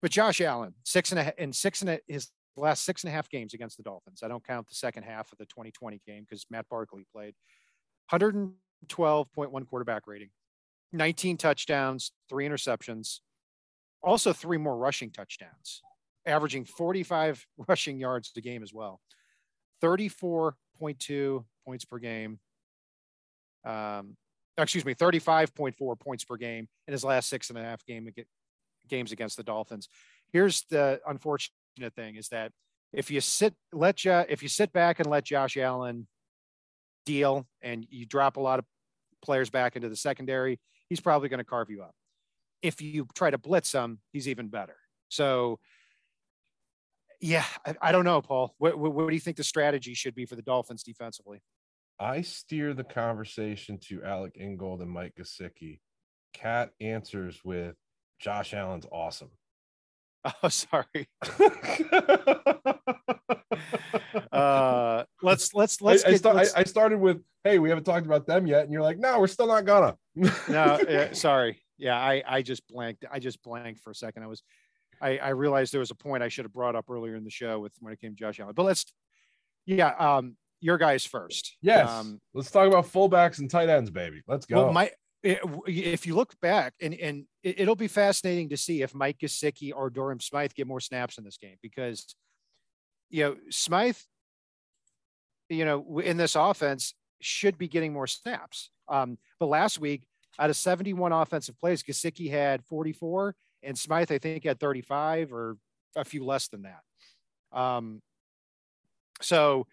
but 0.00 0.10
Josh 0.10 0.40
Allen, 0.40 0.74
six 0.84 1.12
and 1.12 1.20
a 1.20 1.42
in 1.42 1.52
six 1.52 1.82
and 1.82 1.90
a, 1.90 2.00
his 2.06 2.30
last 2.56 2.84
six 2.84 3.04
and 3.04 3.12
a 3.12 3.14
half 3.14 3.28
games 3.28 3.54
against 3.54 3.76
the 3.76 3.82
Dolphins. 3.82 4.22
I 4.22 4.28
don't 4.28 4.46
count 4.46 4.68
the 4.68 4.74
second 4.74 5.04
half 5.04 5.30
of 5.32 5.38
the 5.38 5.46
2020 5.46 6.00
game 6.06 6.24
because 6.28 6.46
Matt 6.50 6.66
Barkley 6.68 7.04
played. 7.12 7.34
112.1 8.12 9.66
quarterback 9.66 10.06
rating, 10.06 10.30
19 10.92 11.36
touchdowns, 11.36 12.12
three 12.28 12.48
interceptions, 12.48 13.20
also 14.02 14.32
three 14.32 14.56
more 14.56 14.76
rushing 14.76 15.10
touchdowns, 15.10 15.82
averaging 16.28 16.64
45 16.64 17.44
rushing 17.68 17.98
yards 17.98 18.32
a 18.36 18.40
game 18.40 18.62
as 18.62 18.72
well. 18.72 19.00
34.2 19.82 21.44
points 21.66 21.84
per 21.84 21.98
game. 21.98 22.38
Um, 23.64 24.16
excuse 24.56 24.84
me, 24.84 24.94
35.4 24.94 26.00
points 26.00 26.24
per 26.24 26.36
game 26.36 26.68
in 26.86 26.92
his 26.92 27.04
last 27.04 27.28
six 27.28 27.50
and 27.50 27.58
a 27.58 27.62
half 27.62 27.84
game 27.84 28.08
games 28.88 29.12
against 29.12 29.36
the 29.36 29.42
Dolphins. 29.42 29.88
Here's 30.32 30.64
the 30.70 31.00
unfortunate 31.06 31.94
thing 31.94 32.16
is 32.16 32.28
that 32.28 32.52
if 32.92 33.10
you 33.10 33.20
sit 33.20 33.54
let 33.72 34.04
you 34.04 34.12
if 34.28 34.42
you 34.42 34.48
sit 34.48 34.72
back 34.72 34.98
and 34.98 35.08
let 35.08 35.24
Josh 35.24 35.56
Allen 35.56 36.06
deal 37.04 37.46
and 37.62 37.86
you 37.90 38.06
drop 38.06 38.36
a 38.36 38.40
lot 38.40 38.58
of 38.58 38.64
players 39.22 39.50
back 39.50 39.76
into 39.76 39.88
the 39.88 39.96
secondary, 39.96 40.58
he's 40.88 41.00
probably 41.00 41.28
going 41.28 41.38
to 41.38 41.44
carve 41.44 41.70
you 41.70 41.82
up. 41.82 41.94
If 42.62 42.80
you 42.80 43.06
try 43.14 43.30
to 43.30 43.38
blitz 43.38 43.72
him, 43.72 44.00
he's 44.12 44.28
even 44.28 44.48
better. 44.48 44.76
So 45.08 45.58
yeah, 47.20 47.44
I, 47.66 47.74
I 47.80 47.92
don't 47.92 48.04
know, 48.04 48.20
Paul. 48.20 48.54
What, 48.58 48.78
what, 48.78 48.92
what 48.92 49.08
do 49.08 49.14
you 49.14 49.20
think 49.20 49.36
the 49.36 49.44
strategy 49.44 49.94
should 49.94 50.14
be 50.14 50.26
for 50.26 50.36
the 50.36 50.42
Dolphins 50.42 50.82
defensively? 50.82 51.42
I 52.00 52.22
steer 52.22 52.74
the 52.74 52.84
conversation 52.84 53.78
to 53.88 54.04
Alec 54.04 54.36
Ingold 54.38 54.82
and 54.82 54.90
Mike 54.90 55.14
Gesicki. 55.18 55.80
Cat 56.32 56.70
answers 56.80 57.40
with 57.44 57.74
Josh 58.20 58.54
Allen's 58.54 58.86
awesome. 58.90 59.30
Oh, 60.42 60.48
sorry. 60.48 61.08
uh, 64.32 65.04
let's 65.22 65.54
let's 65.54 65.80
let's. 65.80 66.04
I, 66.04 66.10
get, 66.10 66.26
I, 66.26 66.32
let's... 66.32 66.54
I, 66.54 66.64
started 66.64 66.98
with, 66.98 67.22
"Hey, 67.44 67.58
we 67.58 67.68
haven't 67.68 67.84
talked 67.84 68.04
about 68.04 68.26
them 68.26 68.46
yet," 68.46 68.64
and 68.64 68.72
you're 68.72 68.82
like, 68.82 68.98
"No, 68.98 69.20
we're 69.20 69.26
still 69.26 69.46
not 69.46 69.64
gonna." 69.64 69.96
no, 70.16 70.80
yeah, 70.88 71.12
sorry. 71.12 71.62
Yeah, 71.78 71.96
I 71.96 72.22
I 72.26 72.42
just 72.42 72.66
blanked. 72.68 73.04
I 73.10 73.20
just 73.20 73.42
blanked 73.42 73.80
for 73.80 73.90
a 73.90 73.94
second. 73.94 74.22
I 74.22 74.26
was, 74.26 74.42
I 75.00 75.18
I 75.18 75.28
realized 75.30 75.72
there 75.72 75.80
was 75.80 75.90
a 75.90 75.96
point 75.96 76.22
I 76.22 76.28
should 76.28 76.44
have 76.44 76.52
brought 76.52 76.76
up 76.76 76.86
earlier 76.90 77.14
in 77.14 77.24
the 77.24 77.30
show 77.30 77.60
with 77.60 77.72
when 77.80 77.92
it 77.92 78.00
came 78.00 78.12
to 78.12 78.16
Josh 78.16 78.40
Allen. 78.40 78.54
But 78.54 78.64
let's, 78.64 78.84
yeah, 79.66 79.94
um, 79.98 80.36
your 80.60 80.78
guys 80.78 81.04
first. 81.04 81.56
Yes. 81.62 81.88
Um, 81.88 82.20
let's 82.34 82.50
talk 82.50 82.66
about 82.66 82.86
fullbacks 82.86 83.38
and 83.38 83.50
tight 83.50 83.68
ends, 83.68 83.90
baby. 83.90 84.22
Let's 84.26 84.46
go. 84.46 84.64
Well, 84.64 84.72
my 84.72 84.90
if 85.22 86.06
you 86.06 86.14
look 86.14 86.38
back, 86.40 86.74
and 86.80 86.94
and 86.94 87.24
it'll 87.42 87.76
be 87.76 87.88
fascinating 87.88 88.48
to 88.50 88.56
see 88.56 88.82
if 88.82 88.94
Mike 88.94 89.18
Gesicki 89.18 89.72
or 89.74 89.90
Durham 89.90 90.20
Smythe 90.20 90.52
get 90.54 90.66
more 90.66 90.80
snaps 90.80 91.18
in 91.18 91.24
this 91.24 91.38
game 91.38 91.56
because, 91.62 92.14
you 93.10 93.24
know, 93.24 93.36
Smythe, 93.50 93.96
you 95.48 95.64
know, 95.64 95.98
in 95.98 96.16
this 96.16 96.36
offense 96.36 96.94
should 97.20 97.58
be 97.58 97.68
getting 97.68 97.92
more 97.92 98.06
snaps. 98.06 98.70
Um, 98.86 99.18
but 99.40 99.46
last 99.46 99.80
week, 99.80 100.06
out 100.38 100.50
of 100.50 100.56
71 100.56 101.12
offensive 101.12 101.58
plays, 101.58 101.82
Gesicki 101.82 102.30
had 102.30 102.64
44, 102.66 103.34
and 103.62 103.78
Smythe 103.78 104.12
I 104.12 104.18
think 104.18 104.44
had 104.44 104.60
35 104.60 105.32
or 105.32 105.56
a 105.96 106.04
few 106.04 106.24
less 106.24 106.48
than 106.48 106.62
that. 106.62 107.58
Um, 107.58 108.02
so, 109.20 109.66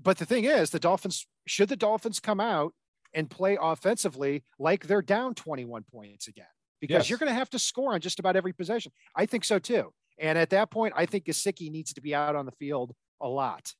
but 0.00 0.18
the 0.18 0.26
thing 0.26 0.44
is, 0.44 0.70
the 0.70 0.78
Dolphins 0.78 1.26
should 1.46 1.68
the 1.68 1.76
Dolphins 1.76 2.20
come 2.20 2.40
out 2.40 2.74
and 3.14 3.30
play 3.30 3.56
offensively 3.60 4.44
like 4.58 4.86
they're 4.86 5.02
down 5.02 5.34
21 5.34 5.84
points 5.90 6.28
again 6.28 6.46
because 6.80 7.04
yes. 7.04 7.10
you're 7.10 7.18
going 7.18 7.30
to 7.30 7.34
have 7.34 7.50
to 7.50 7.58
score 7.58 7.94
on 7.94 8.00
just 8.00 8.18
about 8.18 8.36
every 8.36 8.52
possession. 8.52 8.92
I 9.14 9.26
think 9.26 9.44
so 9.44 9.58
too. 9.58 9.92
And 10.18 10.38
at 10.38 10.50
that 10.50 10.70
point, 10.70 10.94
I 10.96 11.06
think 11.06 11.24
Gesicki 11.24 11.70
needs 11.70 11.92
to 11.94 12.00
be 12.00 12.14
out 12.14 12.36
on 12.36 12.46
the 12.46 12.52
field 12.52 12.92
a 13.20 13.28
lot. 13.28 13.72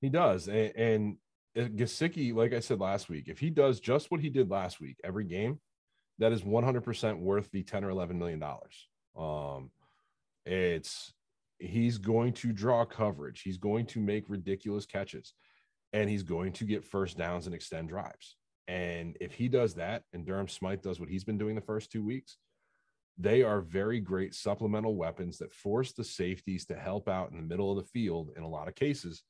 He 0.00 0.08
does. 0.08 0.48
And, 0.48 0.72
and 0.76 1.16
uh, 1.56 1.62
Gesicki, 1.62 2.34
like 2.34 2.52
I 2.52 2.60
said 2.60 2.80
last 2.80 3.08
week, 3.08 3.24
if 3.28 3.38
he 3.38 3.50
does 3.50 3.80
just 3.80 4.10
what 4.10 4.20
he 4.20 4.30
did 4.30 4.50
last 4.50 4.80
week, 4.80 4.96
every 5.04 5.24
game, 5.24 5.60
that 6.20 6.32
is 6.32 6.42
100% 6.42 7.18
worth 7.18 7.50
the 7.50 7.62
10 7.62 7.84
or 7.84 7.90
11 7.90 8.18
million 8.18 8.38
dollars. 8.38 8.88
Um, 9.18 9.70
it's 10.46 11.12
he's 11.58 11.98
going 11.98 12.32
to 12.34 12.52
draw 12.52 12.84
coverage. 12.84 13.42
He's 13.42 13.58
going 13.58 13.86
to 13.86 14.00
make 14.00 14.24
ridiculous 14.28 14.86
catches 14.86 15.34
and 15.92 16.08
he's 16.08 16.22
going 16.22 16.52
to 16.52 16.64
get 16.64 16.84
first 16.84 17.18
downs 17.18 17.46
and 17.46 17.54
extend 17.54 17.88
drives. 17.88 18.36
And 18.68 19.16
if 19.20 19.32
he 19.32 19.48
does 19.48 19.74
that, 19.74 20.04
and 20.12 20.24
Durham 20.24 20.46
Smythe 20.46 20.82
does 20.82 21.00
what 21.00 21.08
he's 21.08 21.24
been 21.24 21.38
doing 21.38 21.56
the 21.56 21.60
first 21.60 21.90
two 21.90 22.04
weeks, 22.04 22.36
they 23.18 23.42
are 23.42 23.60
very 23.60 24.00
great 24.00 24.34
supplemental 24.34 24.94
weapons 24.94 25.38
that 25.38 25.52
force 25.52 25.92
the 25.92 26.04
safeties 26.04 26.64
to 26.66 26.76
help 26.76 27.08
out 27.08 27.32
in 27.32 27.36
the 27.36 27.42
middle 27.42 27.70
of 27.70 27.84
the 27.84 27.90
field 27.90 28.30
in 28.36 28.44
a 28.44 28.48
lot 28.48 28.68
of 28.68 28.74
cases, 28.74 29.24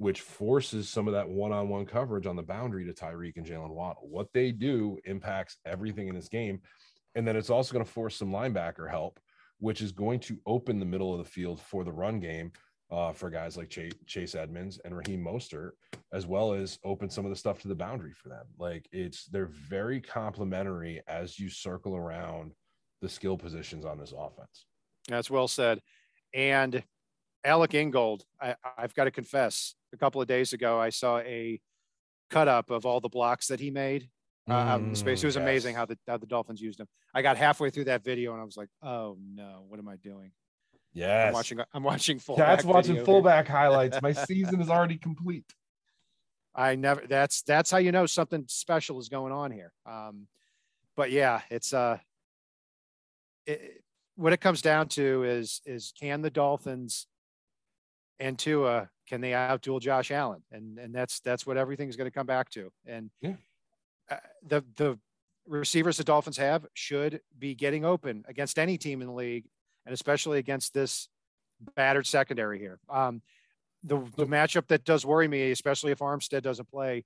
which 0.00 0.22
forces 0.22 0.88
some 0.88 1.06
of 1.06 1.12
that 1.12 1.28
one 1.28 1.52
on 1.52 1.68
one 1.68 1.84
coverage 1.84 2.24
on 2.24 2.34
the 2.34 2.42
boundary 2.42 2.86
to 2.86 2.92
Tyreek 2.94 3.36
and 3.36 3.44
Jaylen 3.44 3.74
Waddle. 3.74 4.08
What 4.08 4.32
they 4.32 4.50
do 4.50 4.98
impacts 5.04 5.58
everything 5.66 6.08
in 6.08 6.14
this 6.14 6.30
game. 6.30 6.62
And 7.14 7.28
then 7.28 7.36
it's 7.36 7.50
also 7.50 7.74
going 7.74 7.84
to 7.84 7.90
force 7.90 8.16
some 8.16 8.32
linebacker 8.32 8.88
help, 8.88 9.20
which 9.58 9.82
is 9.82 9.92
going 9.92 10.20
to 10.20 10.38
open 10.46 10.78
the 10.78 10.86
middle 10.86 11.12
of 11.12 11.18
the 11.18 11.30
field 11.30 11.60
for 11.60 11.84
the 11.84 11.92
run 11.92 12.18
game 12.18 12.50
uh, 12.90 13.12
for 13.12 13.28
guys 13.28 13.58
like 13.58 13.68
Chase, 13.68 13.92
Chase 14.06 14.34
Edmonds 14.34 14.80
and 14.86 14.96
Raheem 14.96 15.22
Mostert, 15.22 15.72
as 16.14 16.26
well 16.26 16.54
as 16.54 16.78
open 16.82 17.10
some 17.10 17.26
of 17.26 17.30
the 17.30 17.36
stuff 17.36 17.60
to 17.60 17.68
the 17.68 17.74
boundary 17.74 18.14
for 18.14 18.30
them. 18.30 18.46
Like 18.58 18.88
it's 18.92 19.26
they're 19.26 19.50
very 19.68 20.00
complementary 20.00 21.02
as 21.08 21.38
you 21.38 21.50
circle 21.50 21.94
around 21.94 22.52
the 23.02 23.08
skill 23.10 23.36
positions 23.36 23.84
on 23.84 23.98
this 23.98 24.14
offense. 24.16 24.64
That's 25.08 25.30
well 25.30 25.46
said. 25.46 25.82
And 26.32 26.82
Alec 27.44 27.74
Ingold, 27.74 28.24
I, 28.40 28.54
I've 28.78 28.94
got 28.94 29.04
to 29.04 29.10
confess, 29.10 29.74
a 29.92 29.96
couple 29.96 30.20
of 30.20 30.28
days 30.28 30.52
ago 30.52 30.80
I 30.80 30.90
saw 30.90 31.18
a 31.18 31.60
cut 32.30 32.48
up 32.48 32.70
of 32.70 32.86
all 32.86 33.00
the 33.00 33.08
blocks 33.08 33.48
that 33.48 33.60
he 33.60 33.70
made 33.70 34.08
uh, 34.48 34.54
out 34.54 34.80
in 34.80 34.94
space. 34.94 35.22
It 35.22 35.26
was 35.26 35.34
mm, 35.34 35.40
yes. 35.40 35.44
amazing 35.44 35.74
how 35.74 35.86
the 35.86 35.98
how 36.06 36.16
the 36.16 36.26
Dolphins 36.26 36.60
used 36.60 36.80
him. 36.80 36.88
I 37.14 37.22
got 37.22 37.36
halfway 37.36 37.70
through 37.70 37.84
that 37.84 38.04
video 38.04 38.32
and 38.32 38.40
I 38.40 38.44
was 38.44 38.56
like, 38.56 38.68
"Oh 38.82 39.16
no, 39.34 39.64
what 39.68 39.78
am 39.78 39.88
I 39.88 39.96
doing?" 39.96 40.32
Yeah, 40.92 41.28
I'm 41.28 41.32
watching. 41.32 41.60
I'm 41.72 41.82
watching 41.82 42.18
full. 42.18 42.36
That's 42.36 42.64
watching 42.64 43.04
fullback 43.04 43.46
highlights. 43.46 44.00
My 44.02 44.12
season 44.26 44.60
is 44.60 44.70
already 44.70 44.96
complete. 44.96 45.44
I 46.54 46.74
never. 46.74 47.02
That's 47.08 47.42
that's 47.42 47.70
how 47.70 47.78
you 47.78 47.92
know 47.92 48.06
something 48.06 48.44
special 48.48 48.98
is 48.98 49.08
going 49.08 49.32
on 49.32 49.52
here. 49.52 49.72
Um, 49.86 50.26
but 50.96 51.12
yeah, 51.12 51.42
it's 51.50 51.72
uh, 51.72 51.98
it, 53.46 53.82
what 54.16 54.32
it 54.32 54.40
comes 54.40 54.62
down 54.62 54.88
to 54.88 55.24
is 55.24 55.60
is 55.64 55.92
can 55.98 56.22
the 56.22 56.30
Dolphins 56.30 57.06
and 58.18 58.38
Tua 58.38 58.90
can 59.10 59.20
they 59.20 59.32
outduel 59.32 59.80
Josh 59.80 60.10
Allen, 60.12 60.42
and 60.52 60.78
and 60.78 60.94
that's 60.94 61.20
that's 61.20 61.44
what 61.44 61.56
everything's 61.56 61.96
going 61.96 62.06
to 62.06 62.14
come 62.14 62.26
back 62.26 62.48
to. 62.50 62.70
And 62.86 63.10
yeah. 63.20 63.34
uh, 64.08 64.16
the 64.46 64.64
the 64.76 64.98
receivers 65.46 65.96
the 65.96 66.04
Dolphins 66.04 66.36
have 66.36 66.64
should 66.74 67.20
be 67.36 67.56
getting 67.56 67.84
open 67.84 68.24
against 68.28 68.58
any 68.58 68.78
team 68.78 69.00
in 69.00 69.08
the 69.08 69.12
league 69.12 69.44
and 69.84 69.92
especially 69.92 70.38
against 70.38 70.72
this 70.72 71.08
battered 71.74 72.06
secondary 72.06 72.58
here. 72.58 72.78
Um, 72.88 73.22
the, 73.82 73.98
the 74.16 74.26
matchup 74.26 74.68
that 74.68 74.84
does 74.84 75.04
worry 75.04 75.26
me, 75.26 75.50
especially 75.50 75.90
if 75.90 75.98
Armstead 75.98 76.42
doesn't 76.42 76.70
play, 76.70 77.04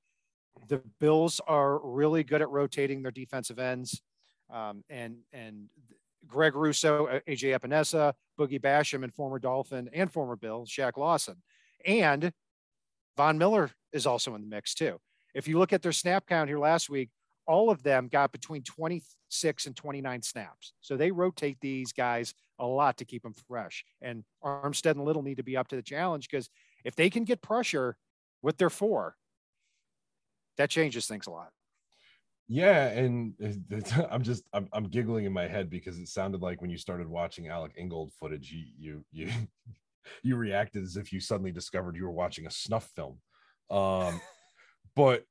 the 0.69 0.83
Bills 1.01 1.41
are 1.47 1.79
really 1.79 2.25
good 2.25 2.43
at 2.43 2.51
rotating 2.51 3.03
their 3.03 3.13
defensive 3.13 3.59
ends. 3.59 4.03
Um, 4.53 4.85
and 4.91 5.19
and 5.33 5.69
Greg 6.27 6.55
Rousseau, 6.55 7.21
AJ 7.29 7.59
Epenesa, 7.59 8.13
Boogie 8.39 8.61
Basham, 8.61 9.03
and 9.03 9.15
former 9.15 9.39
Dolphin 9.39 9.89
and 9.93 10.13
former 10.13 10.37
Bill 10.37 10.67
Shaq 10.67 10.97
Lawson, 10.97 11.37
and 11.85 12.33
Von 13.17 13.39
Miller 13.39 13.71
is 13.93 14.07
also 14.07 14.35
in 14.35 14.41
the 14.41 14.47
mix 14.47 14.75
too. 14.75 14.99
If 15.35 15.49
you 15.49 15.59
look 15.59 15.73
at 15.73 15.83
their 15.83 15.93
snap 15.93 16.27
count 16.27 16.49
here 16.49 16.59
last 16.59 16.89
week, 16.89 17.11
all 17.47 17.71
of 17.71 17.83
them 17.83 18.09
got 18.09 18.33
between 18.33 18.63
26 18.63 19.67
and 19.67 19.77
29 19.77 20.23
snaps. 20.23 20.73
So 20.81 20.97
they 20.97 21.11
rotate 21.11 21.59
these 21.61 21.93
guys 21.93 22.35
a 22.59 22.67
lot 22.67 22.97
to 22.99 23.05
keep 23.05 23.23
them 23.23 23.35
fresh. 23.49 23.85
And 24.01 24.25
Armstead 24.43 24.93
and 24.93 25.05
Little 25.05 25.23
need 25.23 25.37
to 25.37 25.43
be 25.43 25.57
up 25.57 25.69
to 25.69 25.77
the 25.77 25.83
challenge 25.83 26.29
because 26.31 26.49
if 26.85 26.95
they 26.97 27.11
can 27.11 27.25
get 27.25 27.43
pressure 27.43 27.97
with 28.43 28.57
their 28.57 28.71
four, 28.71 29.17
that 30.57 30.71
changes 30.71 31.07
things 31.07 31.27
a 31.27 31.31
lot. 31.31 31.51
Yeah, 32.47 32.89
and 32.89 33.35
I'm 34.11 34.23
just 34.23 34.45
I'm, 34.53 34.69
I'm 34.73 34.85
giggling 34.85 35.25
in 35.25 35.33
my 35.33 35.49
head 35.49 35.71
because 35.71 35.99
it 35.99 36.09
sounded 36.09 36.43
like 36.43 36.61
when 36.61 36.71
you 36.71 36.77
started 36.77 37.09
watching 37.09 37.49
Alec 37.49 37.73
Ingold 37.77 38.13
footage, 38.21 38.53
you 38.53 38.67
you 38.79 39.05
you 39.13 39.33
you 40.23 40.37
reacted 40.37 40.83
as 40.83 40.97
if 40.97 41.13
you 41.13 41.21
suddenly 41.21 41.53
discovered 41.53 41.97
you 41.97 42.05
were 42.05 42.11
watching 42.11 42.47
a 42.47 42.51
snuff 42.51 42.91
film. 42.95 43.19
Um, 43.71 44.21
but 44.97 45.25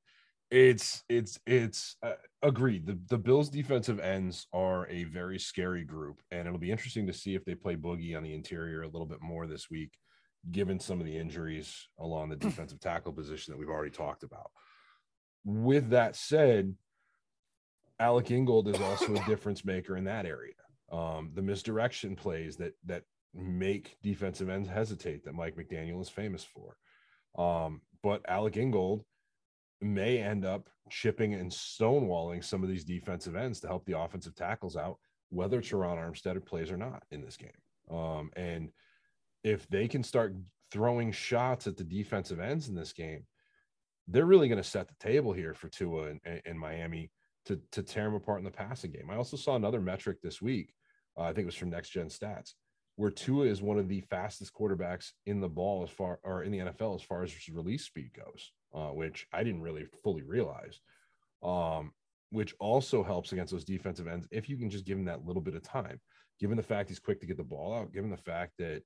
it's 0.52 1.04
it's 1.10 1.40
it's 1.48 1.96
uh, 2.04 2.14
agreed. 2.44 2.86
The 2.86 3.00
the 3.10 3.18
Bills 3.18 3.50
defensive 3.50 4.00
ends 4.00 4.48
are 4.54 4.88
a 4.88 5.06
very 5.06 5.40
scary 5.40 5.84
group, 5.84 6.22
and 6.30 6.48
it'll 6.48 6.60
be 6.60 6.72
interesting 6.72 7.08
to 7.08 7.14
see 7.14 7.34
if 7.34 7.44
they 7.44 7.56
play 7.56 7.76
Boogie 7.76 8.16
on 8.16 8.24
the 8.24 8.36
interior 8.36 8.84
a 8.84 8.88
little 8.88 9.08
bit 9.08 9.22
more 9.22 9.48
this 9.48 9.72
week, 9.72 9.94
given 10.52 10.80
some 10.80 11.00
of 11.00 11.08
the 11.08 11.18
injuries 11.18 11.88
along 12.00 12.30
the 12.30 12.36
defensive 12.36 12.80
tackle 12.80 13.14
position 13.14 13.52
that 13.52 13.58
we've 13.58 13.70
already 13.70 13.90
talked 13.90 14.24
about. 14.24 14.52
With 15.44 15.90
that 15.90 16.16
said, 16.16 16.76
Alec 18.00 18.30
Ingold 18.30 18.68
is 18.68 18.80
also 18.80 19.16
a 19.16 19.26
difference 19.26 19.66
maker 19.66 19.98
in 19.98 20.04
that 20.04 20.28
area. 20.28 20.54
Um, 20.92 21.32
the 21.34 21.42
misdirection 21.42 22.16
plays 22.16 22.58
that 22.58 22.74
that 22.86 23.04
make 23.34 23.98
defensive 24.04 24.50
ends 24.50 24.70
hesitate 24.70 25.24
that 25.26 25.36
Mike 25.36 25.56
McDaniel 25.56 26.02
is 26.02 26.10
famous 26.10 26.44
for. 26.44 26.78
Um, 27.42 27.82
but 28.02 28.22
Alec 28.28 28.58
Ingold 28.58 29.04
may 29.82 30.20
end 30.20 30.46
up 30.46 30.70
chipping 30.90 31.34
and 31.34 31.52
stonewalling 31.52 32.44
some 32.44 32.64
of 32.64 32.70
these 32.70 32.84
defensive 32.84 33.36
ends 33.36 33.60
to 33.62 33.68
help 33.68 33.86
the 33.86 33.98
offensive 33.98 34.36
tackles 34.36 34.76
out, 34.76 34.98
whether 35.30 35.62
Terron 35.62 35.98
Armstead 35.98 36.46
plays 36.46 36.72
or 36.72 36.78
not 36.78 37.04
in 37.12 37.22
this 37.22 37.38
game. 37.38 37.50
Um, 37.90 38.32
and 38.36 38.70
if 39.44 39.68
they 39.68 39.88
can 39.88 40.04
start 40.04 40.36
throwing 40.72 41.12
shots 41.12 41.68
at 41.68 41.78
the 41.78 41.84
defensive 41.84 42.40
ends 42.40 42.70
in 42.70 42.76
this 42.76 42.94
game, 42.94 43.26
they're 44.08 44.26
really 44.26 44.48
going 44.48 44.62
to 44.62 44.68
set 44.68 44.88
the 44.88 44.96
table 45.00 45.34
here 45.34 45.54
for 45.54 45.70
Tua 45.70 46.10
and, 46.10 46.42
and 46.46 46.60
Miami 46.60 47.12
to, 47.46 47.60
to 47.72 47.84
tear 47.84 48.06
them 48.06 48.16
apart 48.16 48.40
in 48.40 48.46
the 48.46 48.52
passing 48.52 48.92
game. 48.92 49.10
I 49.10 49.16
also 49.16 49.38
saw 49.38 49.56
another 49.56 49.82
metric 49.82 50.22
this 50.22 50.42
week. 50.42 50.74
Uh, 51.18 51.24
I 51.24 51.28
think 51.28 51.40
it 51.40 51.46
was 51.46 51.56
from 51.56 51.70
Next 51.70 51.90
Gen 51.90 52.08
Stats, 52.08 52.54
where 52.96 53.12
Tua 53.12 53.46
is 53.46 53.62
one 53.62 53.80
of 53.80 53.88
the 53.88 54.02
fastest 54.02 54.54
quarterbacks 54.54 55.12
in 55.26 55.40
the 55.40 55.50
ball 55.50 55.84
as 55.84 55.90
far 55.90 56.20
or 56.24 56.44
in 56.44 56.52
the 56.52 56.60
NFL 56.60 56.96
as 56.96 57.02
far 57.02 57.24
as 57.24 57.34
release 57.50 57.86
speed 57.86 58.12
goes, 58.16 58.52
uh, 58.74 58.90
which 58.90 59.28
I 59.34 59.44
didn't 59.44 59.62
really 59.62 59.86
fully 60.04 60.24
realize. 60.24 60.80
Um, 61.42 61.92
which 62.30 62.56
also 62.60 63.04
helps 63.04 63.32
against 63.32 63.52
those 63.52 63.64
defensive 63.64 64.08
ends 64.08 64.28
if 64.32 64.50
you 64.50 64.58
can 64.58 64.68
just 64.68 64.86
give 64.86 64.98
him 64.98 65.06
that 65.06 65.24
little 65.24 65.42
bit 65.42 65.54
of 65.56 65.62
time. 65.62 66.00
Given 66.40 66.58
the 66.58 66.64
fact 66.64 66.90
he's 66.90 66.98
quick 66.98 67.20
to 67.22 67.28
get 67.28 67.38
the 67.38 67.44
ball 67.44 67.76
out, 67.76 67.94
given 67.94 68.10
the 68.10 68.18
fact 68.18 68.54
that 68.58 68.82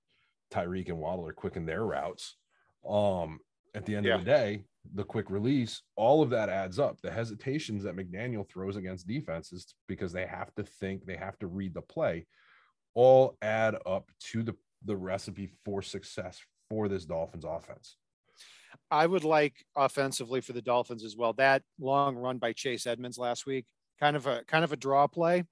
Tyreek 0.52 0.90
and 0.90 0.98
Waddle 0.98 1.26
are 1.26 1.34
quick 1.34 1.56
in 1.56 1.66
their 1.66 1.86
routes, 1.86 2.36
um, 2.88 3.40
at 3.74 3.86
the 3.86 3.96
end 3.96 4.06
yeah. 4.06 4.16
of 4.16 4.20
the 4.20 4.26
day, 4.26 4.66
the 4.94 5.04
quick 5.04 5.30
release, 5.30 5.82
all 5.96 6.22
of 6.22 6.30
that 6.32 6.50
adds 6.50 6.78
up. 6.78 7.00
The 7.02 7.12
hesitations 7.12 7.84
that 7.84 7.96
McDaniel 7.96 8.48
throws 8.48 8.76
against 8.76 9.08
defenses 9.08 9.76
because 9.88 10.12
they 10.12 10.26
have 10.26 10.54
to 10.56 10.64
think, 10.64 11.06
they 11.06 11.16
have 11.16 11.40
to 11.40 11.48
read 11.48 11.74
the 11.74 11.82
play, 11.82 12.26
all 12.98 13.38
add 13.44 13.76
up 13.86 14.10
to 14.20 14.42
the, 14.42 14.56
the 14.84 14.98
recipe 14.98 15.48
for 15.64 15.84
success 15.84 16.42
for 16.68 16.90
this 16.90 17.06
Dolphins 17.06 17.46
offense. 17.46 17.96
I 18.90 19.06
would 19.06 19.24
like 19.24 19.54
offensively 19.76 20.42
for 20.42 20.54
the 20.54 20.64
Dolphins 20.64 21.04
as 21.04 21.16
well. 21.16 21.34
That 21.34 21.62
long 21.80 22.16
run 22.16 22.40
by 22.40 22.54
Chase 22.54 22.88
Edmonds 22.88 23.20
last 23.20 23.46
week, 23.46 23.66
kind 24.00 24.16
of 24.16 24.26
a 24.26 24.44
kind 24.46 24.64
of 24.64 24.74
a 24.74 24.76
draw 24.76 25.08
play 25.08 25.44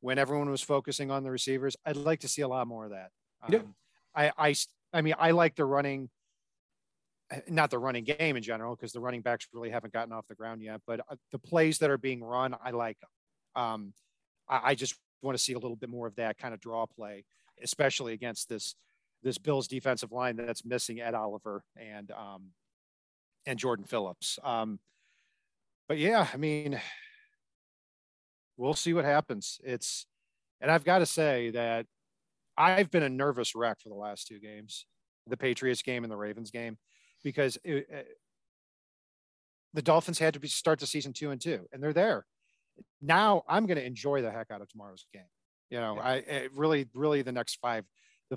when 0.00 0.18
everyone 0.18 0.50
was 0.50 0.60
focusing 0.60 1.10
on 1.10 1.22
the 1.22 1.30
receivers. 1.30 1.76
I'd 1.86 1.96
like 1.96 2.20
to 2.20 2.28
see 2.28 2.42
a 2.42 2.48
lot 2.48 2.66
more 2.66 2.84
of 2.84 2.90
that. 2.90 3.10
Yeah. 3.48 3.60
Um, 3.60 3.74
I, 4.14 4.32
I 4.36 4.54
I 4.92 5.02
mean 5.02 5.14
I 5.18 5.30
like 5.30 5.54
the 5.54 5.64
running 5.64 6.10
not 7.48 7.70
the 7.70 7.78
running 7.78 8.04
game 8.04 8.36
in 8.36 8.42
general 8.42 8.74
because 8.74 8.92
the 8.92 9.00
running 9.00 9.22
backs 9.22 9.46
really 9.52 9.70
haven't 9.70 9.92
gotten 9.92 10.12
off 10.12 10.26
the 10.28 10.34
ground 10.34 10.62
yet. 10.62 10.80
But 10.86 11.00
uh, 11.08 11.14
the 11.30 11.38
plays 11.38 11.78
that 11.78 11.90
are 11.90 11.98
being 11.98 12.22
run, 12.22 12.56
I 12.62 12.72
like. 12.72 12.98
Um, 13.54 13.92
I, 14.48 14.70
I 14.70 14.74
just 14.74 14.96
want 15.22 15.36
to 15.36 15.42
see 15.42 15.52
a 15.52 15.58
little 15.58 15.76
bit 15.76 15.88
more 15.88 16.06
of 16.06 16.16
that 16.16 16.38
kind 16.38 16.52
of 16.54 16.60
draw 16.60 16.86
play, 16.86 17.24
especially 17.62 18.12
against 18.12 18.48
this 18.48 18.74
this 19.22 19.38
Bills 19.38 19.68
defensive 19.68 20.10
line 20.10 20.36
that's 20.36 20.64
missing 20.64 21.00
Ed 21.00 21.14
Oliver 21.14 21.62
and 21.76 22.10
um, 22.10 22.50
and 23.46 23.58
Jordan 23.58 23.84
Phillips. 23.84 24.38
Um, 24.42 24.80
but 25.88 25.98
yeah, 25.98 26.26
I 26.32 26.36
mean, 26.36 26.80
we'll 28.56 28.74
see 28.74 28.92
what 28.92 29.04
happens. 29.04 29.60
It's 29.64 30.06
and 30.60 30.70
I've 30.70 30.84
got 30.84 30.98
to 30.98 31.06
say 31.06 31.50
that 31.50 31.86
I've 32.56 32.90
been 32.90 33.02
a 33.02 33.08
nervous 33.08 33.54
wreck 33.54 33.80
for 33.80 33.88
the 33.88 33.94
last 33.94 34.26
two 34.26 34.38
games, 34.38 34.86
the 35.26 35.36
Patriots 35.36 35.82
game 35.82 36.04
and 36.04 36.10
the 36.10 36.16
Ravens 36.16 36.50
game 36.50 36.78
because 37.24 37.56
it, 37.64 37.86
it, 37.88 38.06
the 39.74 39.82
Dolphins 39.82 40.18
had 40.18 40.34
to 40.34 40.40
be, 40.40 40.48
start 40.48 40.80
the 40.80 40.86
season 40.86 41.12
two 41.12 41.30
and 41.30 41.40
two, 41.40 41.66
and 41.72 41.82
they're 41.82 41.92
there. 41.92 42.26
Now 43.00 43.42
I'm 43.48 43.66
going 43.66 43.78
to 43.78 43.84
enjoy 43.84 44.22
the 44.22 44.30
heck 44.30 44.50
out 44.50 44.60
of 44.60 44.68
tomorrow's 44.68 45.06
game. 45.12 45.22
You 45.70 45.80
know. 45.80 45.98
I 45.98 46.48
really, 46.54 46.88
really 46.94 47.22
the 47.22 47.32
next 47.32 47.56
five, 47.56 47.84
the 48.30 48.36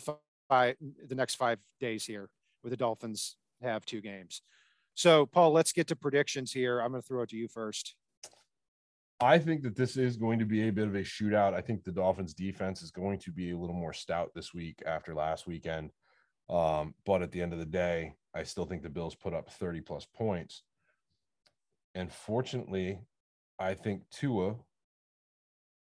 five, 0.49 0.75
the 1.07 1.15
next 1.15 1.35
five 1.35 1.59
days 1.79 2.05
here 2.05 2.29
where 2.61 2.69
the 2.69 2.77
Dolphins 2.77 3.37
have 3.61 3.85
two 3.85 4.01
games. 4.01 4.41
So, 4.95 5.25
Paul, 5.25 5.51
let's 5.51 5.73
get 5.73 5.87
to 5.87 5.95
predictions 5.95 6.51
here. 6.51 6.79
I'm 6.79 6.91
going 6.91 7.01
to 7.01 7.07
throw 7.07 7.23
it 7.23 7.29
to 7.29 7.35
you 7.35 7.47
first. 7.47 7.95
I 9.19 9.37
think 9.37 9.61
that 9.63 9.75
this 9.75 9.97
is 9.97 10.17
going 10.17 10.39
to 10.39 10.45
be 10.45 10.67
a 10.67 10.71
bit 10.71 10.87
of 10.87 10.95
a 10.95 10.99
shootout. 10.99 11.53
I 11.53 11.61
think 11.61 11.83
the 11.83 11.91
Dolphins 11.91 12.33
defense 12.33 12.81
is 12.81 12.91
going 12.91 13.19
to 13.19 13.31
be 13.31 13.51
a 13.51 13.57
little 13.57 13.75
more 13.75 13.93
stout 13.93 14.31
this 14.33 14.53
week 14.53 14.81
after 14.85 15.13
last 15.13 15.47
weekend. 15.47 15.91
Um, 16.49 16.93
but 17.05 17.21
at 17.21 17.31
the 17.31 17.41
end 17.41 17.53
of 17.53 17.59
the 17.59 17.65
day, 17.65 18.15
I 18.33 18.43
still 18.43 18.65
think 18.65 18.83
the 18.83 18.89
Bills 18.89 19.15
put 19.15 19.33
up 19.33 19.49
30 19.51 19.81
plus 19.81 20.05
points. 20.05 20.63
And 21.93 22.11
fortunately, 22.11 22.99
I 23.59 23.73
think 23.73 24.01
Tua 24.11 24.55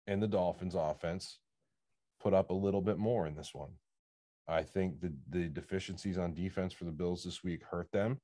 and 0.07 0.23
the 0.23 0.29
Dolphins 0.29 0.75
offense 0.75 1.39
put 2.21 2.35
up 2.35 2.51
a 2.51 2.55
little 2.55 2.81
bit 2.83 2.99
more 2.99 3.27
in 3.27 3.35
this 3.35 3.51
one. 3.55 3.71
I 4.49 4.63
think 4.63 5.01
the, 5.01 5.13
the 5.29 5.49
deficiencies 5.49 6.19
on 6.19 6.35
defense 6.35 6.73
for 6.73 6.85
the 6.85 6.91
Bills 6.91 7.23
this 7.23 7.45
week 7.45 7.63
hurt 7.63 7.91
them 7.93 8.21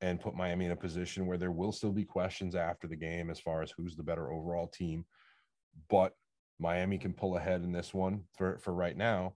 and 0.00 0.20
put 0.20 0.36
Miami 0.36 0.66
in 0.66 0.72
a 0.72 0.76
position 0.76 1.26
where 1.26 1.38
there 1.38 1.50
will 1.50 1.72
still 1.72 1.92
be 1.92 2.04
questions 2.04 2.54
after 2.54 2.86
the 2.86 2.96
game 2.96 3.30
as 3.30 3.40
far 3.40 3.62
as 3.62 3.72
who's 3.72 3.96
the 3.96 4.02
better 4.02 4.30
overall 4.30 4.68
team. 4.68 5.04
But 5.88 6.12
Miami 6.60 6.98
can 6.98 7.12
pull 7.12 7.36
ahead 7.36 7.62
in 7.62 7.72
this 7.72 7.92
one 7.92 8.22
for, 8.36 8.58
for 8.58 8.72
right 8.72 8.96
now 8.96 9.34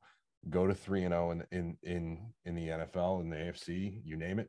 go 0.51 0.67
to 0.67 0.75
3 0.75 1.05
and 1.05 1.13
0 1.13 1.31
in, 1.33 1.45
in 1.51 1.77
in 1.83 2.19
in 2.45 2.55
the 2.55 2.69
NFL 2.69 3.21
and 3.21 3.33
the 3.33 3.37
AFC, 3.37 4.01
you 4.05 4.17
name 4.17 4.39
it. 4.39 4.49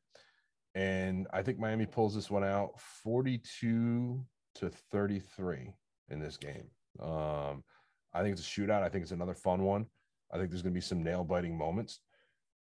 And 0.75 1.27
I 1.33 1.41
think 1.41 1.59
Miami 1.59 1.85
pulls 1.85 2.13
this 2.13 2.29
one 2.29 2.43
out 2.43 2.79
42 3.03 4.23
to 4.59 4.69
33 4.69 5.73
in 6.09 6.19
this 6.19 6.37
game. 6.37 6.69
Um, 6.99 7.63
I 8.13 8.21
think 8.21 8.37
it's 8.37 8.47
a 8.47 8.49
shootout. 8.49 8.83
I 8.83 8.89
think 8.89 9.03
it's 9.03 9.11
another 9.11 9.33
fun 9.33 9.63
one. 9.63 9.85
I 10.31 10.37
think 10.37 10.49
there's 10.49 10.61
going 10.61 10.73
to 10.73 10.77
be 10.77 10.81
some 10.81 11.03
nail 11.03 11.23
biting 11.23 11.57
moments. 11.57 11.99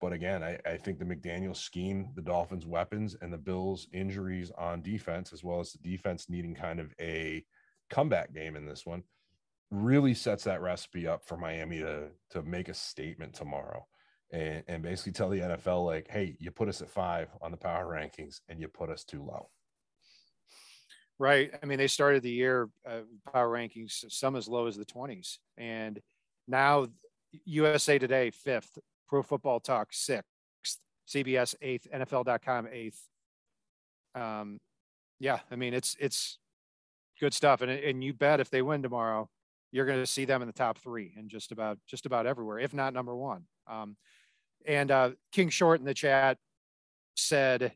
But 0.02 0.12
again, 0.14 0.44
I, 0.44 0.60
I, 0.66 0.78
think 0.78 1.00
the 1.00 1.06
McDaniel 1.06 1.56
scheme, 1.56 2.10
the 2.16 2.22
Dolphins' 2.22 2.66
weapons, 2.66 3.16
and 3.22 3.32
the 3.32 3.38
Bills' 3.38 3.88
injuries 3.94 4.52
on 4.58 4.82
defense, 4.82 5.32
as 5.32 5.44
well 5.44 5.62
as 5.62 5.72
the 5.72 5.90
defense 5.90 6.30
needing 6.30 6.54
kind 6.54 6.80
of 6.80 6.94
a 7.00 7.44
comeback 7.90 8.34
game 8.34 8.56
in 8.56 8.66
this 8.66 8.86
one, 8.86 9.04
really 9.72 10.14
sets 10.14 10.44
that 10.44 10.62
recipe 10.62 11.08
up 11.08 11.26
for 11.26 11.38
Miami 11.38 11.80
to 11.80 12.10
to 12.32 12.44
make 12.44 12.68
a 12.68 12.74
statement 12.74 13.34
tomorrow 13.34 13.86
and, 14.32 14.64
and 14.68 14.84
basically 14.84 15.14
tell 15.14 15.30
the 15.30 15.40
NFL 15.40 15.86
like, 15.86 16.08
hey, 16.10 16.36
you 16.40 16.52
put 16.52 16.70
us 16.70 16.82
at 16.82 16.90
five 16.90 17.30
on 17.42 17.52
the 17.52 17.58
power 17.58 17.86
rankings 17.86 18.42
and 18.50 18.60
you 18.60 18.68
put 18.68 18.90
us 18.90 19.04
too 19.04 19.24
low. 19.24 19.50
Right. 21.18 21.52
I 21.62 21.66
mean, 21.66 21.78
they 21.78 21.88
started 21.88 22.24
the 22.24 22.32
year 22.32 22.70
uh, 22.86 23.02
power 23.32 23.50
rankings 23.50 24.04
some 24.12 24.36
as 24.36 24.50
low 24.50 24.68
as 24.68 24.76
the 24.76 24.86
20s, 24.86 25.38
and 25.58 26.00
now 26.48 26.88
USA 27.46 27.98
Today 27.98 28.32
fifth, 28.32 28.78
Pro 29.08 29.24
Football 29.24 29.60
Talk 29.62 29.90
sixth, 29.92 30.80
CBS 31.08 31.56
eighth, 31.62 31.88
NFL.com 31.94 32.68
eighth. 32.72 33.02
Um, 34.14 34.60
yeah, 35.20 35.40
I 35.50 35.56
mean 35.56 35.74
it's 35.74 35.96
it's 36.00 36.38
good 37.20 37.34
stuff, 37.34 37.62
and 37.62 37.72
and 37.72 38.04
you 38.04 38.14
bet 38.14 38.40
if 38.40 38.50
they 38.50 38.62
win 38.62 38.84
tomorrow, 38.84 39.30
you're 39.72 39.86
going 39.86 40.00
to 40.00 40.06
see 40.06 40.26
them 40.26 40.42
in 40.42 40.48
the 40.48 40.54
top 40.54 40.78
three 40.78 41.14
and 41.18 41.30
just 41.30 41.52
about 41.52 41.78
just 41.88 42.06
about 42.06 42.26
everywhere, 42.26 42.60
if 42.60 42.74
not 42.74 42.94
number 42.94 43.16
one. 43.16 43.44
Um, 43.68 43.96
and 44.66 44.92
uh, 44.92 45.12
King 45.32 45.50
Short 45.50 45.80
in 45.80 45.86
the 45.86 45.94
chat 45.94 46.38
said 47.16 47.74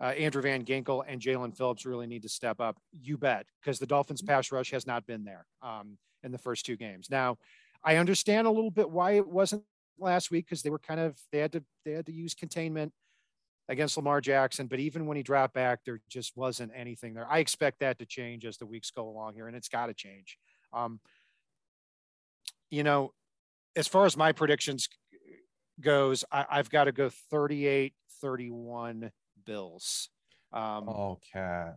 uh, 0.00 0.06
Andrew 0.06 0.42
Van 0.42 0.64
Ginkel 0.64 1.04
and 1.06 1.20
Jaelan 1.20 1.56
Phillips 1.56 1.84
really 1.84 2.06
need 2.06 2.22
to 2.22 2.28
step 2.28 2.60
up. 2.60 2.78
You 2.92 3.18
bet, 3.18 3.46
because 3.60 3.78
the 3.78 3.86
Dolphins' 3.86 4.22
pass 4.22 4.50
rush 4.50 4.70
has 4.70 4.86
not 4.86 5.06
been 5.06 5.24
there 5.24 5.46
um, 5.62 5.98
in 6.22 6.32
the 6.32 6.38
first 6.38 6.64
two 6.64 6.76
games. 6.76 7.10
Now, 7.10 7.38
I 7.84 7.96
understand 7.96 8.46
a 8.46 8.50
little 8.50 8.70
bit 8.70 8.90
why 8.90 9.12
it 9.12 9.28
wasn't 9.28 9.62
last 9.98 10.30
week 10.30 10.46
because 10.46 10.62
they 10.62 10.70
were 10.70 10.78
kind 10.78 11.00
of 11.00 11.18
they 11.32 11.38
had 11.38 11.52
to 11.52 11.62
they 11.84 11.92
had 11.92 12.06
to 12.06 12.12
use 12.12 12.34
containment 12.34 12.92
against 13.68 13.96
Lamar 13.96 14.20
Jackson. 14.20 14.66
But 14.66 14.80
even 14.80 15.06
when 15.06 15.16
he 15.16 15.22
dropped 15.22 15.54
back, 15.54 15.80
there 15.84 16.00
just 16.08 16.36
wasn't 16.36 16.72
anything 16.74 17.14
there. 17.14 17.26
I 17.30 17.38
expect 17.38 17.80
that 17.80 17.98
to 17.98 18.06
change 18.06 18.44
as 18.44 18.56
the 18.56 18.66
weeks 18.66 18.90
go 18.90 19.08
along 19.08 19.34
here, 19.34 19.46
and 19.46 19.56
it's 19.56 19.68
got 19.68 19.86
to 19.86 19.94
change. 19.94 20.38
Um, 20.72 21.00
you 22.70 22.82
know, 22.82 23.12
as 23.76 23.86
far 23.86 24.06
as 24.06 24.16
my 24.16 24.32
predictions 24.32 24.88
goes, 25.80 26.24
I, 26.32 26.46
have 26.50 26.70
got 26.70 26.84
to 26.84 26.92
go 26.92 27.10
38 27.30 27.94
31 28.20 29.10
Bills. 29.50 30.10
Um, 30.52 30.88
oh, 30.88 31.18
cat. 31.32 31.74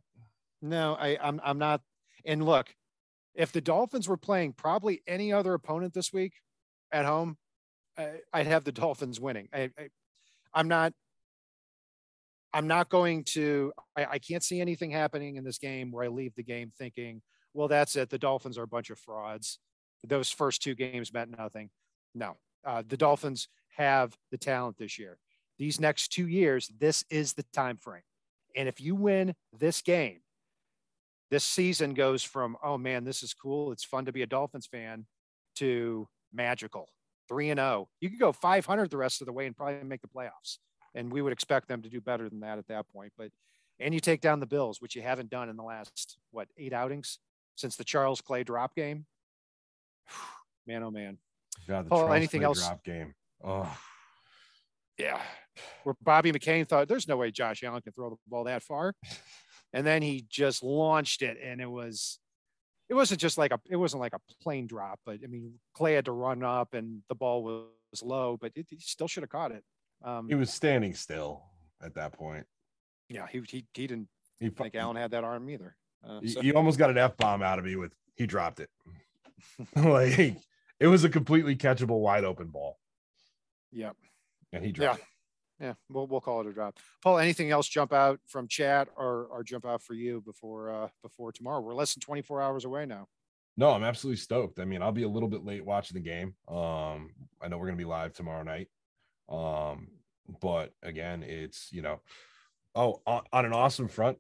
No, 0.62 0.94
I, 0.94 1.18
I'm, 1.20 1.42
I'm 1.44 1.58
not. 1.58 1.82
And 2.24 2.46
look, 2.46 2.68
if 3.34 3.52
the 3.52 3.62
Dolphins 3.62 4.08
were 4.08 4.18
playing 4.18 4.54
probably 4.54 5.02
any 5.08 5.34
other 5.34 5.56
opponent 5.56 5.96
this 5.96 6.14
week 6.14 6.34
at 6.92 7.06
home, 7.06 7.36
I, 7.98 8.20
would 8.36 8.46
have 8.46 8.64
the 8.64 8.72
Dolphins 8.72 9.20
winning. 9.20 9.50
I, 9.52 9.72
I, 9.78 9.90
I'm 10.54 10.68
not. 10.68 10.94
I'm 12.54 12.68
not 12.68 12.90
going 12.90 13.24
to. 13.30 13.74
I, 13.98 14.06
I 14.06 14.20
can't 14.20 14.44
see 14.44 14.62
anything 14.62 14.92
happening 14.92 15.38
in 15.38 15.44
this 15.44 15.58
game 15.58 15.92
where 15.92 16.06
I 16.06 16.10
leave 16.10 16.36
the 16.36 16.44
game 16.44 16.72
thinking, 16.78 17.24
well, 17.56 17.68
that's 17.68 17.96
it. 17.96 18.12
The 18.12 18.20
Dolphins 18.20 18.60
are 18.60 18.64
a 18.64 18.68
bunch 18.68 18.92
of 18.92 19.00
frauds. 19.00 19.58
Those 20.04 20.30
first 20.30 20.62
two 20.62 20.76
games 20.76 21.12
meant 21.12 21.36
nothing. 21.36 21.72
No, 22.14 22.38
uh, 22.64 22.84
the 22.88 22.98
Dolphins 22.98 23.48
have 23.78 24.16
the 24.30 24.38
talent 24.38 24.78
this 24.78 25.00
year. 25.00 25.18
These 25.60 25.80
next 25.80 26.10
two 26.10 26.28
years, 26.28 26.70
this 26.80 27.04
is 27.10 27.34
the 27.34 27.43
time 27.54 27.78
frame. 27.78 28.01
And 28.56 28.68
if 28.68 28.82
you 28.82 28.95
win 28.95 29.36
this 29.58 29.82
game, 29.82 30.20
this 31.32 31.43
season 31.43 31.93
goes 31.93 32.24
from, 32.24 32.58
oh 32.64 32.78
man, 32.78 33.04
this 33.04 33.24
is 33.24 33.34
cool. 33.34 33.72
It's 33.72 33.84
fun 33.84 34.06
to 34.06 34.12
be 34.12 34.22
a 34.22 34.28
Dolphins 34.28 34.68
fan 34.68 35.06
to 35.56 36.08
magical. 36.32 36.88
3 37.30 37.51
and 37.51 37.60
0. 37.60 37.88
You 38.01 38.10
could 38.10 38.20
go 38.20 38.32
500 38.32 38.91
the 38.91 38.97
rest 38.97 39.22
of 39.22 39.28
the 39.28 39.34
way 39.34 39.47
and 39.47 39.56
probably 39.56 39.84
make 39.84 40.01
the 40.01 40.08
playoffs. 40.08 40.58
And 40.93 41.12
we 41.12 41.22
would 41.22 41.34
expect 41.34 41.68
them 41.68 41.82
to 41.82 41.89
do 41.89 42.01
better 42.01 42.30
than 42.30 42.41
that 42.41 42.60
at 42.60 42.68
that 42.68 42.86
point. 42.93 43.14
But 43.18 43.32
and 43.80 43.93
you 43.93 43.99
take 43.99 44.22
down 44.22 44.39
the 44.39 44.45
Bills, 44.45 44.82
which 44.82 44.95
you 44.95 45.01
haven't 45.01 45.30
done 45.30 45.49
in 45.49 45.56
the 45.58 45.64
last 45.64 46.18
what 46.32 46.47
eight 46.58 46.74
outings 46.74 47.18
since 47.56 47.76
the 47.76 47.84
Charles 47.84 48.22
Clay 48.22 48.43
drop 48.43 48.76
game. 48.76 49.06
Man, 50.68 50.84
oh 50.84 50.91
man. 50.91 51.18
God, 51.68 51.86
the 51.86 51.89
Paul, 51.89 51.99
Charles 52.01 52.16
anything 52.16 52.39
Clay 52.41 52.45
else? 52.45 52.60
drop 52.60 52.84
game. 52.86 53.14
Oh, 53.43 53.78
Yeah. 54.98 55.20
Where 55.84 55.96
Bobby 56.02 56.32
McCain 56.32 56.68
thought 56.68 56.88
there's 56.88 57.08
no 57.08 57.18
way 57.18 57.32
Josh 57.32 57.64
Allen 57.64 57.82
can 57.82 57.94
throw 57.94 58.10
the 58.12 58.16
ball 58.28 58.44
that 58.46 58.64
far. 58.64 58.94
And 59.76 59.88
then 59.88 60.04
he 60.04 60.24
just 60.30 60.62
launched 60.62 61.24
it 61.24 61.36
and 61.44 61.60
it 61.60 61.66
was 61.66 62.20
it 62.89 62.94
wasn't 62.94 63.20
just 63.20 63.39
like 63.39 63.52
a 63.52 63.60
it 63.72 63.76
wasn't 63.76 64.02
like 64.02 64.14
a 64.14 64.20
plane 64.44 64.68
drop, 64.68 65.00
but 65.04 65.18
I 65.24 65.26
mean 65.28 65.56
Clay 65.74 65.94
had 65.94 66.06
to 66.06 66.12
run 66.12 66.44
up 66.44 66.76
and 66.76 67.02
the 67.10 67.16
ball 67.16 67.41
was 67.44 68.04
low, 68.04 68.38
but 68.39 68.52
it, 68.54 68.68
he 68.70 68.78
still 68.78 69.08
should 69.08 69.24
have 69.24 69.32
caught 69.32 69.52
it. 69.52 69.64
Um, 70.04 70.28
he 70.30 70.36
was 70.36 70.54
standing 70.54 70.94
still 70.94 71.41
at 71.84 71.96
that 71.96 72.14
point. 72.14 72.46
yeah, 73.10 73.26
he, 73.26 73.39
he 73.50 73.66
he 73.74 73.88
didn't 73.88 74.10
He, 74.39 74.50
fu- 74.50 74.62
think 74.62 74.76
Allen 74.76 74.96
had 74.96 75.10
that 75.10 75.24
arm 75.24 75.50
either. 75.50 75.76
Uh, 76.08 76.20
you, 76.22 76.30
so- 76.30 76.41
you 76.41 76.54
almost 76.54 76.78
got 76.78 76.91
an 76.91 77.00
F 77.00 77.18
bomb 77.18 77.41
out 77.41 77.58
of 77.58 77.66
me 77.66 77.76
with 77.76 77.94
he 78.16 78.28
dropped 78.28 78.60
it. 78.60 78.70
like 79.76 80.38
it 80.80 80.86
was 80.88 81.04
a 81.04 81.10
completely 81.10 81.56
catchable 81.56 82.00
wide 82.00 82.24
open 82.26 82.50
ball. 82.50 82.78
yeah. 83.72 83.94
And 84.54 84.64
he 84.64 84.72
dropped 84.72 84.99
it. 84.99 85.06
Yeah, 85.60 85.74
we'll 85.89 86.08
we'll 86.08 86.22
call 86.22 86.41
it 86.41 86.47
a 86.47 86.54
drop. 86.54 86.80
Paul, 87.01 87.20
anything 87.20 87.51
else 87.51 87.68
jump 87.68 87.93
out 87.93 88.20
from 88.26 88.47
chat 88.47 88.89
or 88.97 89.26
or 89.26 89.43
jump 89.43 89.66
out 89.66 89.82
for 89.82 89.93
you 89.93 90.22
before 90.22 90.70
uh 90.70 90.88
before 91.01 91.32
tomorrow? 91.32 91.62
We're 91.62 91.74
less 91.74 91.93
than 91.93 92.01
24 92.01 92.41
hours 92.41 92.66
away 92.66 92.86
now. 92.86 93.08
No, 93.56 93.70
I'm 93.70 93.84
absolutely 93.84 94.18
stoked. 94.18 94.60
I 94.60 94.66
mean, 94.66 94.82
I'll 94.82 94.91
be 94.91 95.04
a 95.04 95.10
little 95.10 95.30
bit 95.30 95.45
late 95.45 95.64
watching 95.64 95.95
the 95.95 96.01
game. 96.01 96.34
Um, 96.47 97.12
I 97.41 97.47
know 97.49 97.58
we're 97.58 97.68
gonna 97.68 97.78
be 97.78 97.86
live 97.86 98.14
tomorrow 98.14 98.43
night. 98.43 98.68
Um, 99.30 99.89
but 100.41 100.74
again, 100.82 101.24
it's 101.24 101.72
you 101.72 101.82
know, 101.82 102.01
oh, 102.76 103.01
on, 103.06 103.22
on 103.32 103.45
an 103.45 103.54
awesome 103.54 103.88
front, 103.88 104.18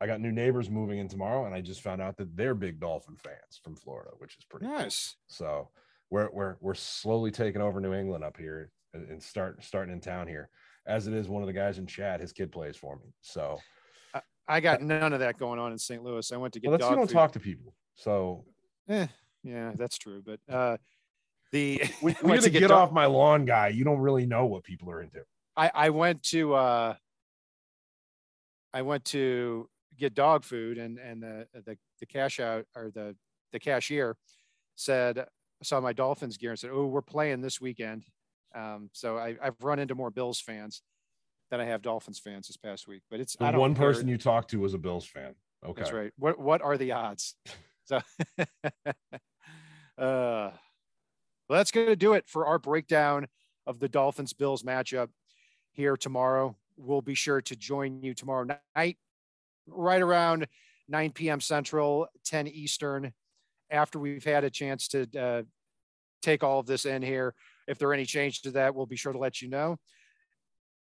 I 0.00 0.06
got 0.06 0.20
new 0.20 0.32
neighbors 0.32 0.70
moving 0.70 0.98
in 0.98 1.08
tomorrow, 1.08 1.46
and 1.46 1.54
I 1.54 1.60
just 1.60 1.80
found 1.80 2.00
out 2.00 2.16
that 2.18 2.36
they're 2.36 2.54
big 2.54 2.78
Dolphin 2.80 3.16
fans 3.16 3.60
from 3.62 3.76
Florida, 3.76 4.12
which 4.18 4.36
is 4.38 4.44
pretty 4.44 4.66
cool. 4.66 4.76
Nice. 4.76 5.16
So 5.26 5.70
we're 6.10 6.30
we're 6.30 6.56
we're 6.60 6.74
slowly 6.74 7.32
taking 7.32 7.60
over 7.60 7.80
New 7.80 7.92
England 7.92 8.22
up 8.22 8.36
here 8.36 8.70
and, 9.08 9.22
start 9.22 9.62
starting 9.64 9.92
in 9.92 10.00
town 10.00 10.26
here. 10.26 10.48
As 10.86 11.06
it 11.06 11.14
is, 11.14 11.28
one 11.28 11.42
of 11.42 11.46
the 11.46 11.52
guys 11.52 11.78
in 11.78 11.86
chat, 11.86 12.20
his 12.20 12.32
kid 12.32 12.52
plays 12.52 12.76
for 12.76 12.96
me. 12.96 13.12
So 13.20 13.58
I 14.48 14.60
got 14.60 14.82
none 14.82 15.12
of 15.12 15.20
that 15.20 15.38
going 15.38 15.58
on 15.58 15.72
in 15.72 15.78
St. 15.78 16.02
Louis. 16.02 16.30
I 16.32 16.36
went 16.36 16.54
to 16.54 16.60
get 16.60 16.68
well, 16.68 16.78
that's 16.78 16.90
you 16.90 16.96
don't 16.96 17.08
food. 17.08 17.14
talk 17.14 17.32
to 17.32 17.40
people. 17.40 17.74
So 17.94 18.44
Eh, 18.88 19.06
yeah, 19.42 19.72
that's 19.74 19.98
true. 19.98 20.22
But 20.24 20.40
uh 20.52 20.76
the 21.52 21.82
we, 22.02 22.12
I 22.12 22.26
went 22.26 22.42
to 22.42 22.50
to 22.50 22.58
get, 22.58 22.68
dog- 22.68 22.88
off 22.88 22.92
my 22.92 23.06
lawn, 23.06 23.44
guy. 23.44 23.68
You 23.68 23.84
don't 23.84 23.98
really 23.98 24.26
know 24.26 24.46
what 24.46 24.62
people 24.62 24.90
are 24.90 25.02
into. 25.02 25.22
I, 25.56 25.70
I 25.74 25.90
went 25.90 26.22
to 26.24 26.54
uh 26.54 26.94
I 28.72 28.82
went 28.82 29.04
to 29.06 29.68
get 29.96 30.14
dog 30.14 30.44
food 30.44 30.78
and 30.78 30.98
and 30.98 31.22
the 31.22 31.48
the, 31.52 31.76
the 32.00 32.06
cash 32.06 32.38
out 32.38 32.66
or 32.76 32.90
the 32.94 33.16
the 33.52 33.58
cashier 33.58 34.16
said 34.76 35.26
saw 35.62 35.80
my 35.80 35.92
Dolphins 35.92 36.36
gear 36.36 36.50
and 36.50 36.58
said, 36.58 36.70
"Oh, 36.72 36.86
we're 36.86 37.02
playing 37.02 37.40
this 37.40 37.60
weekend." 37.60 38.04
Um, 38.56 38.88
so 38.92 39.18
I, 39.18 39.36
I've 39.42 39.54
run 39.60 39.78
into 39.78 39.94
more 39.94 40.10
Bills 40.10 40.40
fans 40.40 40.82
than 41.50 41.60
I 41.60 41.64
have 41.66 41.82
Dolphins 41.82 42.18
fans 42.18 42.48
this 42.48 42.56
past 42.56 42.88
week. 42.88 43.02
But 43.10 43.20
it's 43.20 43.36
I 43.38 43.46
The 43.46 43.52
don't 43.52 43.60
one 43.60 43.74
care. 43.74 43.88
person 43.88 44.08
you 44.08 44.18
talked 44.18 44.50
to 44.50 44.58
was 44.60 44.74
a 44.74 44.78
Bills 44.78 45.06
fan. 45.06 45.34
Okay. 45.64 45.80
That's 45.82 45.92
right. 45.92 46.12
What 46.18 46.38
what 46.38 46.62
are 46.62 46.76
the 46.76 46.92
odds? 46.92 47.36
So 47.88 48.00
uh 49.98 50.50
well, 51.48 51.58
that's 51.58 51.70
gonna 51.70 51.94
do 51.94 52.14
it 52.14 52.28
for 52.28 52.46
our 52.46 52.58
breakdown 52.58 53.28
of 53.64 53.78
the 53.78 53.88
Dolphins 53.88 54.32
Bills 54.32 54.64
matchup 54.64 55.10
here 55.70 55.96
tomorrow. 55.96 56.56
We'll 56.76 57.00
be 57.00 57.14
sure 57.14 57.40
to 57.42 57.54
join 57.54 58.02
you 58.02 58.12
tomorrow 58.12 58.44
night, 58.74 58.98
right 59.68 60.02
around 60.02 60.48
9 60.88 61.12
p.m. 61.12 61.40
Central, 61.40 62.08
10 62.24 62.48
Eastern, 62.48 63.12
after 63.70 64.00
we've 64.00 64.24
had 64.24 64.42
a 64.42 64.50
chance 64.50 64.88
to 64.88 65.06
uh, 65.16 65.42
take 66.22 66.42
all 66.42 66.58
of 66.58 66.66
this 66.66 66.86
in 66.86 67.02
here. 67.02 67.34
If 67.66 67.78
there 67.78 67.88
are 67.88 67.94
any 67.94 68.06
changes 68.06 68.40
to 68.42 68.50
that, 68.52 68.74
we'll 68.74 68.86
be 68.86 68.96
sure 68.96 69.12
to 69.12 69.18
let 69.18 69.42
you 69.42 69.48
know. 69.48 69.78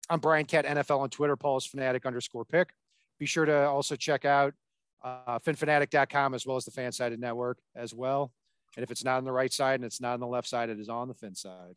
I'm 0.08 0.20
Brian 0.20 0.46
Cat 0.46 0.64
NFL 0.64 1.00
on 1.00 1.10
Twitter, 1.10 1.36
Paul's 1.36 1.66
fanatic 1.66 2.06
underscore 2.06 2.44
pick. 2.44 2.70
Be 3.18 3.26
sure 3.26 3.44
to 3.44 3.66
also 3.68 3.96
check 3.96 4.24
out 4.24 4.54
uh, 5.04 5.38
phinphanatic.com 5.38 6.34
as 6.34 6.46
well 6.46 6.56
as 6.56 6.64
the 6.64 6.70
Fansided 6.70 7.18
Network 7.18 7.58
as 7.74 7.94
well. 7.94 8.32
And 8.76 8.82
if 8.82 8.90
it's 8.90 9.04
not 9.04 9.16
on 9.16 9.24
the 9.24 9.32
right 9.32 9.52
side 9.52 9.76
and 9.76 9.84
it's 9.84 10.00
not 10.00 10.14
on 10.14 10.20
the 10.20 10.26
left 10.26 10.48
side, 10.48 10.68
it 10.68 10.78
is 10.78 10.88
on 10.88 11.08
the 11.08 11.14
fin 11.14 11.34
side. 11.34 11.76